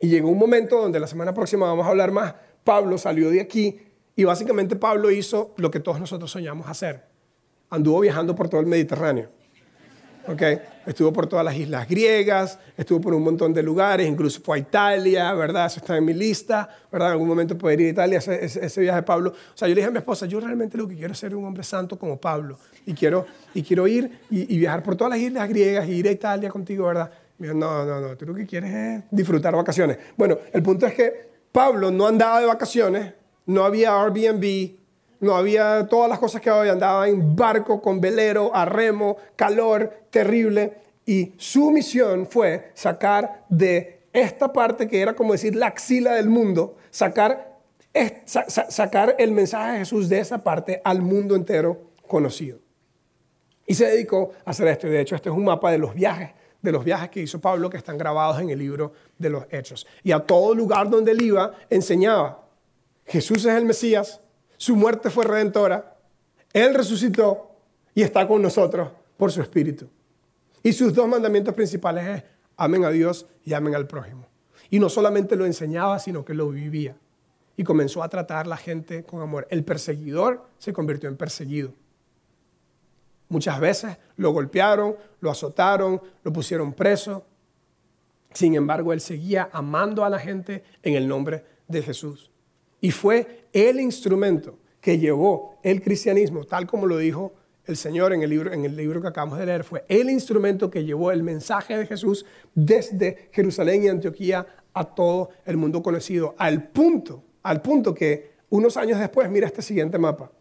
Y 0.00 0.08
llegó 0.08 0.28
un 0.28 0.38
momento 0.38 0.80
donde 0.80 0.98
la 0.98 1.06
semana 1.06 1.32
próxima 1.32 1.66
vamos 1.66 1.86
a 1.86 1.90
hablar 1.90 2.10
más, 2.10 2.34
Pablo 2.64 2.98
salió 2.98 3.30
de 3.30 3.40
aquí 3.40 3.80
y 4.16 4.24
básicamente 4.24 4.76
Pablo 4.76 5.10
hizo 5.10 5.54
lo 5.56 5.70
que 5.70 5.80
todos 5.80 6.00
nosotros 6.00 6.30
soñamos 6.30 6.68
hacer. 6.68 7.04
Anduvo 7.70 8.00
viajando 8.00 8.34
por 8.34 8.48
todo 8.48 8.60
el 8.60 8.66
Mediterráneo. 8.66 9.30
Okay. 10.26 10.60
Estuvo 10.86 11.12
por 11.12 11.26
todas 11.26 11.44
las 11.44 11.56
islas 11.56 11.88
griegas, 11.88 12.58
estuvo 12.76 13.00
por 13.00 13.14
un 13.14 13.22
montón 13.22 13.52
de 13.52 13.62
lugares, 13.62 14.06
incluso 14.06 14.40
fue 14.40 14.56
a 14.56 14.60
Italia, 14.60 15.32
¿verdad? 15.34 15.66
Eso 15.66 15.80
está 15.80 15.96
en 15.96 16.04
mi 16.04 16.12
lista, 16.12 16.68
¿verdad? 16.90 17.08
En 17.08 17.12
algún 17.12 17.28
momento 17.28 17.56
poder 17.56 17.80
ir 17.80 17.88
a 17.88 17.90
Italia, 17.90 18.18
ese, 18.18 18.80
viaje 18.80 18.96
de 18.96 19.02
Pablo. 19.02 19.30
O 19.30 19.56
sea, 19.56 19.68
yo 19.68 19.74
le 19.74 19.80
dije 19.80 19.88
a 19.88 19.90
mi 19.90 19.98
esposa, 19.98 20.26
yo 20.26 20.40
realmente 20.40 20.76
lo 20.76 20.88
que 20.88 20.96
quiero 20.96 21.12
es 21.12 21.18
ser 21.18 21.34
un 21.34 21.44
hombre 21.44 21.62
santo 21.62 21.98
como 21.98 22.20
Pablo. 22.20 22.58
Y 22.86 22.94
quiero, 22.94 23.26
y 23.54 23.62
quiero 23.62 23.86
ir 23.86 24.20
y, 24.30 24.58
viajar 24.58 24.82
por 24.82 24.96
todas 24.96 25.12
las 25.12 25.20
islas 25.20 25.48
griegas 25.48 25.88
y 25.88 25.92
ir 25.92 26.08
a 26.08 26.12
Italia 26.12 26.50
contigo, 26.50 26.86
¿verdad? 26.86 27.10
Me 27.38 27.48
dijo, 27.48 27.58
no, 27.58 27.84
no, 27.84 28.00
no, 28.00 28.16
tú 28.16 28.26
lo 28.26 28.34
que 28.34 28.46
quieres 28.46 28.72
es 28.72 29.04
disfrutar 29.10 29.54
vacaciones. 29.54 29.98
Bueno, 30.16 30.38
el 30.52 30.62
punto 30.62 30.86
es 30.86 30.94
que 30.94 31.30
Pablo 31.50 31.90
no 31.90 32.06
andaba 32.06 32.40
de 32.40 32.46
vacaciones, 32.46 33.12
no 33.46 33.64
había 33.64 34.00
Airbnb, 34.00 34.81
no 35.22 35.36
había 35.36 35.86
todas 35.86 36.10
las 36.10 36.18
cosas 36.18 36.40
que 36.40 36.50
había, 36.50 36.72
andaba 36.72 37.08
en 37.08 37.36
barco, 37.36 37.80
con 37.80 38.00
velero, 38.00 38.54
a 38.54 38.64
remo, 38.64 39.16
calor 39.36 40.06
terrible. 40.10 40.78
Y 41.06 41.32
su 41.36 41.70
misión 41.70 42.26
fue 42.26 42.72
sacar 42.74 43.44
de 43.48 44.02
esta 44.12 44.52
parte 44.52 44.88
que 44.88 45.00
era 45.00 45.14
como 45.14 45.32
decir 45.32 45.54
la 45.54 45.68
axila 45.68 46.14
del 46.14 46.28
mundo, 46.28 46.76
sacar, 46.90 47.60
sacar 48.26 49.14
el 49.16 49.30
mensaje 49.30 49.72
de 49.72 49.78
Jesús 49.78 50.08
de 50.08 50.18
esa 50.18 50.42
parte 50.42 50.82
al 50.84 51.02
mundo 51.02 51.36
entero 51.36 51.92
conocido. 52.08 52.58
Y 53.64 53.74
se 53.74 53.86
dedicó 53.86 54.32
a 54.44 54.50
hacer 54.50 54.66
esto. 54.66 54.88
De 54.88 55.00
hecho, 55.00 55.14
este 55.14 55.28
es 55.28 55.36
un 55.36 55.44
mapa 55.44 55.70
de 55.70 55.78
los 55.78 55.94
viajes, 55.94 56.30
de 56.60 56.72
los 56.72 56.84
viajes 56.84 57.10
que 57.10 57.20
hizo 57.20 57.40
Pablo 57.40 57.70
que 57.70 57.76
están 57.76 57.96
grabados 57.96 58.40
en 58.40 58.50
el 58.50 58.58
libro 58.58 58.92
de 59.18 59.30
los 59.30 59.44
Hechos. 59.50 59.86
Y 60.02 60.10
a 60.10 60.18
todo 60.18 60.52
lugar 60.52 60.90
donde 60.90 61.12
él 61.12 61.22
iba, 61.22 61.52
enseñaba. 61.70 62.44
Jesús 63.06 63.44
es 63.44 63.54
el 63.54 63.64
Mesías, 63.64 64.20
su 64.62 64.76
muerte 64.76 65.10
fue 65.10 65.24
redentora, 65.24 65.96
Él 66.52 66.72
resucitó 66.72 67.50
y 67.96 68.02
está 68.02 68.28
con 68.28 68.40
nosotros 68.40 68.90
por 69.16 69.32
su 69.32 69.42
Espíritu. 69.42 69.88
Y 70.62 70.72
sus 70.72 70.94
dos 70.94 71.08
mandamientos 71.08 71.52
principales 71.52 72.06
es 72.06 72.22
amen 72.56 72.84
a 72.84 72.90
Dios 72.90 73.26
y 73.44 73.54
amen 73.54 73.74
al 73.74 73.88
prójimo. 73.88 74.24
Y 74.70 74.78
no 74.78 74.88
solamente 74.88 75.34
lo 75.34 75.46
enseñaba, 75.46 75.98
sino 75.98 76.24
que 76.24 76.32
lo 76.32 76.48
vivía. 76.50 76.94
Y 77.56 77.64
comenzó 77.64 78.04
a 78.04 78.08
tratar 78.08 78.46
a 78.46 78.48
la 78.50 78.56
gente 78.56 79.02
con 79.02 79.20
amor. 79.20 79.48
El 79.50 79.64
perseguidor 79.64 80.46
se 80.58 80.72
convirtió 80.72 81.08
en 81.08 81.16
perseguido. 81.16 81.72
Muchas 83.30 83.58
veces 83.58 83.96
lo 84.16 84.30
golpearon, 84.30 84.94
lo 85.18 85.32
azotaron, 85.32 86.00
lo 86.22 86.32
pusieron 86.32 86.72
preso. 86.72 87.26
Sin 88.32 88.54
embargo, 88.54 88.92
él 88.92 89.00
seguía 89.00 89.50
amando 89.52 90.04
a 90.04 90.08
la 90.08 90.20
gente 90.20 90.62
en 90.84 90.94
el 90.94 91.08
nombre 91.08 91.44
de 91.66 91.82
Jesús. 91.82 92.31
Y 92.82 92.90
fue 92.90 93.46
el 93.52 93.80
instrumento 93.80 94.58
que 94.80 94.98
llevó 94.98 95.56
el 95.62 95.80
cristianismo, 95.80 96.44
tal 96.44 96.66
como 96.66 96.86
lo 96.86 96.98
dijo 96.98 97.32
el 97.64 97.76
Señor 97.76 98.12
en 98.12 98.22
el 98.22 98.30
libro, 98.30 98.52
en 98.52 98.64
el 98.64 98.74
libro 98.74 99.00
que 99.00 99.06
acabamos 99.06 99.38
de 99.38 99.46
leer, 99.46 99.62
fue 99.62 99.84
el 99.88 100.10
instrumento 100.10 100.68
que 100.68 100.84
llevó 100.84 101.12
el 101.12 101.22
mensaje 101.22 101.78
de 101.78 101.86
Jesús 101.86 102.26
desde 102.52 103.28
Jerusalén 103.30 103.84
y 103.84 103.88
Antioquía 103.88 104.44
a 104.74 104.84
todo 104.84 105.30
el 105.46 105.56
mundo 105.56 105.80
conocido, 105.80 106.34
al 106.36 106.70
punto, 106.70 107.22
al 107.44 107.62
punto 107.62 107.94
que 107.94 108.32
unos 108.50 108.76
años 108.76 108.98
después, 108.98 109.30
mira 109.30 109.46
este 109.46 109.62
siguiente 109.62 109.96
mapa, 109.96 110.32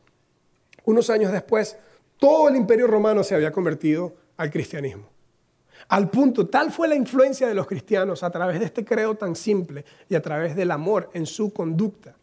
unos 0.85 1.11
años 1.11 1.31
después, 1.31 1.77
todo 2.17 2.49
el 2.49 2.55
imperio 2.55 2.87
romano 2.87 3.23
se 3.23 3.35
había 3.35 3.51
convertido 3.51 4.15
al 4.37 4.49
cristianismo. 4.49 5.07
Al 5.89 6.09
punto, 6.09 6.47
tal 6.47 6.71
fue 6.71 6.87
la 6.87 6.95
influencia 6.95 7.47
de 7.47 7.53
los 7.53 7.67
cristianos 7.67 8.23
a 8.23 8.31
través 8.31 8.59
de 8.59 8.65
este 8.65 8.83
credo 8.83 9.13
tan 9.13 9.35
simple 9.35 9.85
y 10.09 10.15
a 10.15 10.21
través 10.23 10.55
del 10.55 10.71
amor 10.71 11.11
en 11.13 11.27
su 11.27 11.53
conducta. 11.53 12.15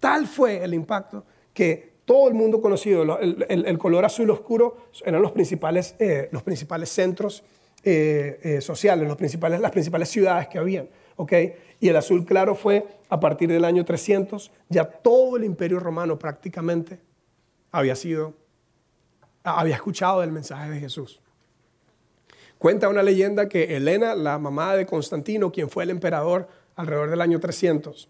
Tal 0.00 0.26
fue 0.26 0.62
el 0.62 0.74
impacto 0.74 1.24
que 1.52 1.98
todo 2.04 2.28
el 2.28 2.34
mundo 2.34 2.62
conocido, 2.62 3.18
el, 3.20 3.78
color 3.78 4.04
azul 4.04 4.30
oscuro 4.30 4.78
eran 5.04 5.20
los 5.20 5.32
principales, 5.32 5.94
eh, 5.98 6.28
los 6.32 6.42
principales 6.42 6.88
centros 6.88 7.44
eh, 7.84 8.40
eh, 8.42 8.60
sociales, 8.60 9.06
las 9.06 9.70
principales 9.70 10.08
ciudades 10.08 10.48
que 10.48 10.58
habían. 10.58 10.88
Y 11.80 11.88
el 11.88 11.96
azul 11.96 12.24
claro 12.24 12.54
fue 12.54 12.86
a 13.08 13.20
partir 13.20 13.50
del 13.50 13.64
año 13.64 13.84
300, 13.84 14.50
ya 14.68 14.84
todo 14.84 15.36
el 15.36 15.44
imperio 15.44 15.80
romano 15.80 16.18
prácticamente 16.18 17.00
había 17.70 17.94
sido, 17.94 18.34
había 19.42 19.74
escuchado 19.74 20.22
el 20.22 20.32
mensaje 20.32 20.70
de 20.70 20.80
Jesús. 20.80 21.20
Cuenta 22.58 22.88
una 22.88 23.02
leyenda 23.02 23.48
que 23.48 23.76
Elena, 23.76 24.14
la 24.14 24.38
mamá 24.38 24.74
de 24.74 24.86
Constantino, 24.86 25.52
quien 25.52 25.70
fue 25.70 25.84
el 25.84 25.90
emperador 25.90 26.48
alrededor 26.74 27.10
del 27.10 27.20
año 27.20 27.38
300, 27.38 28.08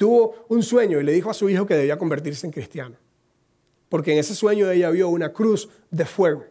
tuvo 0.00 0.46
un 0.48 0.62
sueño 0.62 0.98
y 0.98 1.04
le 1.04 1.12
dijo 1.12 1.28
a 1.28 1.34
su 1.34 1.50
hijo 1.50 1.66
que 1.66 1.74
debía 1.74 1.98
convertirse 1.98 2.46
en 2.46 2.52
cristiano. 2.52 2.96
Porque 3.90 4.14
en 4.14 4.18
ese 4.18 4.34
sueño 4.34 4.70
ella 4.70 4.88
vio 4.88 5.10
una 5.10 5.30
cruz 5.30 5.68
de 5.90 6.06
fuego. 6.06 6.46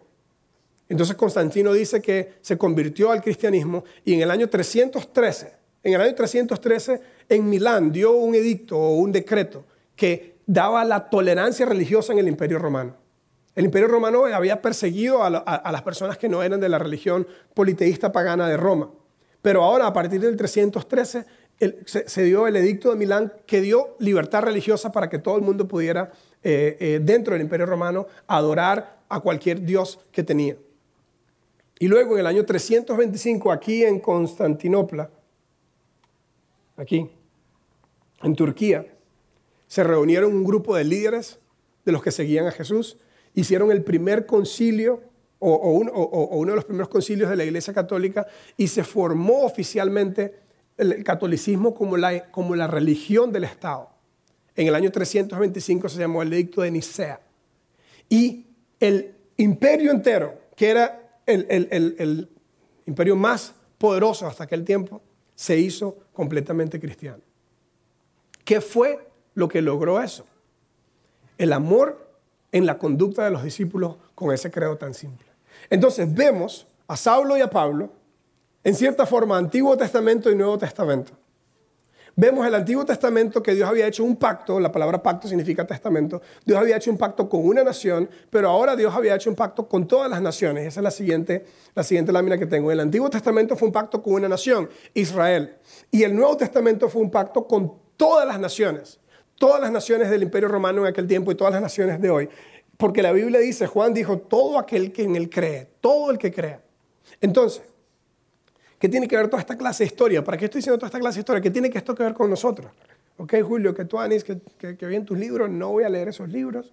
Entonces 0.87 1.15
Constantino 1.15 1.73
dice 1.73 1.99
que 1.99 2.33
se 2.41 2.59
convirtió 2.59 3.09
al 3.09 3.23
cristianismo 3.23 3.83
y 4.05 4.13
en 4.13 4.21
el 4.21 4.29
año 4.29 4.47
313, 4.47 5.51
en 5.81 5.93
el 5.95 5.99
año 5.99 6.13
313 6.13 7.01
en 7.27 7.49
Milán 7.49 7.91
dio 7.91 8.11
un 8.11 8.35
edicto 8.35 8.77
o 8.77 8.97
un 8.97 9.11
decreto 9.11 9.65
que 9.95 10.35
daba 10.45 10.85
la 10.85 11.09
tolerancia 11.09 11.65
religiosa 11.65 12.13
en 12.13 12.19
el 12.19 12.27
imperio 12.27 12.59
romano. 12.59 12.97
El 13.55 13.65
imperio 13.65 13.87
romano 13.87 14.25
había 14.25 14.61
perseguido 14.61 15.23
a, 15.23 15.71
las 15.71 15.81
personas 15.81 16.19
que 16.19 16.29
no 16.29 16.43
eran 16.43 16.59
de 16.59 16.69
la 16.69 16.77
religión 16.77 17.27
politeísta 17.55 18.11
pagana 18.11 18.47
de 18.47 18.57
Roma. 18.57 18.91
Pero 19.41 19.63
ahora, 19.63 19.87
a 19.87 19.93
partir 19.93 20.21
del 20.21 20.35
313, 20.35 21.25
se, 21.85 22.23
dio 22.23 22.47
el 22.47 22.55
edicto 22.55 22.89
de 22.89 22.95
Milán 22.95 23.33
que 23.45 23.61
dio 23.61 23.95
libertad 23.99 24.43
religiosa 24.43 24.91
para 24.91 25.09
que 25.09 25.19
todo 25.19 25.35
el 25.35 25.41
mundo 25.41 25.67
pudiera, 25.67 26.11
eh, 26.43 26.77
eh, 26.79 26.99
dentro 27.01 27.33
del 27.33 27.41
imperio 27.41 27.65
romano, 27.65 28.07
adorar 28.27 28.99
a 29.09 29.19
cualquier 29.19 29.61
dios 29.61 29.99
que 30.11 30.23
tenía. 30.23 30.57
Y 31.79 31.87
luego, 31.87 32.13
en 32.13 32.21
el 32.21 32.27
año 32.27 32.45
325, 32.45 33.51
aquí 33.51 33.83
en 33.83 33.99
Constantinopla, 33.99 35.09
aquí, 36.77 37.09
en 38.21 38.35
Turquía, 38.35 38.85
se 39.67 39.83
reunieron 39.83 40.33
un 40.33 40.43
grupo 40.43 40.75
de 40.75 40.83
líderes 40.83 41.39
de 41.85 41.91
los 41.91 42.03
que 42.03 42.11
seguían 42.11 42.47
a 42.47 42.51
Jesús 42.51 42.97
hicieron 43.33 43.71
el 43.71 43.83
primer 43.83 44.25
concilio 44.25 45.01
o, 45.41 45.71
uno 45.71 46.51
de 46.51 46.55
los 46.55 46.65
primeros 46.65 46.89
concilios 46.89 47.29
de 47.29 47.35
la 47.37 47.45
Iglesia 47.45 47.73
Católica 47.73 48.27
y 48.57 48.67
se 48.67 48.83
formó 48.83 49.43
oficialmente 49.43 50.35
el 50.79 51.03
catolicismo 51.03 51.75
como 51.75 51.97
la, 51.97 52.31
como 52.31 52.55
la 52.55 52.67
religión 52.67 53.31
del 53.31 53.43
Estado. 53.43 53.89
En 54.55 54.67
el 54.67 54.75
año 54.75 54.91
325 54.91 55.89
se 55.89 55.99
llamó 55.99 56.21
el 56.21 56.33
Edicto 56.33 56.61
de 56.61 56.71
Nicea. 56.71 57.21
Y 58.09 58.47
el 58.79 59.15
imperio 59.37 59.91
entero, 59.91 60.39
que 60.55 60.69
era 60.69 61.21
el, 61.25 61.45
el 61.49 62.29
imperio 62.85 63.15
más 63.15 63.53
poderoso 63.77 64.25
hasta 64.25 64.45
aquel 64.45 64.65
tiempo, 64.65 65.01
se 65.35 65.57
hizo 65.57 65.97
completamente 66.11 66.79
cristiano. 66.79 67.21
¿Qué 68.43 68.61
fue 68.61 69.07
lo 69.35 69.47
que 69.47 69.61
logró 69.61 70.01
eso? 70.01 70.25
El 71.37 71.53
amor 71.53 72.09
en 72.51 72.65
la 72.65 72.77
conducta 72.77 73.23
de 73.23 73.31
los 73.31 73.43
discípulos 73.43 73.97
con 74.15 74.33
ese 74.33 74.51
credo 74.51 74.77
tan 74.77 74.93
simple. 74.93 75.27
Entonces 75.69 76.13
vemos 76.13 76.67
a 76.87 76.97
Saulo 76.97 77.37
y 77.37 77.41
a 77.41 77.49
Pablo, 77.49 77.91
en 78.63 78.75
cierta 78.75 79.05
forma, 79.05 79.37
Antiguo 79.37 79.77
Testamento 79.77 80.29
y 80.29 80.35
Nuevo 80.35 80.57
Testamento. 80.57 81.13
Vemos 82.15 82.45
el 82.45 82.53
Antiguo 82.53 82.85
Testamento 82.85 83.41
que 83.41 83.55
Dios 83.55 83.69
había 83.69 83.87
hecho 83.87 84.03
un 84.03 84.17
pacto, 84.17 84.59
la 84.59 84.71
palabra 84.71 85.01
pacto 85.01 85.27
significa 85.27 85.65
testamento, 85.65 86.21
Dios 86.45 86.59
había 86.59 86.75
hecho 86.75 86.91
un 86.91 86.97
pacto 86.97 87.29
con 87.29 87.45
una 87.45 87.63
nación, 87.63 88.09
pero 88.29 88.49
ahora 88.49 88.75
Dios 88.75 88.93
había 88.93 89.15
hecho 89.15 89.29
un 89.29 89.37
pacto 89.37 89.69
con 89.69 89.87
todas 89.87 90.09
las 90.09 90.21
naciones. 90.21 90.67
Esa 90.67 90.81
es 90.81 90.83
la 90.83 90.91
siguiente, 90.91 91.45
la 91.75 91.83
siguiente 91.83 92.11
lámina 92.11 92.37
que 92.37 92.45
tengo. 92.45 92.71
El 92.71 92.81
Antiguo 92.81 93.09
Testamento 93.09 93.55
fue 93.55 93.67
un 93.67 93.71
pacto 93.71 94.03
con 94.03 94.13
una 94.13 94.27
nación, 94.27 94.69
Israel, 94.93 95.55
y 95.91 96.03
el 96.03 96.13
Nuevo 96.13 96.35
Testamento 96.35 96.89
fue 96.89 97.01
un 97.01 97.09
pacto 97.09 97.47
con 97.47 97.73
todas 97.95 98.27
las 98.27 98.39
naciones 98.39 98.99
todas 99.39 99.59
las 99.59 99.71
naciones 99.71 100.11
del 100.11 100.21
Imperio 100.21 100.49
Romano 100.49 100.81
en 100.81 100.87
aquel 100.87 101.07
tiempo 101.07 101.31
y 101.31 101.35
todas 101.35 101.53
las 101.53 101.61
naciones 101.61 101.99
de 101.99 102.11
hoy. 102.11 102.29
Porque 102.77 103.01
la 103.01 103.11
Biblia 103.11 103.39
dice, 103.39 103.65
Juan 103.65 103.93
dijo, 103.93 104.19
todo 104.19 104.59
aquel 104.59 104.91
que 104.91 105.03
en 105.03 105.15
él 105.15 105.29
cree, 105.29 105.67
todo 105.81 106.11
el 106.11 106.17
que 106.17 106.31
crea. 106.31 106.61
Entonces, 107.19 107.63
¿qué 108.79 108.89
tiene 108.89 109.07
que 109.07 109.15
ver 109.15 109.27
toda 109.27 109.41
esta 109.41 109.57
clase 109.57 109.83
de 109.83 109.87
historia? 109.87 110.23
¿Para 110.23 110.37
qué 110.37 110.45
estoy 110.45 110.59
diciendo 110.59 110.79
toda 110.79 110.87
esta 110.87 110.99
clase 110.99 111.17
de 111.17 111.21
historia? 111.21 111.41
¿Qué 111.41 111.51
tiene 111.51 111.69
esto 111.73 111.93
que 111.93 112.03
ver 112.03 112.13
con 112.13 112.29
nosotros? 112.29 112.71
Ok, 113.17 113.35
Julio, 113.43 113.75
que 113.75 113.85
tú, 113.85 113.99
Anis, 113.99 114.23
que, 114.23 114.39
que, 114.57 114.77
que 114.77 114.85
bien 114.87 115.05
tus 115.05 115.19
libros, 115.19 115.49
no 115.49 115.69
voy 115.69 115.83
a 115.83 115.89
leer 115.89 116.07
esos 116.07 116.29
libros. 116.29 116.71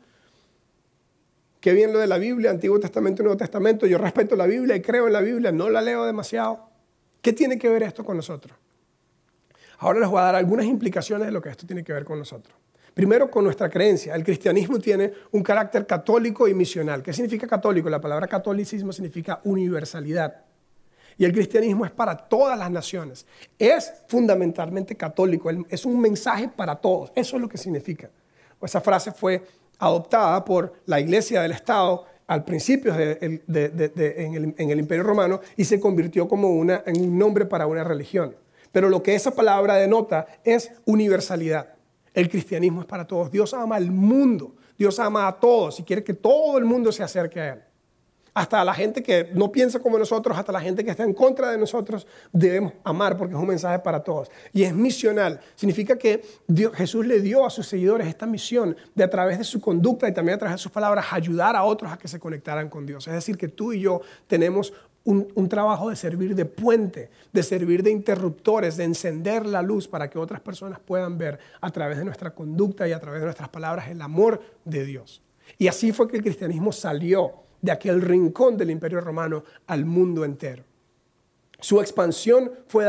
Qué 1.61 1.73
bien 1.73 1.93
lo 1.93 1.99
de 1.99 2.07
la 2.07 2.19
Biblia, 2.19 2.51
Antiguo 2.51 2.79
Testamento 2.79 3.25
Nuevo 3.25 3.37
Testamento. 3.37 3.87
Yo 3.87 3.99
respeto 3.99 4.37
la 4.37 4.47
Biblia 4.47 4.77
y 4.77 4.81
creo 4.81 5.09
en 5.09 5.13
la 5.13 5.21
Biblia, 5.21 5.51
no 5.51 5.69
la 5.69 5.83
leo 5.83 6.07
demasiado. 6.07 6.61
¿Qué 7.21 7.33
tiene 7.33 7.59
que 7.59 7.69
ver 7.69 7.83
esto 7.83 8.05
con 8.05 8.17
nosotros? 8.17 8.57
Ahora 9.79 9.99
les 9.99 10.09
voy 10.09 10.21
a 10.21 10.23
dar 10.23 10.37
algunas 10.37 10.65
implicaciones 10.65 11.27
de 11.27 11.33
lo 11.33 11.43
que 11.43 11.49
esto 11.49 11.67
tiene 11.67 11.83
que 11.83 11.93
ver 11.93 12.05
con 12.05 12.21
nosotros. 12.21 12.55
Primero, 12.95 13.29
con 13.29 13.45
nuestra 13.45 13.69
creencia. 13.69 14.15
El 14.15 14.23
cristianismo 14.23 14.79
tiene 14.79 15.13
un 15.33 15.43
carácter 15.43 15.87
católico 15.87 16.47
y 16.49 16.55
misional. 16.55 17.03
¿Qué 17.03 17.13
significa 17.13 17.47
católico? 17.47 17.91
La 17.91 18.01
palabra 18.01 18.27
catolicismo 18.29 18.93
significa 18.93 19.41
universalidad. 19.43 20.45
Y 21.19 21.25
el 21.25 21.33
cristianismo 21.33 21.85
es 21.85 21.91
para 21.91 22.17
todas 22.17 22.59
las 22.59 22.71
naciones. 22.71 23.27
Es 23.59 23.93
fundamentalmente 24.07 24.97
católico. 24.97 25.51
Es 25.69 25.87
un 25.87 26.01
mensaje 26.01 26.49
para 26.49 26.77
todos. 26.77 27.11
Eso 27.15 27.37
es 27.37 27.43
lo 27.43 27.49
que 27.49 27.57
significa. 27.57 28.11
Esa 28.61 28.81
frase 28.81 29.13
fue 29.13 29.43
adoptada 29.79 30.45
por 30.45 30.75
la 30.87 31.01
Iglesia 31.01 31.43
del 31.43 31.53
Estado 31.53 32.05
al 32.27 32.45
principio 32.45 32.95
en, 32.99 33.43
el, 33.47 34.79
Imperio 34.79 35.05
Romano 35.05 35.41
y 35.57 35.65
se 35.65 35.79
convirtió 35.79 36.29
como 36.29 36.51
una, 36.51 36.83
en 36.85 37.01
un 37.01 37.19
nombre 37.19 37.47
para 37.47 37.67
una 37.67 37.85
religión. 37.85 38.35
Pero 38.73 38.89
lo 38.91 39.03
que 39.03 39.15
esa 39.15 39.31
palabra 39.31 39.77
denota 39.77 40.27
es 40.45 40.73
universalidad. 40.85 41.75
El 42.13 42.29
cristianismo 42.29 42.81
es 42.81 42.87
para 42.87 43.07
todos. 43.07 43.31
Dios 43.31 43.55
ama 43.55 43.77
al 43.77 43.91
mundo. 43.91 44.55
Dios 44.77 44.99
ama 44.99 45.29
a 45.29 45.39
todos 45.39 45.81
y 45.81 45.83
quiere 45.83 46.03
que 46.03 46.15
todo 46.15 46.59
el 46.59 46.65
mundo 46.65 46.93
se 46.93 47.03
acerque 47.03 47.41
a 47.41 47.53
Él. 47.55 47.63
Hasta 48.37 48.63
la 48.67 48.75
gente 48.75 49.03
que 49.03 49.31
no 49.33 49.51
piensa 49.51 49.81
como 49.81 49.99
nosotros, 49.99 50.37
hasta 50.37 50.53
la 50.53 50.61
gente 50.61 50.85
que 50.85 50.91
está 50.91 51.05
en 51.05 51.15
contra 51.15 51.51
de 51.51 51.57
nosotros, 51.57 52.07
debemos 52.31 52.75
amar 52.85 53.17
porque 53.17 53.33
es 53.33 53.41
un 53.41 53.47
mensaje 53.47 53.79
para 53.79 54.05
todos. 54.05 54.31
Y 54.53 54.63
es 54.63 54.75
misional. 54.75 55.41
Significa 55.55 55.97
que 55.97 56.23
Jesús 56.75 57.07
le 57.07 57.23
dio 57.23 57.47
a 57.47 57.51
sus 57.51 57.67
seguidores 57.67 58.07
esta 58.07 58.27
misión 58.27 58.77
de 58.95 59.05
a 59.05 59.09
través 59.09 59.39
de 59.39 59.45
su 59.45 59.59
conducta 59.59 60.07
y 60.07 60.13
también 60.13 60.37
a 60.37 60.39
través 60.39 60.57
de 60.57 60.63
sus 60.63 60.71
palabras 60.71 61.07
ayudar 61.13 61.57
a 61.57 61.65
otros 61.65 61.91
a 61.91 61.97
que 61.97 62.09
se 62.09 62.21
conectaran 62.21 62.69
con 62.69 62.85
Dios. 62.85 63.07
Es 63.07 63.15
decir, 63.15 63.39
que 63.39 63.49
tú 63.49 63.73
y 63.73 63.81
yo 63.81 64.03
tenemos 64.27 64.75
un, 65.05 65.49
trabajo 65.49 65.89
de 65.89 65.97
servir 65.97 66.35
de 66.35 66.45
puente, 66.45 67.09
de 67.33 67.43
servir 67.43 67.83
de 67.83 67.91
interruptores, 67.91 68.77
de 68.77 68.85
encender 68.85 69.47
la 69.47 69.63
luz 69.63 69.89
para 69.89 70.11
que 70.11 70.19
otras 70.19 70.43
personas 70.43 70.79
puedan 70.79 71.17
ver 71.17 71.39
a 71.63 71.71
través 71.71 71.97
de 71.97 72.05
nuestra 72.05 72.35
conducta 72.35 72.87
y 72.87 72.93
a 72.93 73.01
través 73.01 73.21
de 73.21 73.29
nuestras 73.29 73.49
palabras 73.49 73.89
el 73.89 74.03
amor 74.03 74.43
de 74.67 74.85
Dios. 74.85 75.23
Y 75.57 75.69
así 75.69 75.93
fue 75.93 76.07
que 76.07 76.19
el 76.19 76.23
cristianismo 76.23 76.71
salió 76.71 77.46
de 77.61 77.73
aquel 77.73 78.01
rincón 78.01 78.57
del 78.57 78.71
imperio 78.71 79.01
romano 79.01 79.45
al 79.67 79.85
mundo 79.85 80.25
entero. 80.25 80.65
Su 81.61 81.81
expansión 81.81 82.53
fue, 82.69 82.87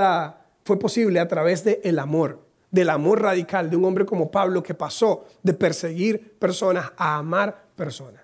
posible 0.79 1.19
a 1.19 1.27
través 1.27 1.63
del 1.63 1.79
el 1.83 1.99
amor, 1.99 2.45
del 2.71 2.89
amor 2.89 3.21
radical 3.21 3.69
de 3.69 3.77
un 3.77 3.85
hombre 3.85 4.05
como 4.05 4.29
Pablo 4.29 4.61
que 4.61 4.73
pasó 4.73 5.25
de 5.41 5.53
perseguir 5.53 6.37
personas 6.37 6.91
a 6.97 7.17
amar 7.17 7.65
personas. 7.75 8.21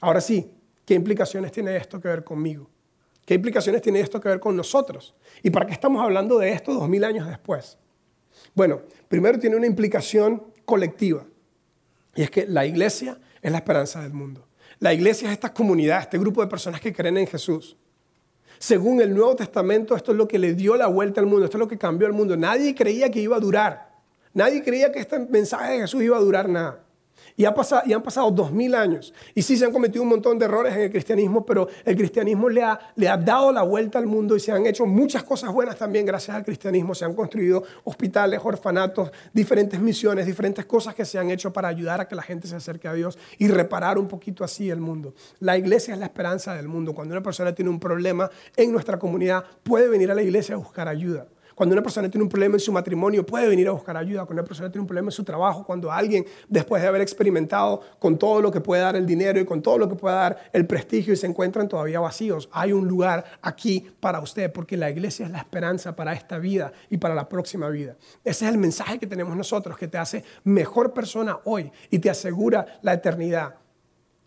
Ahora 0.00 0.20
sí, 0.20 0.50
¿qué 0.84 0.94
implicaciones 0.94 1.52
tiene 1.52 1.76
esto 1.76 2.00
que 2.00 2.08
ver 2.08 2.24
conmigo? 2.24 2.68
¿Qué 3.24 3.34
implicaciones 3.34 3.82
tiene 3.82 4.00
esto 4.00 4.20
que 4.20 4.28
ver 4.28 4.40
con 4.40 4.56
nosotros? 4.56 5.14
¿Y 5.42 5.50
para 5.50 5.66
qué 5.66 5.72
estamos 5.72 6.02
hablando 6.02 6.38
de 6.38 6.50
esto 6.52 6.72
dos 6.72 6.88
mil 6.88 7.04
años 7.04 7.26
después? 7.26 7.76
Bueno, 8.54 8.80
primero 9.08 9.38
tiene 9.38 9.56
una 9.56 9.66
implicación 9.66 10.42
colectiva. 10.64 11.26
Y 12.14 12.22
es 12.22 12.30
que 12.30 12.46
la 12.46 12.64
iglesia 12.66 13.18
es 13.42 13.52
la 13.52 13.58
esperanza 13.58 14.02
del 14.02 14.12
mundo. 14.12 14.47
La 14.80 14.92
iglesia 14.92 15.28
es 15.28 15.32
esta 15.32 15.52
comunidad, 15.52 16.00
este 16.00 16.18
grupo 16.18 16.40
de 16.40 16.46
personas 16.46 16.80
que 16.80 16.92
creen 16.92 17.18
en 17.18 17.26
Jesús. 17.26 17.76
Según 18.58 19.00
el 19.00 19.14
Nuevo 19.14 19.36
Testamento, 19.36 19.94
esto 19.96 20.12
es 20.12 20.18
lo 20.18 20.26
que 20.28 20.38
le 20.38 20.54
dio 20.54 20.76
la 20.76 20.86
vuelta 20.86 21.20
al 21.20 21.26
mundo, 21.26 21.44
esto 21.44 21.56
es 21.56 21.60
lo 21.60 21.68
que 21.68 21.78
cambió 21.78 22.06
el 22.06 22.12
mundo. 22.12 22.36
Nadie 22.36 22.74
creía 22.74 23.10
que 23.10 23.20
iba 23.20 23.36
a 23.36 23.40
durar. 23.40 23.88
Nadie 24.34 24.62
creía 24.62 24.92
que 24.92 25.00
este 25.00 25.18
mensaje 25.18 25.72
de 25.72 25.80
Jesús 25.80 26.02
iba 26.02 26.16
a 26.16 26.20
durar 26.20 26.48
nada. 26.48 26.84
Y, 27.38 27.44
han 27.44 27.54
pasado 27.54 28.32
dos 28.32 28.50
mil 28.50 28.74
años. 28.74 29.14
Y 29.32 29.42
sí 29.42 29.56
se 29.56 29.64
han 29.64 29.70
cometido 29.70 30.02
un 30.02 30.08
montón 30.08 30.40
de 30.40 30.46
errores 30.46 30.74
en 30.74 30.82
el 30.82 30.90
cristianismo, 30.90 31.46
pero 31.46 31.68
el 31.84 31.96
cristianismo 31.96 32.48
le 32.48 32.64
ha, 32.64 32.80
le 32.96 33.08
ha 33.08 33.16
dado 33.16 33.52
la 33.52 33.62
vuelta 33.62 33.96
al 34.00 34.06
mundo 34.06 34.34
y 34.34 34.40
se 34.40 34.50
han 34.50 34.66
hecho 34.66 34.84
muchas 34.86 35.22
cosas 35.22 35.52
buenas 35.52 35.76
también 35.76 36.04
gracias 36.04 36.36
al 36.36 36.44
cristianismo. 36.44 36.96
Se 36.96 37.04
han 37.04 37.14
construido 37.14 37.62
hospitales, 37.84 38.40
orfanatos, 38.42 39.12
diferentes 39.32 39.78
misiones, 39.78 40.26
diferentes 40.26 40.66
cosas 40.66 40.96
que 40.96 41.04
se 41.04 41.16
han 41.16 41.30
hecho 41.30 41.52
para 41.52 41.68
ayudar 41.68 42.00
a 42.00 42.08
que 42.08 42.16
la 42.16 42.22
gente 42.22 42.48
se 42.48 42.56
acerque 42.56 42.88
a 42.88 42.92
Dios 42.92 43.16
y 43.38 43.46
reparar 43.46 43.98
un 43.98 44.08
poquito 44.08 44.42
así 44.42 44.68
el 44.68 44.80
mundo. 44.80 45.14
La 45.38 45.56
iglesia 45.56 45.94
es 45.94 46.00
la 46.00 46.06
esperanza 46.06 46.56
del 46.56 46.66
mundo. 46.66 46.92
Cuando 46.92 47.14
una 47.14 47.22
persona 47.22 47.54
tiene 47.54 47.70
un 47.70 47.78
problema 47.78 48.28
en 48.56 48.72
nuestra 48.72 48.98
comunidad, 48.98 49.44
puede 49.62 49.88
venir 49.88 50.10
a 50.10 50.16
la 50.16 50.22
iglesia 50.22 50.56
a 50.56 50.58
buscar 50.58 50.88
ayuda. 50.88 51.28
Cuando 51.58 51.72
una 51.72 51.82
persona 51.82 52.08
tiene 52.08 52.22
un 52.22 52.28
problema 52.28 52.54
en 52.54 52.60
su 52.60 52.70
matrimonio, 52.70 53.26
puede 53.26 53.48
venir 53.48 53.66
a 53.66 53.72
buscar 53.72 53.96
ayuda. 53.96 54.24
Cuando 54.24 54.42
una 54.42 54.46
persona 54.46 54.70
tiene 54.70 54.82
un 54.82 54.86
problema 54.86 55.08
en 55.08 55.12
su 55.12 55.24
trabajo, 55.24 55.64
cuando 55.64 55.90
alguien, 55.90 56.24
después 56.48 56.80
de 56.80 56.86
haber 56.86 57.00
experimentado 57.00 57.80
con 57.98 58.16
todo 58.16 58.40
lo 58.40 58.52
que 58.52 58.60
puede 58.60 58.80
dar 58.80 58.94
el 58.94 59.04
dinero 59.04 59.40
y 59.40 59.44
con 59.44 59.60
todo 59.60 59.76
lo 59.76 59.88
que 59.88 59.96
puede 59.96 60.14
dar 60.14 60.38
el 60.52 60.68
prestigio 60.68 61.12
y 61.12 61.16
se 61.16 61.26
encuentran 61.26 61.68
todavía 61.68 61.98
vacíos, 61.98 62.48
hay 62.52 62.72
un 62.72 62.86
lugar 62.86 63.24
aquí 63.42 63.90
para 63.98 64.20
usted, 64.20 64.52
porque 64.52 64.76
la 64.76 64.88
iglesia 64.88 65.26
es 65.26 65.32
la 65.32 65.38
esperanza 65.38 65.96
para 65.96 66.12
esta 66.12 66.38
vida 66.38 66.70
y 66.90 66.98
para 66.98 67.16
la 67.16 67.28
próxima 67.28 67.68
vida. 67.70 67.96
Ese 68.22 68.44
es 68.44 68.52
el 68.52 68.58
mensaje 68.58 69.00
que 69.00 69.08
tenemos 69.08 69.36
nosotros, 69.36 69.76
que 69.76 69.88
te 69.88 69.98
hace 69.98 70.22
mejor 70.44 70.94
persona 70.94 71.40
hoy 71.42 71.72
y 71.90 71.98
te 71.98 72.08
asegura 72.08 72.78
la 72.82 72.92
eternidad 72.92 73.56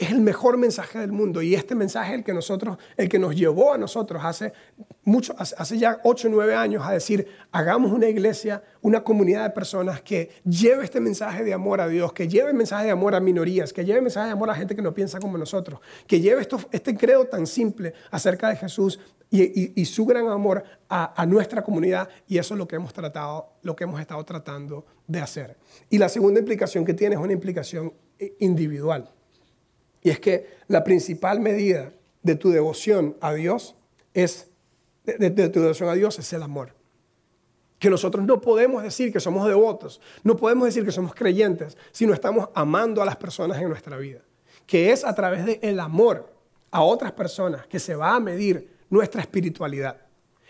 es 0.02 0.10
el 0.10 0.20
mejor 0.20 0.58
mensaje 0.58 0.98
del 0.98 1.12
mundo 1.12 1.44
y 1.44 1.54
este 1.54 1.76
mensaje 1.76 2.14
es 2.14 2.18
el 2.18 2.24
que 2.24 2.34
nosotros, 2.34 2.78
el 2.98 3.08
que 3.08 3.20
nos 3.20 3.36
llevó 3.36 3.72
a 3.72 3.78
nosotros 3.78 4.24
hace 4.26 4.52
mucho, 5.04 5.36
hace 5.38 5.78
ya 5.78 6.02
8 6.04 6.28
o 6.28 6.32
9 6.32 6.56
años 6.56 6.84
a 6.84 6.92
decir, 6.92 7.28
hagamos 7.52 7.92
una 7.92 8.08
iglesia, 8.08 8.64
una 8.82 9.04
comunidad 9.04 9.44
de 9.44 9.52
personas 9.52 10.02
que 10.02 10.32
lleve 10.44 10.86
este 10.86 11.00
mensaje 11.00 11.44
de 11.44 11.54
amor 11.54 11.82
a 11.82 11.88
Dios, 11.88 12.14
que 12.14 12.28
lleve 12.28 12.52
mensaje 12.52 12.86
de 12.86 12.92
amor 12.92 13.14
a 13.14 13.20
minorías, 13.20 13.74
que 13.74 13.86
lleve 13.86 14.02
mensaje 14.02 14.26
de 14.26 14.34
amor 14.34 14.50
a 14.50 14.56
gente 14.56 14.76
que 14.76 14.82
no 14.82 14.92
piensa 14.92 15.20
como 15.20 15.38
nosotros, 15.38 15.80
que 16.08 16.20
lleve 16.20 16.42
esto, 16.42 16.60
este 16.72 16.98
credo 16.98 17.26
tan 17.26 17.46
simple 17.46 17.94
acerca 18.10 18.50
de 18.50 18.56
Jesús 18.56 19.00
y, 19.30 19.86
su 19.86 20.06
gran 20.08 20.28
amor 20.30 20.64
a, 20.90 21.22
a, 21.22 21.26
nuestra 21.28 21.64
comunidad 21.64 22.10
y 22.28 22.40
eso 22.40 22.56
es 22.56 22.58
lo 22.58 22.68
que 22.68 22.76
hemos 22.76 22.92
tratado, 22.92 23.54
lo 23.62 23.76
que 23.76 23.84
hemos 23.84 24.02
estado 24.02 24.24
tratando 24.26 24.84
de 25.06 25.22
hacer. 25.22 25.58
Y 25.92 26.00
la 26.00 26.10
segunda 26.10 26.40
implicación 26.40 26.84
que 26.86 26.96
tiene 26.96 27.16
es 27.16 27.22
una 27.22 27.34
implicación 27.34 27.94
individual. 28.40 29.10
Y 30.02 30.10
es 30.10 30.20
que 30.20 30.48
la 30.68 30.84
principal 30.84 31.40
medida 31.40 31.94
de 32.24 32.36
tu 32.36 32.50
devoción 32.50 33.18
a 33.22 33.34
Dios 33.34 33.76
es, 34.14 34.50
de, 35.04 35.30
tu 35.50 35.62
devoción 35.62 35.90
a 35.90 35.94
Dios 35.94 36.18
es 36.20 36.34
el 36.34 36.44
amor. 36.44 36.74
Que 37.80 37.90
nosotros 37.90 38.26
no 38.26 38.42
podemos 38.42 38.84
decir 38.84 39.12
que 39.12 39.20
somos 39.20 39.48
devotos, 39.48 40.02
no 40.24 40.36
podemos 40.36 40.66
decir 40.66 40.86
que 40.86 40.92
somos 40.92 41.16
creyentes 41.16 41.78
si 41.92 42.06
no 42.06 42.14
estamos 42.14 42.50
amando 42.54 43.02
a 43.02 43.06
las 43.06 43.16
personas 43.16 43.60
en 43.60 43.70
nuestra 43.70 43.98
vida. 43.98 44.22
Que 44.68 44.92
es 44.92 45.04
a 45.04 45.14
través 45.16 45.62
del 45.62 45.80
amor 45.80 46.32
a 46.70 46.84
otras 46.84 47.12
personas 47.12 47.68
que 47.68 47.80
se 47.80 47.96
va 47.96 48.16
a 48.16 48.20
medir 48.20 48.70
nuestra 48.90 49.22
espiritualidad. 49.22 49.98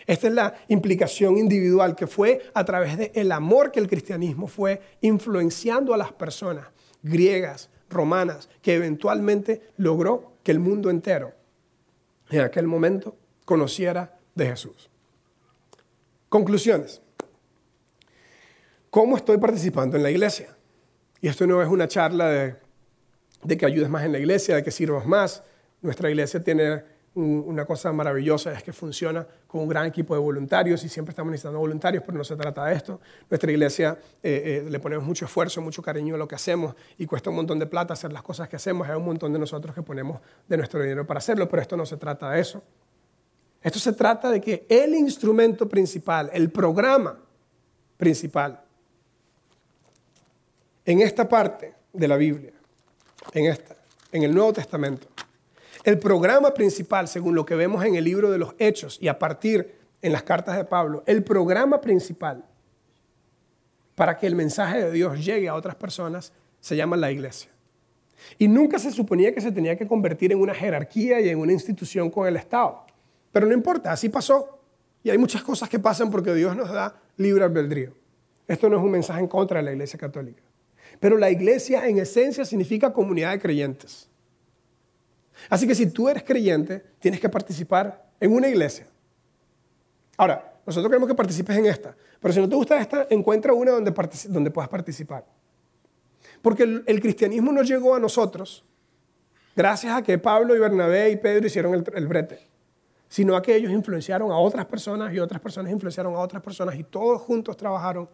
Esta 0.06 0.28
es 0.28 0.34
la 0.34 0.54
implicación 0.68 1.38
individual 1.38 1.94
que 1.94 2.06
fue 2.06 2.42
a 2.54 2.64
través 2.64 3.12
del 3.12 3.32
amor 3.32 3.70
que 3.70 3.80
el 3.80 3.88
cristianismo 3.88 4.46
fue 4.46 4.80
influenciando 5.00 5.94
a 5.94 5.96
las 5.96 6.12
personas 6.12 6.66
griegas, 7.02 7.70
romanas 7.92 8.48
que 8.60 8.74
eventualmente 8.74 9.70
logró 9.76 10.32
que 10.42 10.52
el 10.52 10.58
mundo 10.58 10.90
entero 10.90 11.32
en 12.30 12.40
aquel 12.40 12.66
momento 12.66 13.16
conociera 13.44 14.18
de 14.34 14.46
Jesús. 14.46 14.90
Conclusiones. 16.28 17.02
¿Cómo 18.90 19.16
estoy 19.16 19.38
participando 19.38 19.96
en 19.96 20.02
la 20.02 20.10
iglesia? 20.10 20.56
Y 21.20 21.28
esto 21.28 21.46
no 21.46 21.62
es 21.62 21.68
una 21.68 21.88
charla 21.88 22.28
de, 22.28 22.56
de 23.42 23.56
que 23.56 23.66
ayudes 23.66 23.88
más 23.88 24.04
en 24.04 24.12
la 24.12 24.18
iglesia, 24.18 24.56
de 24.56 24.62
que 24.62 24.70
sirvas 24.70 25.06
más. 25.06 25.42
Nuestra 25.80 26.10
iglesia 26.10 26.42
tiene 26.42 26.82
una 27.14 27.66
cosa 27.66 27.92
maravillosa 27.92 28.52
es 28.52 28.62
que 28.62 28.72
funciona 28.72 29.26
con 29.52 29.60
un 29.60 29.68
gran 29.68 29.84
equipo 29.84 30.14
de 30.14 30.20
voluntarios 30.20 30.82
y 30.82 30.88
siempre 30.88 31.10
estamos 31.10 31.30
necesitando 31.30 31.58
voluntarios, 31.58 32.02
pero 32.06 32.16
no 32.16 32.24
se 32.24 32.34
trata 32.36 32.64
de 32.64 32.74
esto. 32.74 32.98
Nuestra 33.28 33.52
iglesia 33.52 33.98
eh, 34.22 34.62
eh, 34.64 34.70
le 34.70 34.80
ponemos 34.80 35.04
mucho 35.04 35.26
esfuerzo, 35.26 35.60
mucho 35.60 35.82
cariño 35.82 36.14
a 36.14 36.18
lo 36.18 36.26
que 36.26 36.34
hacemos 36.34 36.74
y 36.96 37.04
cuesta 37.04 37.28
un 37.28 37.36
montón 37.36 37.58
de 37.58 37.66
plata 37.66 37.92
hacer 37.92 38.14
las 38.14 38.22
cosas 38.22 38.48
que 38.48 38.56
hacemos. 38.56 38.88
Hay 38.88 38.96
un 38.96 39.04
montón 39.04 39.30
de 39.30 39.38
nosotros 39.38 39.74
que 39.74 39.82
ponemos 39.82 40.22
de 40.48 40.56
nuestro 40.56 40.80
dinero 40.80 41.06
para 41.06 41.18
hacerlo, 41.18 41.50
pero 41.50 41.60
esto 41.60 41.76
no 41.76 41.84
se 41.84 41.98
trata 41.98 42.30
de 42.30 42.40
eso. 42.40 42.62
Esto 43.60 43.78
se 43.78 43.92
trata 43.92 44.30
de 44.30 44.40
que 44.40 44.64
el 44.70 44.94
instrumento 44.94 45.68
principal, 45.68 46.30
el 46.32 46.50
programa 46.50 47.18
principal, 47.98 48.58
en 50.86 51.02
esta 51.02 51.28
parte 51.28 51.74
de 51.92 52.08
la 52.08 52.16
Biblia, 52.16 52.52
en 53.34 53.44
esta, 53.44 53.76
en 54.12 54.22
el 54.22 54.34
Nuevo 54.34 54.54
Testamento, 54.54 55.08
el 55.84 55.98
programa 55.98 56.54
principal, 56.54 57.08
según 57.08 57.34
lo 57.34 57.44
que 57.44 57.54
vemos 57.54 57.84
en 57.84 57.96
el 57.96 58.04
libro 58.04 58.30
de 58.30 58.38
los 58.38 58.54
Hechos 58.58 58.98
y 59.00 59.08
a 59.08 59.18
partir 59.18 59.74
en 60.00 60.12
las 60.12 60.22
cartas 60.22 60.56
de 60.56 60.64
Pablo, 60.64 61.02
el 61.06 61.22
programa 61.22 61.80
principal 61.80 62.44
para 63.94 64.16
que 64.16 64.26
el 64.26 64.34
mensaje 64.34 64.84
de 64.84 64.90
Dios 64.90 65.24
llegue 65.24 65.48
a 65.48 65.54
otras 65.54 65.74
personas 65.74 66.32
se 66.60 66.76
llama 66.76 66.96
la 66.96 67.10
iglesia. 67.10 67.50
Y 68.38 68.48
nunca 68.48 68.78
se 68.78 68.90
suponía 68.90 69.34
que 69.34 69.40
se 69.40 69.50
tenía 69.50 69.76
que 69.76 69.86
convertir 69.86 70.32
en 70.32 70.40
una 70.40 70.54
jerarquía 70.54 71.20
y 71.20 71.28
en 71.28 71.38
una 71.38 71.52
institución 71.52 72.10
con 72.10 72.26
el 72.26 72.36
Estado. 72.36 72.84
Pero 73.32 73.46
no 73.46 73.52
importa, 73.52 73.92
así 73.92 74.08
pasó. 74.08 74.60
Y 75.02 75.10
hay 75.10 75.18
muchas 75.18 75.42
cosas 75.42 75.68
que 75.68 75.78
pasan 75.78 76.10
porque 76.10 76.32
Dios 76.32 76.56
nos 76.56 76.70
da 76.70 76.94
libre 77.16 77.44
albedrío. 77.44 77.92
Esto 78.46 78.68
no 78.68 78.76
es 78.76 78.82
un 78.82 78.90
mensaje 78.90 79.20
en 79.20 79.26
contra 79.26 79.58
de 79.58 79.64
la 79.64 79.72
iglesia 79.72 79.98
católica. 79.98 80.42
Pero 81.00 81.18
la 81.18 81.30
iglesia 81.30 81.86
en 81.88 81.98
esencia 81.98 82.44
significa 82.44 82.92
comunidad 82.92 83.32
de 83.32 83.40
creyentes. 83.40 84.08
Así 85.48 85.66
que 85.66 85.74
si 85.74 85.86
tú 85.86 86.08
eres 86.08 86.22
creyente, 86.22 86.84
tienes 86.98 87.20
que 87.20 87.28
participar 87.28 88.06
en 88.20 88.32
una 88.32 88.48
iglesia. 88.48 88.86
Ahora, 90.16 90.60
nosotros 90.66 90.90
queremos 90.90 91.08
que 91.08 91.14
participes 91.14 91.56
en 91.56 91.66
esta, 91.66 91.96
pero 92.20 92.32
si 92.32 92.40
no 92.40 92.48
te 92.48 92.54
gusta 92.54 92.80
esta, 92.80 93.06
encuentra 93.10 93.52
una 93.52 93.72
donde, 93.72 93.92
puedas 94.50 94.68
participar. 94.68 95.24
Porque 96.40 96.62
el, 96.62 97.00
cristianismo 97.00 97.52
no 97.52 97.62
llegó 97.62 97.94
a 97.94 98.00
nosotros 98.00 98.64
gracias 99.56 99.96
a 99.96 100.02
que 100.02 100.18
Pablo 100.18 100.54
y 100.54 100.58
Bernabé 100.58 101.10
y 101.10 101.16
Pedro 101.16 101.46
hicieron 101.46 101.74
el, 101.74 101.84
el 101.94 102.06
brete, 102.06 102.48
sino 103.08 103.36
a 103.36 103.42
que 103.42 103.56
ellos 103.56 103.72
influenciaron 103.72 104.30
a 104.30 104.38
otras 104.38 104.66
personas 104.66 105.12
y 105.12 105.18
otras 105.18 105.40
personas 105.40 105.72
influenciaron 105.72 106.14
a 106.14 106.18
otras 106.18 106.42
personas 106.42 106.76
y 106.76 106.84
todos 106.84 107.20
juntos 107.20 107.56
trabajaron 107.56 108.08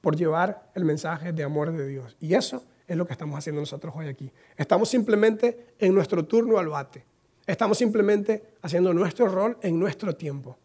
por 0.00 0.14
llevar 0.14 0.70
el 0.74 0.84
mensaje 0.84 1.32
de 1.32 1.42
amor 1.42 1.72
de 1.72 1.86
Dios. 1.86 2.16
Y 2.20 2.34
eso 2.34 2.62
es 2.88 2.96
lo 2.96 3.06
que 3.06 3.12
estamos 3.12 3.38
haciendo 3.38 3.60
nosotros 3.60 3.94
hoy 3.94 4.08
aquí. 4.08 4.32
Estamos 4.56 4.88
simplemente 4.88 5.74
en 5.78 5.94
nuestro 5.94 6.24
turno 6.24 6.58
al 6.58 6.68
bate. 6.68 7.04
Estamos 7.46 7.78
simplemente 7.78 8.54
haciendo 8.62 8.92
nuestro 8.94 9.28
rol 9.28 9.58
en 9.62 9.78
nuestro 9.78 10.16
tiempo. 10.16 10.56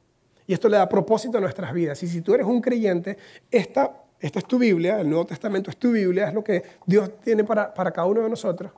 Y 0.48 0.54
esto 0.54 0.70
le 0.70 0.78
da 0.78 0.88
propósito 0.88 1.38
a 1.38 1.42
nuestras 1.42 1.74
vidas. 1.74 2.02
Y 2.02 2.08
si 2.08 2.22
tú 2.22 2.34
eres 2.34 2.48
un 2.48 2.62
creyente, 2.62 3.18
esta, 3.52 4.04
esta 4.20 4.40
es 4.40 4.46
tu 4.46 4.58
Biblia, 4.58 5.00
el 5.02 5.10
Nuevo 5.10 5.26
Testamento 5.26 5.70
es 5.70 5.78
tu 5.78 5.92
Biblia, 5.92 6.30
es 6.30 6.34
lo 6.34 6.44
que 6.44 6.64
Dios 6.86 7.20
tiene 7.22 7.44
para, 7.44 7.74
para 7.74 7.92
cada 7.92 8.08
uno 8.08 8.22
de 8.22 8.30
nosotros. 8.30 8.72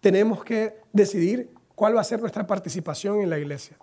Tenemos 0.00 0.42
que 0.42 0.78
decidir 0.92 1.50
cuál 1.74 1.96
va 1.96 2.00
a 2.00 2.04
ser 2.04 2.20
nuestra 2.20 2.46
participación 2.46 3.20
en 3.20 3.30
la 3.30 3.38
iglesia. 3.38 3.76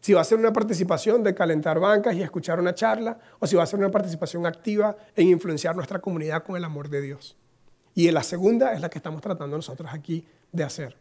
Si 0.00 0.14
va 0.14 0.22
a 0.22 0.24
ser 0.24 0.38
una 0.38 0.52
participación 0.52 1.22
de 1.22 1.34
calentar 1.34 1.78
bancas 1.78 2.14
y 2.14 2.22
escuchar 2.22 2.58
una 2.58 2.74
charla, 2.74 3.18
o 3.38 3.46
si 3.46 3.56
va 3.56 3.62
a 3.62 3.66
ser 3.66 3.78
una 3.78 3.90
participación 3.90 4.46
activa 4.46 4.96
en 5.14 5.28
influenciar 5.28 5.76
nuestra 5.76 5.98
comunidad 5.98 6.42
con 6.42 6.56
el 6.56 6.64
amor 6.64 6.88
de 6.88 7.02
Dios. 7.02 7.36
Y 7.94 8.10
la 8.10 8.22
segunda 8.22 8.72
es 8.72 8.80
la 8.80 8.88
que 8.88 8.98
estamos 8.98 9.20
tratando 9.20 9.56
nosotros 9.56 9.90
aquí 9.92 10.24
de 10.52 10.64
hacer. 10.64 10.96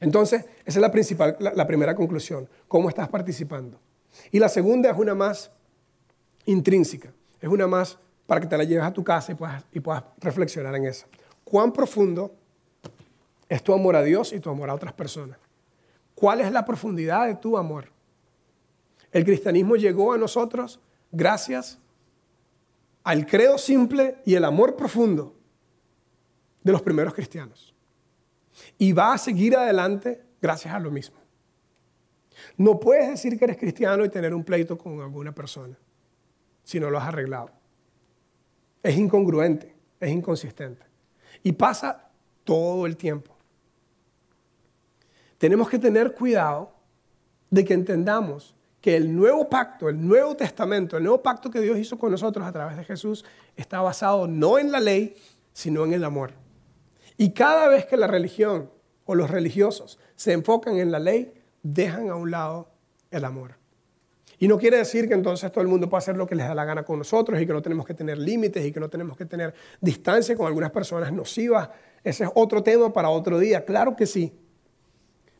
Entonces, 0.00 0.44
esa 0.64 0.78
es 0.78 0.82
la 0.82 0.90
principal, 0.90 1.36
la, 1.40 1.66
primera 1.66 1.94
conclusión. 1.94 2.48
¿Cómo 2.68 2.88
estás 2.88 3.08
participando? 3.08 3.78
Y 4.30 4.38
la 4.38 4.48
segunda 4.48 4.90
es 4.90 4.96
una 4.96 5.14
más 5.14 5.50
intrínseca. 6.44 7.12
Es 7.40 7.48
una 7.48 7.66
más 7.66 7.98
para 8.26 8.40
que 8.40 8.46
te 8.46 8.56
la 8.56 8.64
lleves 8.64 8.84
a 8.84 8.92
tu 8.92 9.02
casa 9.02 9.32
y 9.32 9.34
puedas, 9.34 9.64
y 9.72 9.80
puedas 9.80 10.04
reflexionar 10.18 10.74
en 10.74 10.86
esa. 10.86 11.06
¿Cuán 11.44 11.72
profundo 11.72 12.34
es 13.48 13.62
tu 13.62 13.72
amor 13.72 13.96
a 13.96 14.02
Dios 14.02 14.32
y 14.32 14.40
tu 14.40 14.50
amor 14.50 14.68
a 14.68 14.74
otras 14.74 14.92
personas? 14.92 15.38
¿Cuál 16.14 16.40
es 16.40 16.52
la 16.52 16.64
profundidad 16.64 17.26
de 17.26 17.36
tu 17.36 17.56
amor? 17.56 17.90
El 19.12 19.24
cristianismo 19.24 19.76
llegó 19.76 20.12
a 20.12 20.18
nosotros 20.18 20.80
gracias 21.12 21.78
al 23.04 23.24
credo 23.24 23.56
simple 23.56 24.16
y 24.24 24.34
el 24.34 24.44
amor 24.44 24.76
profundo 24.76 25.35
de 26.66 26.72
los 26.72 26.82
primeros 26.82 27.14
cristianos. 27.14 27.72
Y 28.76 28.92
va 28.92 29.12
a 29.12 29.18
seguir 29.18 29.56
adelante 29.56 30.20
gracias 30.42 30.74
a 30.74 30.80
lo 30.80 30.90
mismo. 30.90 31.16
No 32.56 32.80
puedes 32.80 33.08
decir 33.08 33.38
que 33.38 33.44
eres 33.44 33.56
cristiano 33.56 34.04
y 34.04 34.08
tener 34.08 34.34
un 34.34 34.42
pleito 34.42 34.76
con 34.76 35.00
alguna 35.00 35.32
persona 35.32 35.78
si 36.64 36.80
no 36.80 36.90
lo 36.90 36.98
has 36.98 37.06
arreglado. 37.06 37.50
Es 38.82 38.96
incongruente, 38.96 39.76
es 40.00 40.10
inconsistente. 40.10 40.84
Y 41.44 41.52
pasa 41.52 42.10
todo 42.42 42.84
el 42.84 42.96
tiempo. 42.96 43.36
Tenemos 45.38 45.68
que 45.68 45.78
tener 45.78 46.14
cuidado 46.14 46.74
de 47.48 47.64
que 47.64 47.74
entendamos 47.74 48.56
que 48.80 48.96
el 48.96 49.14
nuevo 49.14 49.48
pacto, 49.48 49.88
el 49.88 50.04
nuevo 50.04 50.34
testamento, 50.34 50.96
el 50.96 51.04
nuevo 51.04 51.22
pacto 51.22 51.48
que 51.48 51.60
Dios 51.60 51.78
hizo 51.78 51.96
con 51.96 52.10
nosotros 52.10 52.44
a 52.44 52.50
través 52.50 52.76
de 52.76 52.82
Jesús 52.82 53.24
está 53.54 53.80
basado 53.80 54.26
no 54.26 54.58
en 54.58 54.72
la 54.72 54.80
ley, 54.80 55.14
sino 55.52 55.84
en 55.84 55.92
el 55.92 56.02
amor. 56.02 56.45
Y 57.16 57.32
cada 57.32 57.68
vez 57.68 57.86
que 57.86 57.96
la 57.96 58.06
religión 58.06 58.70
o 59.04 59.14
los 59.14 59.30
religiosos 59.30 59.98
se 60.16 60.32
enfocan 60.32 60.78
en 60.78 60.90
la 60.90 60.98
ley, 60.98 61.32
dejan 61.62 62.10
a 62.10 62.16
un 62.16 62.30
lado 62.30 62.70
el 63.10 63.24
amor. 63.24 63.56
Y 64.38 64.48
no 64.48 64.58
quiere 64.58 64.76
decir 64.76 65.08
que 65.08 65.14
entonces 65.14 65.50
todo 65.50 65.62
el 65.62 65.68
mundo 65.68 65.88
pueda 65.88 66.00
hacer 66.00 66.16
lo 66.16 66.26
que 66.26 66.34
les 66.34 66.46
da 66.46 66.54
la 66.54 66.64
gana 66.64 66.84
con 66.84 66.98
nosotros 66.98 67.40
y 67.40 67.46
que 67.46 67.52
no 67.52 67.62
tenemos 67.62 67.86
que 67.86 67.94
tener 67.94 68.18
límites 68.18 68.64
y 68.64 68.72
que 68.72 68.80
no 68.80 68.90
tenemos 68.90 69.16
que 69.16 69.24
tener 69.24 69.54
distancia 69.80 70.36
con 70.36 70.46
algunas 70.46 70.70
personas 70.70 71.12
nocivas. 71.12 71.70
Ese 72.04 72.24
es 72.24 72.30
otro 72.34 72.62
tema 72.62 72.92
para 72.92 73.08
otro 73.08 73.38
día. 73.38 73.64
Claro 73.64 73.96
que 73.96 74.06
sí. 74.06 74.38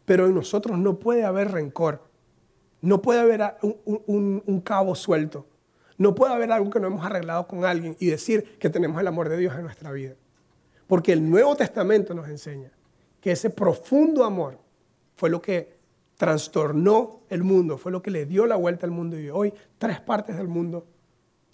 Pero 0.06 0.26
en 0.26 0.34
nosotros 0.34 0.78
no 0.78 0.98
puede 0.98 1.24
haber 1.24 1.52
rencor. 1.52 2.08
No 2.80 3.02
puede 3.02 3.20
haber 3.20 3.42
un, 3.60 4.42
un 4.46 4.60
cabo 4.60 4.94
suelto. 4.94 5.46
No 5.98 6.14
puede 6.14 6.32
haber 6.32 6.52
algo 6.52 6.70
que 6.70 6.80
no 6.80 6.86
hemos 6.86 7.04
arreglado 7.04 7.46
con 7.46 7.64
alguien 7.64 7.96
y 7.98 8.06
decir 8.06 8.58
que 8.58 8.70
tenemos 8.70 8.98
el 9.00 9.06
amor 9.06 9.28
de 9.28 9.36
Dios 9.36 9.54
en 9.56 9.62
nuestra 9.62 9.92
vida. 9.92 10.14
Porque 10.86 11.12
el 11.12 11.28
Nuevo 11.28 11.56
Testamento 11.56 12.14
nos 12.14 12.28
enseña 12.28 12.70
que 13.20 13.32
ese 13.32 13.50
profundo 13.50 14.24
amor 14.24 14.58
fue 15.16 15.30
lo 15.30 15.42
que 15.42 15.76
trastornó 16.16 17.22
el 17.28 17.42
mundo, 17.42 17.76
fue 17.76 17.92
lo 17.92 18.02
que 18.02 18.10
le 18.10 18.26
dio 18.26 18.46
la 18.46 18.56
vuelta 18.56 18.86
al 18.86 18.92
mundo 18.92 19.18
y 19.18 19.28
hoy 19.28 19.52
tres 19.78 20.00
partes 20.00 20.36
del 20.36 20.48
mundo 20.48 20.86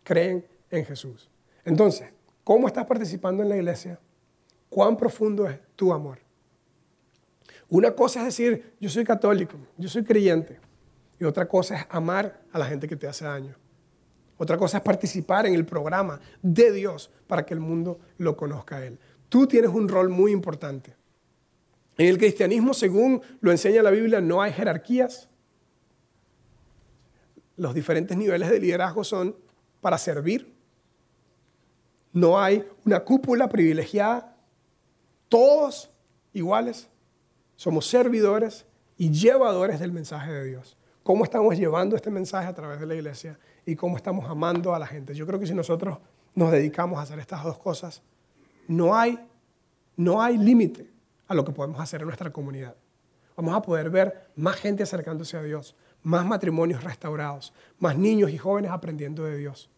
creen 0.05 0.47
en 0.71 0.85
Jesús. 0.85 1.31
Entonces, 1.65 2.11
¿cómo 2.45 2.67
estás 2.67 2.87
participando 2.87 3.43
en 3.43 3.49
la 3.49 3.57
iglesia? 3.57 3.99
¿Cuán 4.69 4.97
profundo 4.97 5.49
es 5.49 5.59
tu 5.77 5.93
amor? 5.93 6.19
Una 7.69 7.95
cosa 7.95 8.21
es 8.21 8.27
decir, 8.27 8.75
yo 8.81 8.89
soy 8.91 9.05
católico, 9.05 9.57
yo 9.79 9.89
soy 9.89 10.05
creyente, 10.05 10.61
y 11.19 11.25
otra 11.25 11.47
cosa 11.47 11.77
es 11.77 11.87
amar 11.89 12.43
a 12.53 12.59
la 12.59 12.67
gente 12.67 12.89
que 12.89 12.97
te 12.97 13.07
hace 13.07 13.25
daño. 13.25 13.55
Otra 14.37 14.59
cosa 14.59 14.79
es 14.79 14.83
participar 14.83 15.47
en 15.47 15.55
el 15.55 15.65
programa 15.65 16.21
de 16.43 16.73
Dios 16.73 17.11
para 17.29 17.47
que 17.47 17.55
el 17.55 17.61
mundo 17.61 18.01
lo 18.19 18.37
conozca 18.37 18.77
a 18.77 18.85
Él. 18.85 18.99
Tú 19.33 19.47
tienes 19.47 19.71
un 19.71 19.89
rol 19.89 20.11
muy 20.11 20.31
importante. 20.31 20.95
En 21.97 22.07
el 22.07 22.19
cristianismo, 22.19 22.75
según 22.75 23.23
lo 23.41 23.51
enseña 23.51 23.83
la 23.83 23.91
Biblia, 23.91 24.21
no 24.21 24.43
hay 24.43 24.53
jerarquías. 24.53 25.31
Los 27.57 27.73
diferentes 27.73 28.15
niveles 28.15 28.51
de 28.51 28.61
liderazgo 28.61 29.05
son 29.05 29.35
para 29.81 29.97
servir. 29.97 30.55
No 32.13 32.39
hay 32.39 32.63
una 32.85 33.01
cúpula 33.01 33.49
privilegiada. 33.49 34.37
Todos 35.31 35.91
iguales. 36.35 36.91
Somos 37.57 37.87
servidores 37.87 38.67
y 38.99 39.13
llevadores 39.13 39.81
del 39.81 39.93
mensaje 39.93 40.31
de 40.31 40.45
Dios. 40.45 40.77
¿Cómo 41.03 41.25
estamos 41.25 41.57
llevando 41.57 41.97
este 41.97 42.11
mensaje 42.11 42.49
a 42.49 42.55
través 42.55 42.81
de 42.81 42.87
la 42.87 42.97
iglesia 42.97 43.39
y 43.65 43.77
cómo 43.77 43.97
estamos 43.97 44.29
amando 44.29 44.75
a 44.75 44.79
la 44.79 44.87
gente? 44.87 45.15
Yo 45.15 45.27
creo 45.27 45.41
que 45.41 45.47
si 45.47 45.55
nosotros 45.55 45.97
nos 46.35 46.53
dedicamos 46.53 46.99
a 46.99 47.03
hacer 47.05 47.19
estas 47.19 47.43
dos 47.43 47.57
cosas, 47.57 48.03
no 48.69 48.97
hay, 48.97 49.19
no 49.97 50.23
hay 50.23 50.39
límite 50.39 50.91
a 51.29 51.35
lo 51.35 51.45
que 51.45 51.53
podemos 51.53 51.81
hacer 51.81 52.01
en 52.01 52.07
nuestra 52.07 52.33
comunidad. 52.33 52.77
Vamos 53.37 53.55
a 53.55 53.63
poder 53.63 53.91
ver 53.91 54.29
más 54.37 54.57
gente 54.57 54.83
acercándose 54.83 55.37
a 55.37 55.43
Dios, 55.43 55.75
más 56.03 56.27
matrimonios 56.27 56.85
restaurados, 56.85 57.53
más 57.79 57.97
niños 57.97 58.31
y 58.31 58.39
jóvenes 58.39 58.71
aprendiendo 58.71 59.25
de 59.25 59.37
Dios, 59.37 59.71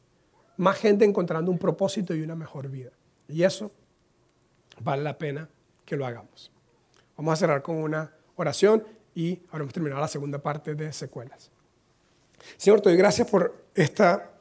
más 0.57 0.77
gente 0.79 1.05
encontrando 1.05 1.51
un 1.51 1.59
propósito 1.59 2.15
y 2.15 2.23
una 2.23 2.35
mejor 2.35 2.69
vida. 2.69 2.91
Y 3.29 3.43
eso 3.43 3.71
vale 4.81 5.03
la 5.03 5.17
pena 5.17 5.49
que 5.85 5.97
lo 5.97 6.07
hagamos. 6.07 6.51
Vamos 7.17 7.33
a 7.35 7.37
cerrar 7.37 7.63
con 7.63 7.77
una 7.77 8.13
oración 8.37 8.85
y 9.15 9.41
ahora 9.51 9.63
hemos 9.63 9.75
terminado 9.75 10.01
la 10.01 10.09
segunda 10.09 10.39
parte 10.39 10.75
de 10.75 10.93
secuelas. 10.93 11.51
Señor, 12.57 12.81
te 12.81 12.89
doy 12.89 12.99
gracias 12.99 13.31
por 13.31 13.67
esta 13.75 14.33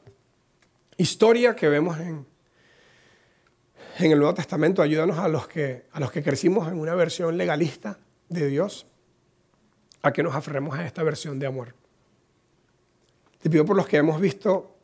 historia 0.98 1.56
que 1.56 1.70
vemos 1.70 2.00
en 2.00 2.26
en 3.98 4.12
el 4.12 4.20
Nuevo 4.20 4.34
Testamento, 4.34 4.82
ayúdanos 4.82 5.20
a 5.20 5.28
los, 5.28 5.48
que, 5.48 5.86
a 5.92 6.00
los 6.00 6.12
que 6.12 6.24
crecimos 6.24 6.68
en 6.68 6.80
una 6.80 6.96
versión 6.96 7.38
legalista 7.38 8.00
de 8.30 8.48
Dios, 8.48 8.88
a 10.02 10.12
que 10.12 10.24
nos 10.24 10.36
aferremos 10.36 10.78
a 10.78 10.86
esta 10.86 11.04
versión 11.04 11.40
de 11.40 11.48
amor. 11.48 11.76
Te 13.40 13.50
pido 13.50 13.66
por 13.66 13.76
los 13.76 13.88
que 13.88 13.98
hemos 13.98 14.20
visto 14.20 14.76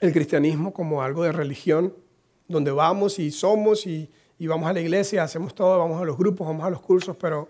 el 0.00 0.12
cristianismo 0.12 0.72
como 0.72 1.02
algo 1.02 1.24
de 1.24 1.32
religión, 1.32 1.94
donde 2.46 2.70
vamos 2.70 3.18
y 3.18 3.30
somos 3.30 3.86
y, 3.86 4.10
vamos 4.38 4.68
a 4.68 4.72
la 4.72 4.80
iglesia, 4.80 5.22
hacemos 5.22 5.54
todo, 5.54 5.78
vamos 5.78 6.00
a 6.00 6.04
los 6.04 6.16
grupos, 6.16 6.46
vamos 6.46 6.64
a 6.64 6.70
los 6.70 6.80
cursos, 6.80 7.16
pero, 7.16 7.48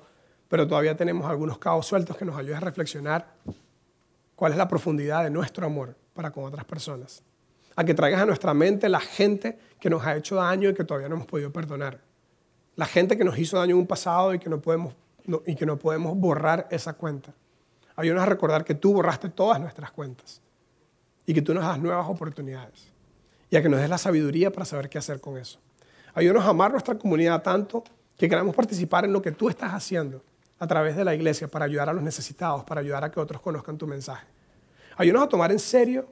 pero 0.49 0.67
todavía 0.67 0.97
tenemos 0.97 1.29
algunos 1.29 1.59
cabos 1.59 1.87
sueltos 1.87 2.17
que 2.17 2.25
nos 2.25 2.37
ayuden 2.37 2.57
a 2.57 2.61
reflexionar 2.61 3.35
cuál 4.35 4.53
es 4.53 4.59
la 4.59 4.67
profundidad 4.67 5.25
de 5.25 5.31
nuestro 5.31 5.67
amor 5.67 5.95
para 6.15 6.31
con 6.31 6.45
otras 6.45 6.65
personas 6.65 7.23
a 7.77 7.85
que 7.85 7.95
traigas 7.95 8.21
a 8.21 8.27
nuestra 8.27 8.55
mente 8.55 8.89
la 8.89 9.01
gente 9.01 9.59
que 9.79 9.91
nos 9.91 10.05
ha 10.05 10.17
hecho 10.17 10.37
daño 10.37 10.69
y 10.69 10.75
que 10.75 10.85
todavía 10.85 11.09
no 11.09 11.17
hemos 11.17 11.27
podido 11.27 11.53
perdonar. 11.53 12.01
La 12.77 12.87
gente 12.87 13.17
que 13.17 13.25
nos 13.25 13.39
hizo 13.39 13.59
daño 13.59 13.75
en 13.75 13.81
un 13.81 13.87
pasado 13.87 14.35
y 14.35 14.39
que 14.39 14.51
no 14.51 14.61
podemos, 14.61 14.95
y 15.47 15.55
que 15.55 15.67
no 15.67 15.79
podemos 15.79 16.17
borrar 16.17 16.67
esa 16.71 16.93
cuenta. 16.95 17.33
Ayúdanos 17.97 18.23
a 18.23 18.27
recordar 18.27 18.65
que 18.65 18.75
tú 18.75 18.95
borraste 18.95 19.29
todas 19.29 19.61
nuestras 19.61 19.91
cuentas 19.91 20.41
y 21.27 21.35
que 21.35 21.43
tú 21.43 21.53
nos 21.55 21.65
das 21.65 21.79
nuevas 21.79 22.09
oportunidades 22.09 22.91
y 23.51 23.57
a 23.57 23.63
que 23.63 23.69
nos 23.69 23.81
des 23.81 23.91
la 23.91 23.99
sabiduría 23.99 24.51
para 24.51 24.65
saber 24.65 24.89
qué 24.89 24.99
hacer 24.99 25.21
con 25.21 25.37
eso. 25.37 25.59
Ayúdanos 26.15 26.45
a 26.45 26.49
amar 26.49 26.71
nuestra 26.71 26.97
comunidad 26.97 27.43
tanto 27.43 27.85
que 28.17 28.29
queramos 28.29 28.55
participar 28.55 29.05
en 29.05 29.13
lo 29.13 29.21
que 29.21 29.33
tú 29.33 29.49
estás 29.49 29.73
haciendo 29.73 30.23
a 30.59 30.67
través 30.67 30.97
de 30.97 31.05
la 31.05 31.15
iglesia 31.15 31.49
para 31.49 31.65
ayudar 31.65 31.89
a 31.89 31.93
los 31.93 32.03
necesitados, 32.03 32.65
para 32.65 32.81
ayudar 32.81 33.05
a 33.05 33.11
que 33.11 33.19
otros 33.19 33.41
conozcan 33.41 33.79
tu 33.79 33.87
mensaje. 33.87 34.27
Ayúdanos 34.97 35.27
a 35.27 35.29
tomar 35.29 35.51
en 35.53 35.59
serio 35.59 36.09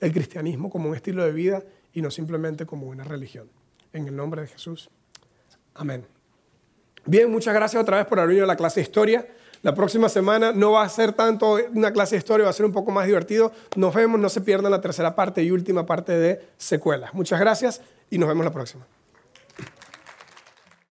el 0.00 0.12
cristianismo 0.12 0.70
como 0.70 0.88
un 0.88 0.96
estilo 0.96 1.24
de 1.24 1.32
vida 1.32 1.62
y 1.92 2.02
no 2.02 2.10
simplemente 2.10 2.66
como 2.66 2.86
una 2.86 3.04
religión. 3.04 3.48
En 3.92 4.08
el 4.08 4.16
nombre 4.16 4.42
de 4.42 4.48
Jesús. 4.48 4.90
Amén. 5.74 6.06
Bien, 7.06 7.30
muchas 7.30 7.54
gracias 7.54 7.80
otra 7.80 7.98
vez 7.98 8.06
por 8.06 8.18
haber 8.18 8.28
venido 8.28 8.44
a 8.44 8.48
la 8.48 8.56
clase 8.56 8.80
de 8.80 8.84
historia. 8.84 9.26
La 9.62 9.74
próxima 9.74 10.08
semana 10.08 10.52
no 10.52 10.72
va 10.72 10.82
a 10.82 10.88
ser 10.88 11.12
tanto 11.12 11.58
una 11.72 11.92
clase 11.92 12.16
de 12.16 12.18
historia, 12.18 12.44
va 12.44 12.50
a 12.50 12.54
ser 12.54 12.66
un 12.66 12.72
poco 12.72 12.90
más 12.90 13.06
divertido. 13.06 13.52
Nos 13.76 13.94
vemos, 13.94 14.20
no 14.20 14.28
se 14.28 14.40
pierdan 14.40 14.70
la 14.70 14.80
tercera 14.80 15.14
parte 15.14 15.42
y 15.42 15.50
última 15.50 15.86
parte 15.86 16.12
de 16.12 16.48
secuelas. 16.56 17.14
Muchas 17.14 17.40
gracias 17.40 17.80
y 18.10 18.18
nos 18.18 18.28
vemos 18.28 18.44
la 18.44 18.52
próxima. 18.52 18.86